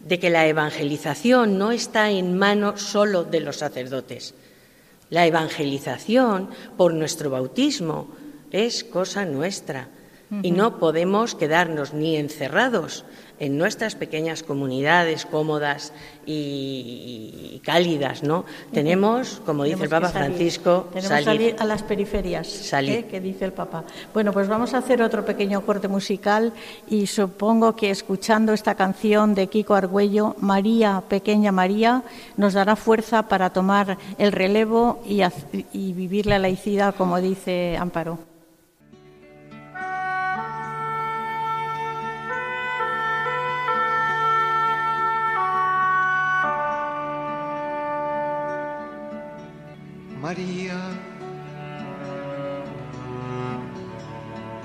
de 0.00 0.18
que 0.18 0.30
la 0.30 0.46
evangelización 0.46 1.58
no 1.58 1.70
está 1.70 2.10
en 2.10 2.38
manos 2.38 2.80
solo 2.80 3.24
de 3.24 3.40
los 3.40 3.56
sacerdotes. 3.56 4.32
La 5.10 5.26
evangelización 5.26 6.48
por 6.78 6.94
nuestro 6.94 7.28
bautismo 7.28 8.08
es 8.52 8.84
cosa 8.84 9.26
nuestra 9.26 9.88
y 10.42 10.50
no 10.50 10.78
podemos 10.78 11.34
quedarnos 11.34 11.92
ni 11.94 12.16
encerrados 12.16 13.04
en 13.40 13.58
nuestras 13.58 13.94
pequeñas 13.96 14.42
comunidades 14.42 15.26
cómodas 15.26 15.92
y, 16.24 17.60
cálidas, 17.64 18.22
¿no? 18.22 18.44
Tenemos, 18.72 19.42
como 19.44 19.64
dice 19.64 19.84
el 19.84 19.90
Papa 19.90 20.08
Francisco, 20.08 20.88
salir, 21.00 21.56
a 21.58 21.64
las 21.64 21.82
periferias, 21.82 22.46
salir. 22.46 22.98
¿eh? 22.98 23.06
que 23.06 23.20
dice 23.20 23.44
el 23.44 23.52
Papa. 23.52 23.84
Bueno, 24.12 24.32
pues 24.32 24.48
vamos 24.48 24.74
a 24.74 24.78
hacer 24.78 25.02
otro 25.02 25.24
pequeño 25.24 25.62
corte 25.62 25.88
musical 25.88 26.52
y 26.88 27.06
supongo 27.06 27.74
que 27.74 27.90
escuchando 27.90 28.52
esta 28.52 28.74
canción 28.74 29.34
de 29.34 29.48
Kiko 29.48 29.74
Argüello, 29.74 30.36
María, 30.38 31.02
pequeña 31.08 31.52
María, 31.52 32.02
nos 32.36 32.52
dará 32.52 32.76
fuerza 32.76 33.28
para 33.28 33.50
tomar 33.50 33.98
el 34.18 34.32
relevo 34.32 35.02
y, 35.06 35.22
y 35.72 35.92
vivir 35.92 36.26
la 36.26 36.38
laicidad, 36.38 36.94
como 36.94 37.20
dice 37.20 37.76
Amparo. 37.78 38.33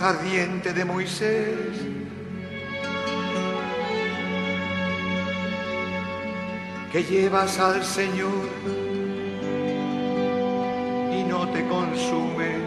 ardiente 0.00 0.72
de 0.72 0.84
Moisés. 0.84 1.56
Que 6.92 7.04
llevas 7.04 7.58
al 7.58 7.84
Señor 7.84 8.48
y 11.12 11.24
no 11.24 11.48
te 11.50 11.66
consumes. 11.68 12.58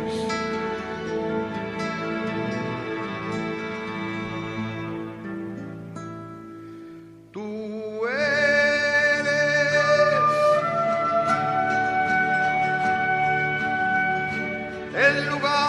El 14.93 15.25
lugar 15.29 15.60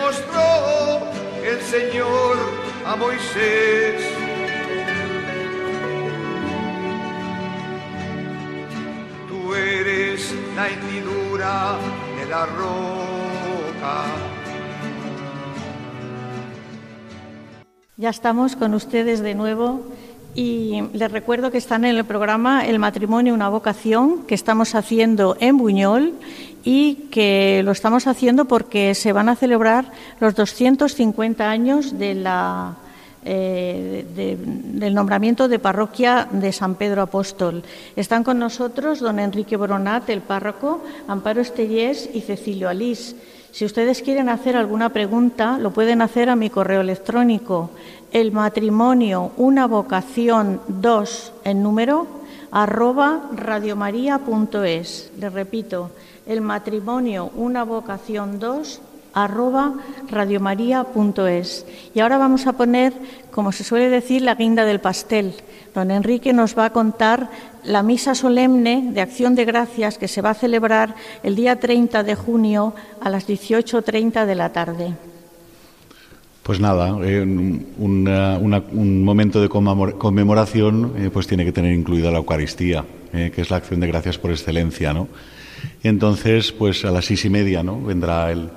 mostró 0.00 1.00
el 1.44 1.60
Señor 1.60 2.36
a 2.86 2.96
Moisés. 2.96 4.02
Tú 9.28 9.54
eres 9.54 10.34
la 10.56 10.68
hendidura 10.68 11.78
de 12.18 12.26
la 12.30 12.46
roca. 12.46 14.04
Ya 17.96 18.08
estamos 18.08 18.56
con 18.56 18.72
ustedes 18.74 19.20
de 19.20 19.34
nuevo 19.34 19.82
y 20.34 20.82
les 20.94 21.10
recuerdo 21.10 21.50
que 21.50 21.58
están 21.58 21.84
en 21.84 21.96
el 21.96 22.04
programa 22.04 22.64
El 22.64 22.78
matrimonio, 22.78 23.34
una 23.34 23.48
vocación 23.48 24.22
que 24.26 24.34
estamos 24.34 24.74
haciendo 24.74 25.36
en 25.40 25.58
Buñol 25.58 26.14
y 26.64 27.08
que 27.10 27.62
lo 27.64 27.72
estamos 27.72 28.06
haciendo 28.06 28.44
porque 28.44 28.94
se 28.94 29.12
van 29.12 29.28
a 29.28 29.36
celebrar 29.36 29.92
los 30.20 30.34
250 30.34 31.48
años 31.50 31.98
de 31.98 32.14
la, 32.14 32.76
eh, 33.24 34.04
del 34.14 34.94
nombramiento 34.94 35.48
de 35.48 35.58
parroquia 35.58 36.28
de 36.30 36.52
San 36.52 36.74
Pedro 36.74 37.02
Apóstol. 37.02 37.62
Están 37.96 38.24
con 38.24 38.38
nosotros 38.38 39.00
don 39.00 39.18
Enrique 39.18 39.56
Boronat, 39.56 40.08
el 40.10 40.20
párroco, 40.20 40.82
Amparo 41.08 41.40
Estellés 41.40 42.10
y 42.12 42.20
Cecilio 42.20 42.68
Alís. 42.68 43.16
Si 43.52 43.64
ustedes 43.64 44.02
quieren 44.02 44.28
hacer 44.28 44.56
alguna 44.56 44.90
pregunta, 44.90 45.58
lo 45.58 45.72
pueden 45.72 46.02
hacer 46.02 46.30
a 46.30 46.36
mi 46.36 46.50
correo 46.50 46.82
electrónico 46.82 47.70
el 48.12 48.32
matrimonio, 48.32 49.32
una 49.36 49.66
vocación, 49.66 50.60
dos 50.68 51.32
en 51.44 51.62
número, 51.62 52.06
arroba 52.50 53.28
radiomaria.es. 53.32 55.12
Les 55.18 55.32
repito, 55.32 55.90
el 56.30 56.40
matrimonio, 56.40 57.32
una 57.34 57.64
vocación, 57.64 58.38
dos 58.38 58.80
arroba 59.12 59.74
radiomaria.es. 60.08 61.66
Y 61.92 61.98
ahora 61.98 62.18
vamos 62.18 62.46
a 62.46 62.52
poner, 62.52 62.92
como 63.32 63.50
se 63.50 63.64
suele 63.64 63.88
decir, 63.88 64.22
la 64.22 64.36
guinda 64.36 64.64
del 64.64 64.78
pastel. 64.78 65.34
Don 65.74 65.90
Enrique 65.90 66.32
nos 66.32 66.56
va 66.56 66.66
a 66.66 66.70
contar 66.70 67.28
la 67.64 67.82
misa 67.82 68.14
solemne 68.14 68.90
de 68.92 69.00
acción 69.00 69.34
de 69.34 69.44
gracias 69.44 69.98
que 69.98 70.06
se 70.06 70.22
va 70.22 70.30
a 70.30 70.34
celebrar 70.34 70.94
el 71.24 71.34
día 71.34 71.58
30 71.58 72.04
de 72.04 72.14
junio 72.14 72.74
a 73.00 73.10
las 73.10 73.28
18.30 73.28 74.24
de 74.24 74.34
la 74.36 74.52
tarde. 74.52 74.94
Pues 76.44 76.60
nada, 76.60 76.96
eh, 77.02 77.22
un 77.22 79.04
momento 79.04 79.42
de 79.42 79.48
conmemoración 79.48 80.94
eh, 80.96 81.10
pues 81.12 81.26
tiene 81.26 81.44
que 81.44 81.52
tener 81.52 81.72
incluida 81.72 82.12
la 82.12 82.18
Eucaristía, 82.18 82.84
eh, 83.12 83.32
que 83.34 83.42
es 83.42 83.50
la 83.50 83.56
acción 83.56 83.80
de 83.80 83.88
gracias 83.88 84.16
por 84.18 84.30
excelencia, 84.30 84.92
¿no? 84.92 85.08
Entonces, 85.82 86.52
pues 86.52 86.84
a 86.84 86.90
las 86.90 87.06
seis 87.06 87.24
y 87.24 87.30
media, 87.30 87.62
¿no? 87.62 87.80
Vendrá 87.80 88.30
el, 88.30 88.50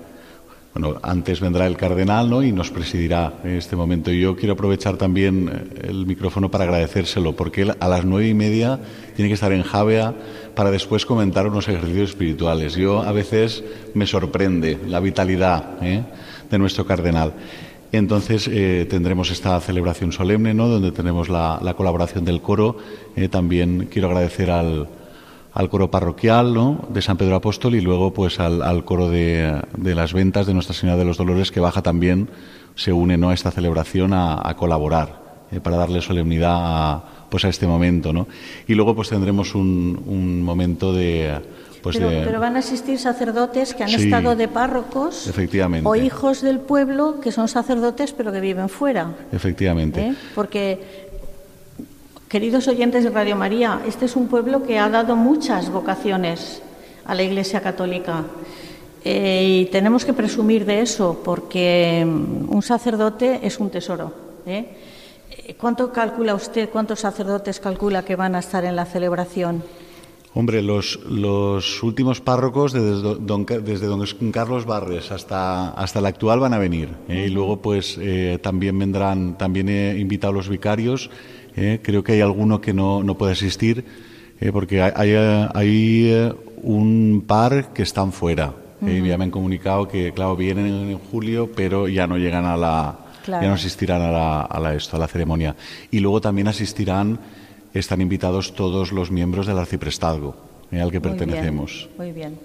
bueno, 0.73 0.97
antes 1.03 1.39
vendrá 1.39 1.67
el 1.67 1.77
cardenal 1.77 2.29
¿no? 2.31 2.41
y 2.41 2.51
nos 2.51 2.71
presidirá 2.71 3.33
en 3.43 3.51
este 3.51 3.75
momento. 3.75 4.11
Y 4.11 4.19
yo 4.19 4.35
quiero 4.35 4.53
aprovechar 4.53 4.97
también 4.97 5.47
eh, 5.47 5.89
el 5.89 6.07
micrófono 6.07 6.49
para 6.49 6.63
agradecérselo, 6.63 7.35
porque 7.35 7.61
él 7.61 7.75
a 7.79 7.87
las 7.87 8.05
nueve 8.05 8.27
y 8.27 8.33
media 8.33 8.79
tiene 9.15 9.29
que 9.29 9.35
estar 9.35 9.51
en 9.51 9.61
Javea 9.61 10.15
para 10.55 10.71
después 10.71 11.05
comentar 11.05 11.47
unos 11.47 11.67
ejercicios 11.67 12.09
espirituales. 12.09 12.73
Yo 12.73 13.03
a 13.03 13.11
veces 13.11 13.63
me 13.93 14.07
sorprende 14.07 14.79
la 14.87 14.99
vitalidad 14.99 15.77
¿eh? 15.83 16.03
de 16.49 16.57
nuestro 16.57 16.85
cardenal. 16.87 17.33
Entonces 17.91 18.49
eh, 18.51 18.87
tendremos 18.89 19.29
esta 19.29 19.59
celebración 19.59 20.11
solemne, 20.11 20.55
¿no? 20.55 20.67
donde 20.67 20.91
tenemos 20.91 21.29
la, 21.29 21.73
colaboración 21.77 22.25
del 22.25 22.41
coro. 22.41 22.77
también 23.29 23.87
quiero 23.91 24.07
agradecer 24.07 24.49
al, 24.49 24.87
al 25.53 25.69
coro 25.69 25.91
parroquial 25.91 26.53
¿no? 26.53 26.85
de 26.89 27.01
San 27.01 27.17
Pedro 27.17 27.35
Apóstol 27.35 27.75
y 27.75 27.81
luego 27.81 28.13
pues 28.13 28.39
al, 28.39 28.83
coro 28.85 29.09
de, 29.09 29.61
las 29.77 30.13
ventas 30.13 30.47
de 30.47 30.53
Nuestra 30.53 30.73
Señora 30.73 30.97
de 30.97 31.05
los 31.05 31.17
Dolores 31.17 31.51
que 31.51 31.59
baja 31.59 31.81
también, 31.81 32.29
se 32.75 32.91
une 32.91 33.17
¿no? 33.17 33.29
a 33.29 33.33
esta 33.33 33.51
celebración 33.51 34.13
a, 34.13 34.53
colaborar 34.57 35.21
eh, 35.51 35.59
para 35.59 35.77
darle 35.77 36.01
solemnidad 36.01 36.55
a, 36.55 37.03
pues 37.29 37.45
a 37.45 37.49
este 37.49 37.67
momento. 37.67 38.13
¿no? 38.13 38.27
Y 38.67 38.73
luego 38.73 38.95
pues 38.95 39.09
tendremos 39.09 39.53
un, 39.53 40.41
momento 40.41 40.93
de... 40.93 41.39
Pues 41.83 41.97
pero, 41.97 42.39
van 42.39 42.55
a 42.55 42.59
asistir 42.59 42.97
sacerdotes 42.97 43.73
que 43.73 43.83
han 43.83 43.89
estado 43.89 44.37
de 44.37 44.47
párrocos 44.47 45.27
efectivamente. 45.27 45.85
o 45.85 45.97
hijos 45.97 46.41
del 46.41 46.61
pueblo 46.61 47.19
que 47.19 47.33
son 47.33 47.49
sacerdotes 47.49 48.13
pero 48.13 48.31
que 48.31 48.39
viven 48.39 48.69
fuera. 48.69 49.13
Efectivamente. 49.33 49.99
¿Eh? 49.99 50.15
Porque 50.33 51.02
Queridos 52.33 52.67
oyentes 52.67 53.03
de 53.03 53.11
Radio 53.11 53.35
María, 53.35 53.81
este 53.85 54.05
es 54.05 54.15
un 54.15 54.27
pueblo 54.27 54.63
que 54.63 54.79
ha 54.79 54.89
dado 54.89 55.15
muchas 55.15 55.69
vocaciones 55.69 56.63
a 57.05 57.13
la 57.13 57.21
Iglesia 57.21 57.61
Católica 57.61 58.25
eh, 59.05 59.45
y 59.45 59.65
tenemos 59.65 60.03
que 60.03 60.13
presumir 60.13 60.65
de 60.65 60.81
eso 60.81 61.21
porque 61.23 62.03
mm, 62.03 62.51
un 62.51 62.63
sacerdote 62.63 63.39
es 63.43 63.59
un 63.59 63.69
tesoro. 63.69 64.11
¿eh? 64.47 64.65
¿Cuánto 65.59 65.93
calcula 65.93 66.33
usted, 66.33 66.71
cuántos 66.71 67.01
sacerdotes 67.01 67.59
calcula 67.59 68.03
que 68.03 68.15
van 68.15 68.33
a 68.33 68.39
estar 68.39 68.65
en 68.65 68.75
la 68.75 68.85
celebración? 68.85 69.63
Hombre, 70.33 70.63
los, 70.63 71.01
los 71.07 71.83
últimos 71.83 72.19
párrocos 72.19 72.73
desde 72.73 73.19
don, 73.19 73.45
desde 73.45 73.85
don 73.85 74.03
Carlos 74.31 74.65
Barres 74.65 75.11
hasta, 75.11 75.69
hasta 75.69 75.99
el 75.99 76.07
actual 76.07 76.39
van 76.39 76.55
a 76.55 76.57
venir. 76.57 76.89
¿eh? 77.07 77.27
Y 77.27 77.29
luego, 77.29 77.61
pues, 77.61 77.99
también 78.41 78.79
vendrán, 78.79 79.37
también 79.37 79.69
he 79.69 79.99
invitado 79.99 80.33
a 80.33 80.35
los 80.37 80.49
vicarios 80.49 81.11
¿eh? 81.55 81.79
creo 81.81 82.03
que 82.03 82.13
hay 82.13 82.21
alguno 82.21 82.61
que 82.61 82.73
no, 82.73 83.03
no 83.03 83.17
puede 83.17 83.33
asistir 83.33 83.85
¿eh? 84.39 84.51
porque 84.51 84.81
hay, 84.81 85.13
hay, 85.53 86.11
eh, 86.11 86.33
un 86.61 87.23
par 87.27 87.73
que 87.73 87.83
están 87.83 88.11
fuera. 88.11 88.53
Ya 88.81 89.17
me 89.17 89.23
han 89.23 89.31
comunicado 89.31 89.87
que, 89.87 90.11
claro, 90.11 90.35
vienen 90.35 90.65
en, 90.65 90.97
julio, 90.97 91.49
pero 91.55 91.87
ya 91.87 92.05
no 92.05 92.17
llegan 92.17 92.43
a 92.43 92.57
la, 92.57 92.99
ya 93.25 93.43
no 93.43 93.53
asistirán 93.53 94.01
a 94.01 94.11
la, 94.11 94.41
a 94.41 94.59
la, 94.59 94.73
esto, 94.73 94.97
a 94.97 94.99
la 94.99 95.07
ceremonia. 95.07 95.55
Y 95.89 95.99
luego 95.99 96.19
también 96.19 96.49
asistirán, 96.49 97.17
están 97.73 98.01
invitados 98.01 98.53
todos 98.53 98.91
los 98.91 99.09
miembros 99.09 99.47
del 99.47 99.57
arciprestazgo 99.57 100.35
al 100.81 100.91
que 100.91 101.01
pertenecemos. 101.01 101.89
muy 101.97 102.11
bien. 102.11 102.37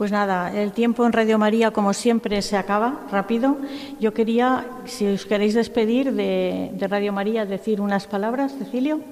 Pues 0.00 0.12
nada, 0.12 0.58
el 0.58 0.72
tiempo 0.72 1.04
en 1.04 1.12
Radio 1.12 1.38
María, 1.38 1.72
como 1.72 1.92
siempre, 1.92 2.40
se 2.40 2.56
acaba 2.56 3.02
rápido. 3.12 3.58
Yo 4.00 4.14
quería, 4.14 4.64
si 4.86 5.06
os 5.06 5.26
queréis 5.26 5.52
despedir 5.52 6.14
de, 6.14 6.72
Radio 6.88 7.12
María, 7.12 7.44
decir 7.44 7.82
unas 7.82 8.06
palabras, 8.06 8.54
Cecilio. 8.58 9.02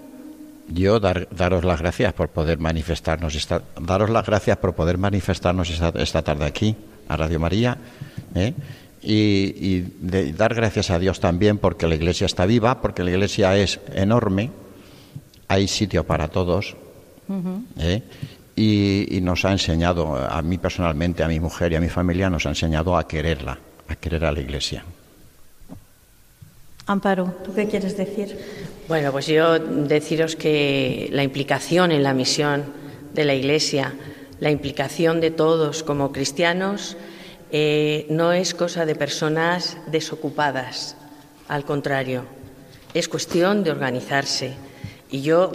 Yo 0.69 0.99
daros 0.99 1.65
las 1.67 1.83
gracias 1.83 2.15
por 2.15 2.31
poder 2.31 2.59
manifestarnos, 2.59 3.35
esta, 3.35 3.61
daros 3.79 4.09
las 4.09 4.25
gracias 4.25 4.57
por 4.57 4.75
poder 4.75 4.97
manifestarnos 4.97 5.69
esta, 5.69 6.23
tarde 6.23 6.47
aquí, 6.47 6.75
a 7.07 7.19
Radio 7.19 7.39
María, 7.39 7.77
¿eh? 8.35 8.55
y, 9.03 9.83
dar 10.33 10.55
gracias 10.55 10.91
a 10.91 10.99
Dios 10.99 11.21
también 11.21 11.59
porque 11.59 11.87
la 11.87 11.97
Iglesia 11.97 12.25
está 12.25 12.47
viva, 12.47 12.81
porque 12.81 13.05
la 13.05 13.11
Iglesia 13.11 13.55
es 13.59 13.79
enorme, 13.93 14.53
hay 15.49 15.69
sitio 15.69 16.05
para 16.05 16.29
todos, 16.29 16.77
y, 18.59 19.21
nos 19.21 19.45
ha 19.45 19.53
enseñado, 19.53 20.17
a 20.17 20.43
mí 20.43 20.59
personalmente, 20.59 21.23
a 21.23 21.29
mi 21.29 21.39
mujer 21.39 21.73
y 21.73 21.77
a 21.77 21.81
mi 21.81 21.89
familia, 21.89 22.29
nos 22.29 22.45
ha 22.47 22.49
enseñado 22.51 22.97
a 22.97 23.07
quererla, 23.07 23.59
a 23.87 23.97
querer 23.97 24.25
a 24.25 24.33
la 24.33 24.41
Iglesia. 24.41 24.85
Amparo, 26.87 27.35
¿tú 27.45 27.55
qué 27.55 27.69
quieres 27.69 27.97
decir? 27.97 28.37
Bueno, 28.89 29.13
pues 29.13 29.27
yo 29.27 29.59
deciros 29.59 30.35
que 30.35 31.09
la 31.13 31.23
implicación 31.23 31.93
en 31.93 32.03
la 32.03 32.15
misión 32.15 32.65
de 33.13 33.25
la 33.25 33.35
Iglesia, 33.35 33.95
la 34.41 34.51
implicación 34.51 35.21
de 35.21 35.31
todos 35.31 35.83
como 35.83 36.11
cristianos, 36.11 36.97
eh, 37.53 38.07
no 38.11 38.33
es 38.33 38.55
cosa 38.55 38.87
de 38.87 38.95
personas 38.97 39.77
desocupadas, 39.87 40.97
al 41.47 41.65
contrario, 41.65 42.25
es 42.93 43.09
cuestión 43.09 43.63
de 43.63 43.71
organizarse. 43.71 44.55
Y 45.11 45.23
yo 45.23 45.51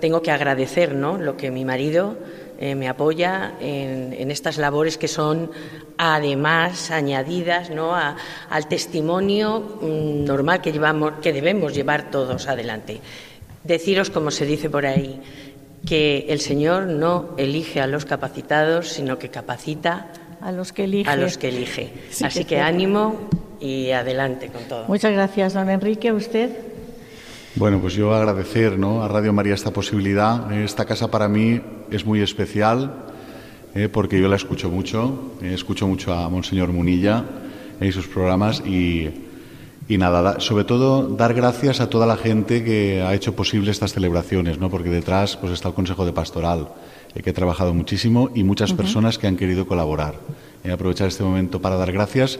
tengo 0.00 0.22
que 0.22 0.30
agradecer 0.30 0.94
¿no? 0.94 1.18
lo 1.18 1.36
que 1.36 1.50
mi 1.50 1.64
marido 1.64 2.16
eh, 2.58 2.74
me 2.74 2.88
apoya 2.88 3.54
en, 3.60 4.30
estas 4.30 4.58
labores 4.58 4.96
que 4.96 5.08
son 5.08 5.50
además 5.98 6.90
añadidas 6.90 7.70
¿no? 7.70 7.94
al 7.94 8.68
testimonio 8.68 9.78
mm, 9.80 10.24
normal 10.24 10.60
que, 10.60 10.72
llevamos, 10.72 11.14
que 11.20 11.32
debemos 11.32 11.74
llevar 11.74 12.10
todos 12.10 12.48
adelante. 12.48 13.00
Deciros, 13.64 14.10
como 14.10 14.30
se 14.30 14.46
dice 14.46 14.70
por 14.70 14.86
ahí, 14.86 15.20
que 15.86 16.26
el 16.28 16.40
Señor 16.40 16.86
no 16.86 17.34
elige 17.36 17.80
a 17.80 17.86
los 17.86 18.04
capacitados, 18.04 18.88
sino 18.88 19.18
que 19.18 19.30
capacita 19.30 20.08
a 20.40 20.52
los 20.52 20.72
que 20.72 20.84
elige. 20.84 21.10
A 21.10 21.16
los 21.16 21.38
que 21.38 21.48
elige. 21.48 21.92
Así 22.22 22.44
que, 22.44 22.60
ánimo 22.60 23.28
y 23.60 23.90
adelante 23.90 24.48
con 24.48 24.64
todo. 24.64 24.84
Muchas 24.86 25.12
gracias, 25.12 25.54
don 25.54 25.70
Enrique. 25.70 26.12
¿Usted? 26.12 26.50
Bueno, 27.56 27.80
pues 27.80 27.94
yo 27.94 28.12
agradecer 28.12 28.78
¿no? 28.78 29.02
a 29.02 29.08
Radio 29.08 29.32
María 29.32 29.54
esta 29.54 29.70
posibilidad. 29.70 30.52
Esta 30.52 30.84
casa 30.84 31.08
para 31.08 31.28
mí 31.28 31.60
es 31.94 32.04
muy 32.04 32.20
especial 32.20 32.92
eh, 33.74 33.88
porque 33.88 34.20
yo 34.20 34.28
la 34.28 34.36
escucho 34.36 34.70
mucho, 34.70 35.34
eh, 35.42 35.52
escucho 35.54 35.86
mucho 35.86 36.12
a 36.12 36.28
Monseñor 36.28 36.72
Munilla 36.72 37.24
y 37.80 37.92
sus 37.92 38.06
programas 38.06 38.60
y, 38.66 39.10
y, 39.88 39.98
nada, 39.98 40.40
sobre 40.40 40.64
todo 40.64 41.08
dar 41.08 41.34
gracias 41.34 41.80
a 41.80 41.88
toda 41.88 42.06
la 42.06 42.16
gente 42.16 42.64
que 42.64 43.02
ha 43.02 43.14
hecho 43.14 43.34
posible 43.34 43.70
estas 43.70 43.92
celebraciones, 43.92 44.58
¿no? 44.58 44.70
porque 44.70 44.90
detrás 44.90 45.36
pues, 45.36 45.52
está 45.52 45.68
el 45.68 45.74
Consejo 45.74 46.04
de 46.04 46.12
Pastoral, 46.12 46.68
eh, 47.14 47.22
que 47.22 47.30
ha 47.30 47.34
trabajado 47.34 47.74
muchísimo 47.74 48.30
y 48.34 48.44
muchas 48.44 48.72
personas 48.72 49.18
que 49.18 49.26
han 49.26 49.36
querido 49.36 49.66
colaborar. 49.66 50.14
aprovechar 50.72 51.08
este 51.08 51.22
momento 51.22 51.60
para 51.60 51.76
dar 51.76 51.92
gracias 51.92 52.38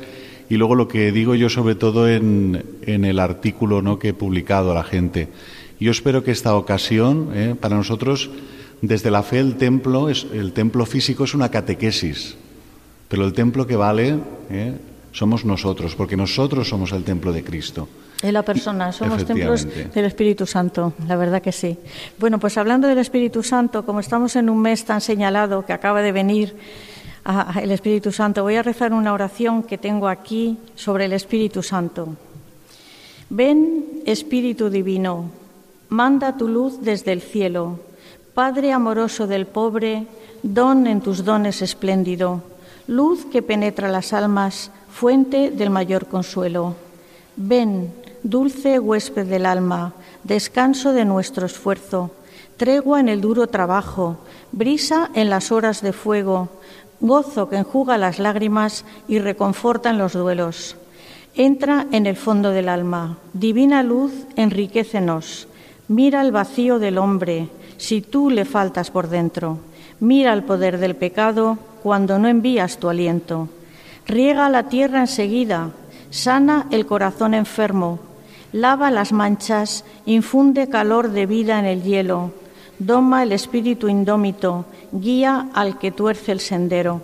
y 0.49 0.57
luego 0.57 0.75
lo 0.75 0.89
que 0.89 1.13
digo 1.13 1.35
yo 1.35 1.49
sobre 1.49 1.75
todo 1.75 2.09
en, 2.09 2.65
en 2.83 3.05
el 3.05 3.19
artículo 3.19 3.83
¿no? 3.83 3.99
que 3.99 4.09
he 4.11 4.15
publicado 4.15 4.73
a 4.73 4.75
la 4.75 4.85
gente. 4.85 5.29
Yo 5.81 5.91
espero 5.91 6.23
que 6.23 6.31
esta 6.31 6.55
ocasión, 6.55 7.31
¿eh? 7.35 7.57
para 7.61 7.77
nosotros, 7.77 8.31
desde 8.87 9.11
la 9.11 9.23
fe, 9.23 9.39
el 9.39 9.57
templo, 9.57 10.09
es, 10.09 10.27
el 10.33 10.53
templo 10.53 10.87
físico 10.87 11.25
es 11.25 11.35
una 11.35 11.51
catequesis, 11.51 12.37
pero 13.09 13.25
el 13.25 13.33
templo 13.33 13.67
que 13.67 13.77
vale 13.77 14.19
¿eh? 14.51 14.75
somos 15.13 15.45
nosotros, 15.45 15.95
porque 15.95 16.17
nosotros 16.17 16.69
somos 16.69 16.93
el 16.93 17.05
templo 17.05 17.33
de 17.33 17.45
Cristo. 17.45 17.89
Es 18.23 18.33
la 18.33 18.43
persona, 18.43 18.91
somos 18.93 19.25
templos 19.25 19.67
del 19.67 20.05
Espíritu 20.05 20.47
Santo, 20.47 20.95
la 21.07 21.17
verdad 21.17 21.43
que 21.43 21.53
sí. 21.53 21.77
Bueno, 22.19 22.39
pues 22.39 22.57
hablando 22.57 22.89
del 22.89 22.99
Espíritu 22.99 23.43
Santo, 23.43 23.85
como 23.85 24.01
estamos 24.01 24.35
en 24.37 24.49
un 24.49 24.63
mes 24.63 24.85
tan 24.85 25.01
señalado 25.01 25.67
que 25.67 25.75
acaba 25.75 26.01
de 26.01 26.13
venir, 26.13 26.57
el 27.61 27.71
Espíritu 27.71 28.13
Santo. 28.13 28.43
Voy 28.43 28.57
a 28.57 28.63
rezar 28.63 28.93
una 28.93 29.13
oración 29.13 29.63
que 29.63 29.79
tengo 29.79 30.09
aquí 30.09 30.59
sobre 30.75 31.07
el 31.07 31.13
Espíritu 31.13 31.63
Santo. 31.63 32.17
Ven, 33.31 34.03
Espíritu 34.05 34.69
Divino, 34.69 35.31
manda 35.89 36.37
tu 36.37 36.49
luz 36.49 36.81
desde 36.83 37.13
el 37.13 37.23
cielo. 37.23 37.81
Padre 38.35 38.73
amoroso 38.73 39.29
del 39.29 39.47
pobre, 39.47 40.09
don 40.43 40.89
en 40.89 41.01
tus 41.01 41.25
dones 41.25 41.63
espléndido, 41.63 42.43
luz 42.89 43.25
que 43.27 43.43
penetra 43.43 43.89
las 43.89 44.13
almas, 44.13 44.73
fuente 44.91 45.53
del 45.53 45.71
mayor 45.71 46.09
consuelo. 46.09 46.75
Ven, 47.37 47.93
dulce 48.25 48.81
huésped 48.81 49.27
del 49.27 49.47
alma, 49.47 49.95
descanso 50.25 50.93
de 50.93 51.05
nuestro 51.05 51.47
esfuerzo, 51.47 52.11
tregua 52.57 52.99
en 52.99 53.09
el 53.09 53.21
duro 53.21 53.47
trabajo, 53.47 54.17
brisa 54.51 55.11
en 55.15 55.31
las 55.31 55.53
horas 55.53 55.81
de 55.81 55.93
fuego, 55.93 56.49
gozo 56.99 57.49
que 57.49 57.59
enjuga 57.59 57.99
las 57.99 58.19
lágrimas 58.19 58.85
y 59.07 59.21
reconforta 59.21 59.91
en 59.91 59.99
los 59.99 60.13
duelos. 60.13 60.75
Entra 61.37 61.87
en 61.93 62.07
el 62.07 62.17
fondo 62.17 62.51
del 62.51 62.69
alma, 62.69 63.17
divina 63.33 63.85
luz, 63.85 64.13
enriquecenos. 64.35 65.47
Mira 65.87 66.21
el 66.21 66.33
vacío 66.33 66.81
del 66.81 66.99
hombre, 66.99 67.49
si 67.77 68.01
tú 68.01 68.31
le 68.31 68.45
faltas 68.45 68.91
por 68.91 69.09
dentro. 69.09 69.59
Mira 70.01 70.33
el 70.33 70.43
poder 70.43 70.79
del 70.79 70.97
pecado 70.97 71.59
cuando 71.83 72.19
no 72.19 72.29
envías 72.29 72.79
tu 72.79 72.89
aliento. 72.89 73.49
Riega 74.07 74.49
la 74.49 74.69
tierra 74.69 75.01
enseguida, 75.01 75.71
sana 76.11 76.67
el 76.71 76.87
corazón 76.87 77.35
enfermo, 77.35 77.99
lava 78.53 78.91
las 78.91 79.13
manchas, 79.13 79.85
infunde 80.07 80.69
calor 80.69 81.11
de 81.11 81.27
vida 81.27 81.59
en 81.59 81.65
el 81.65 81.83
hielo. 81.83 82.33
doma 82.79 83.23
el 83.23 83.33
espíritu 83.33 83.89
indómito, 83.89 84.67
guía 84.93 85.49
al 85.55 85.79
que 85.79 85.91
tuerce 85.91 86.33
el 86.33 86.41
sendero. 86.41 87.03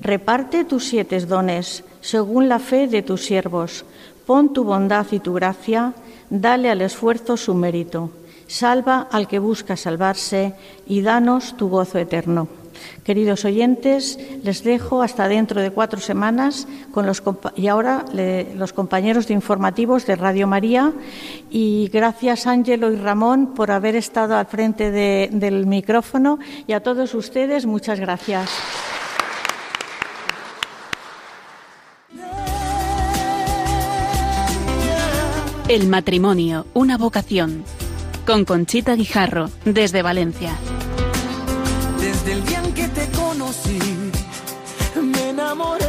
Reparte 0.00 0.64
tus 0.64 0.84
siete 0.84 1.18
dones, 1.20 1.84
según 2.00 2.48
la 2.48 2.58
fe 2.58 2.88
de 2.88 3.02
tus 3.02 3.24
siervos. 3.24 3.84
Pon 4.26 4.52
tu 4.52 4.64
bondad 4.64 5.06
y 5.12 5.20
tu 5.20 5.34
gracia, 5.34 5.94
dale 6.30 6.70
al 6.70 6.82
esfuerzo 6.82 7.36
su 7.36 7.54
mérito. 7.54 8.10
Salva 8.46 9.08
al 9.10 9.28
que 9.28 9.38
busca 9.38 9.76
salvarse 9.76 10.54
y 10.86 11.02
danos 11.02 11.56
tu 11.56 11.68
gozo 11.68 11.98
eterno. 11.98 12.48
Queridos 13.04 13.44
oyentes, 13.44 14.18
les 14.42 14.64
dejo 14.64 15.02
hasta 15.02 15.28
dentro 15.28 15.60
de 15.60 15.70
cuatro 15.70 16.00
semanas 16.00 16.66
con 16.92 17.06
los, 17.06 17.22
y 17.56 17.68
ahora 17.68 18.04
los 18.56 18.72
compañeros 18.72 19.26
de 19.28 19.34
informativos 19.34 20.06
de 20.06 20.16
Radio 20.16 20.46
María 20.46 20.92
y 21.50 21.88
gracias 21.92 22.46
Ángelo 22.46 22.92
y 22.92 22.96
Ramón 22.96 23.54
por 23.54 23.70
haber 23.70 23.96
estado 23.96 24.36
al 24.36 24.46
frente 24.46 24.90
del 24.90 25.66
micrófono 25.66 26.38
y 26.66 26.72
a 26.72 26.82
todos 26.82 27.14
ustedes 27.14 27.66
muchas 27.66 28.00
gracias. 28.00 28.50
El 35.68 35.88
matrimonio, 35.88 36.66
una 36.74 36.98
vocación. 36.98 37.64
Con 38.26 38.46
Conchita 38.46 38.94
Guijarro, 38.94 39.50
desde 39.66 40.00
Valencia. 40.00 40.56
Desde 42.00 42.32
el 42.32 42.46
día 42.46 42.62
en 42.64 42.72
que 42.72 42.88
te 42.88 43.06
conocí, 43.10 43.78
me 44.96 45.28
enamoré 45.28 45.83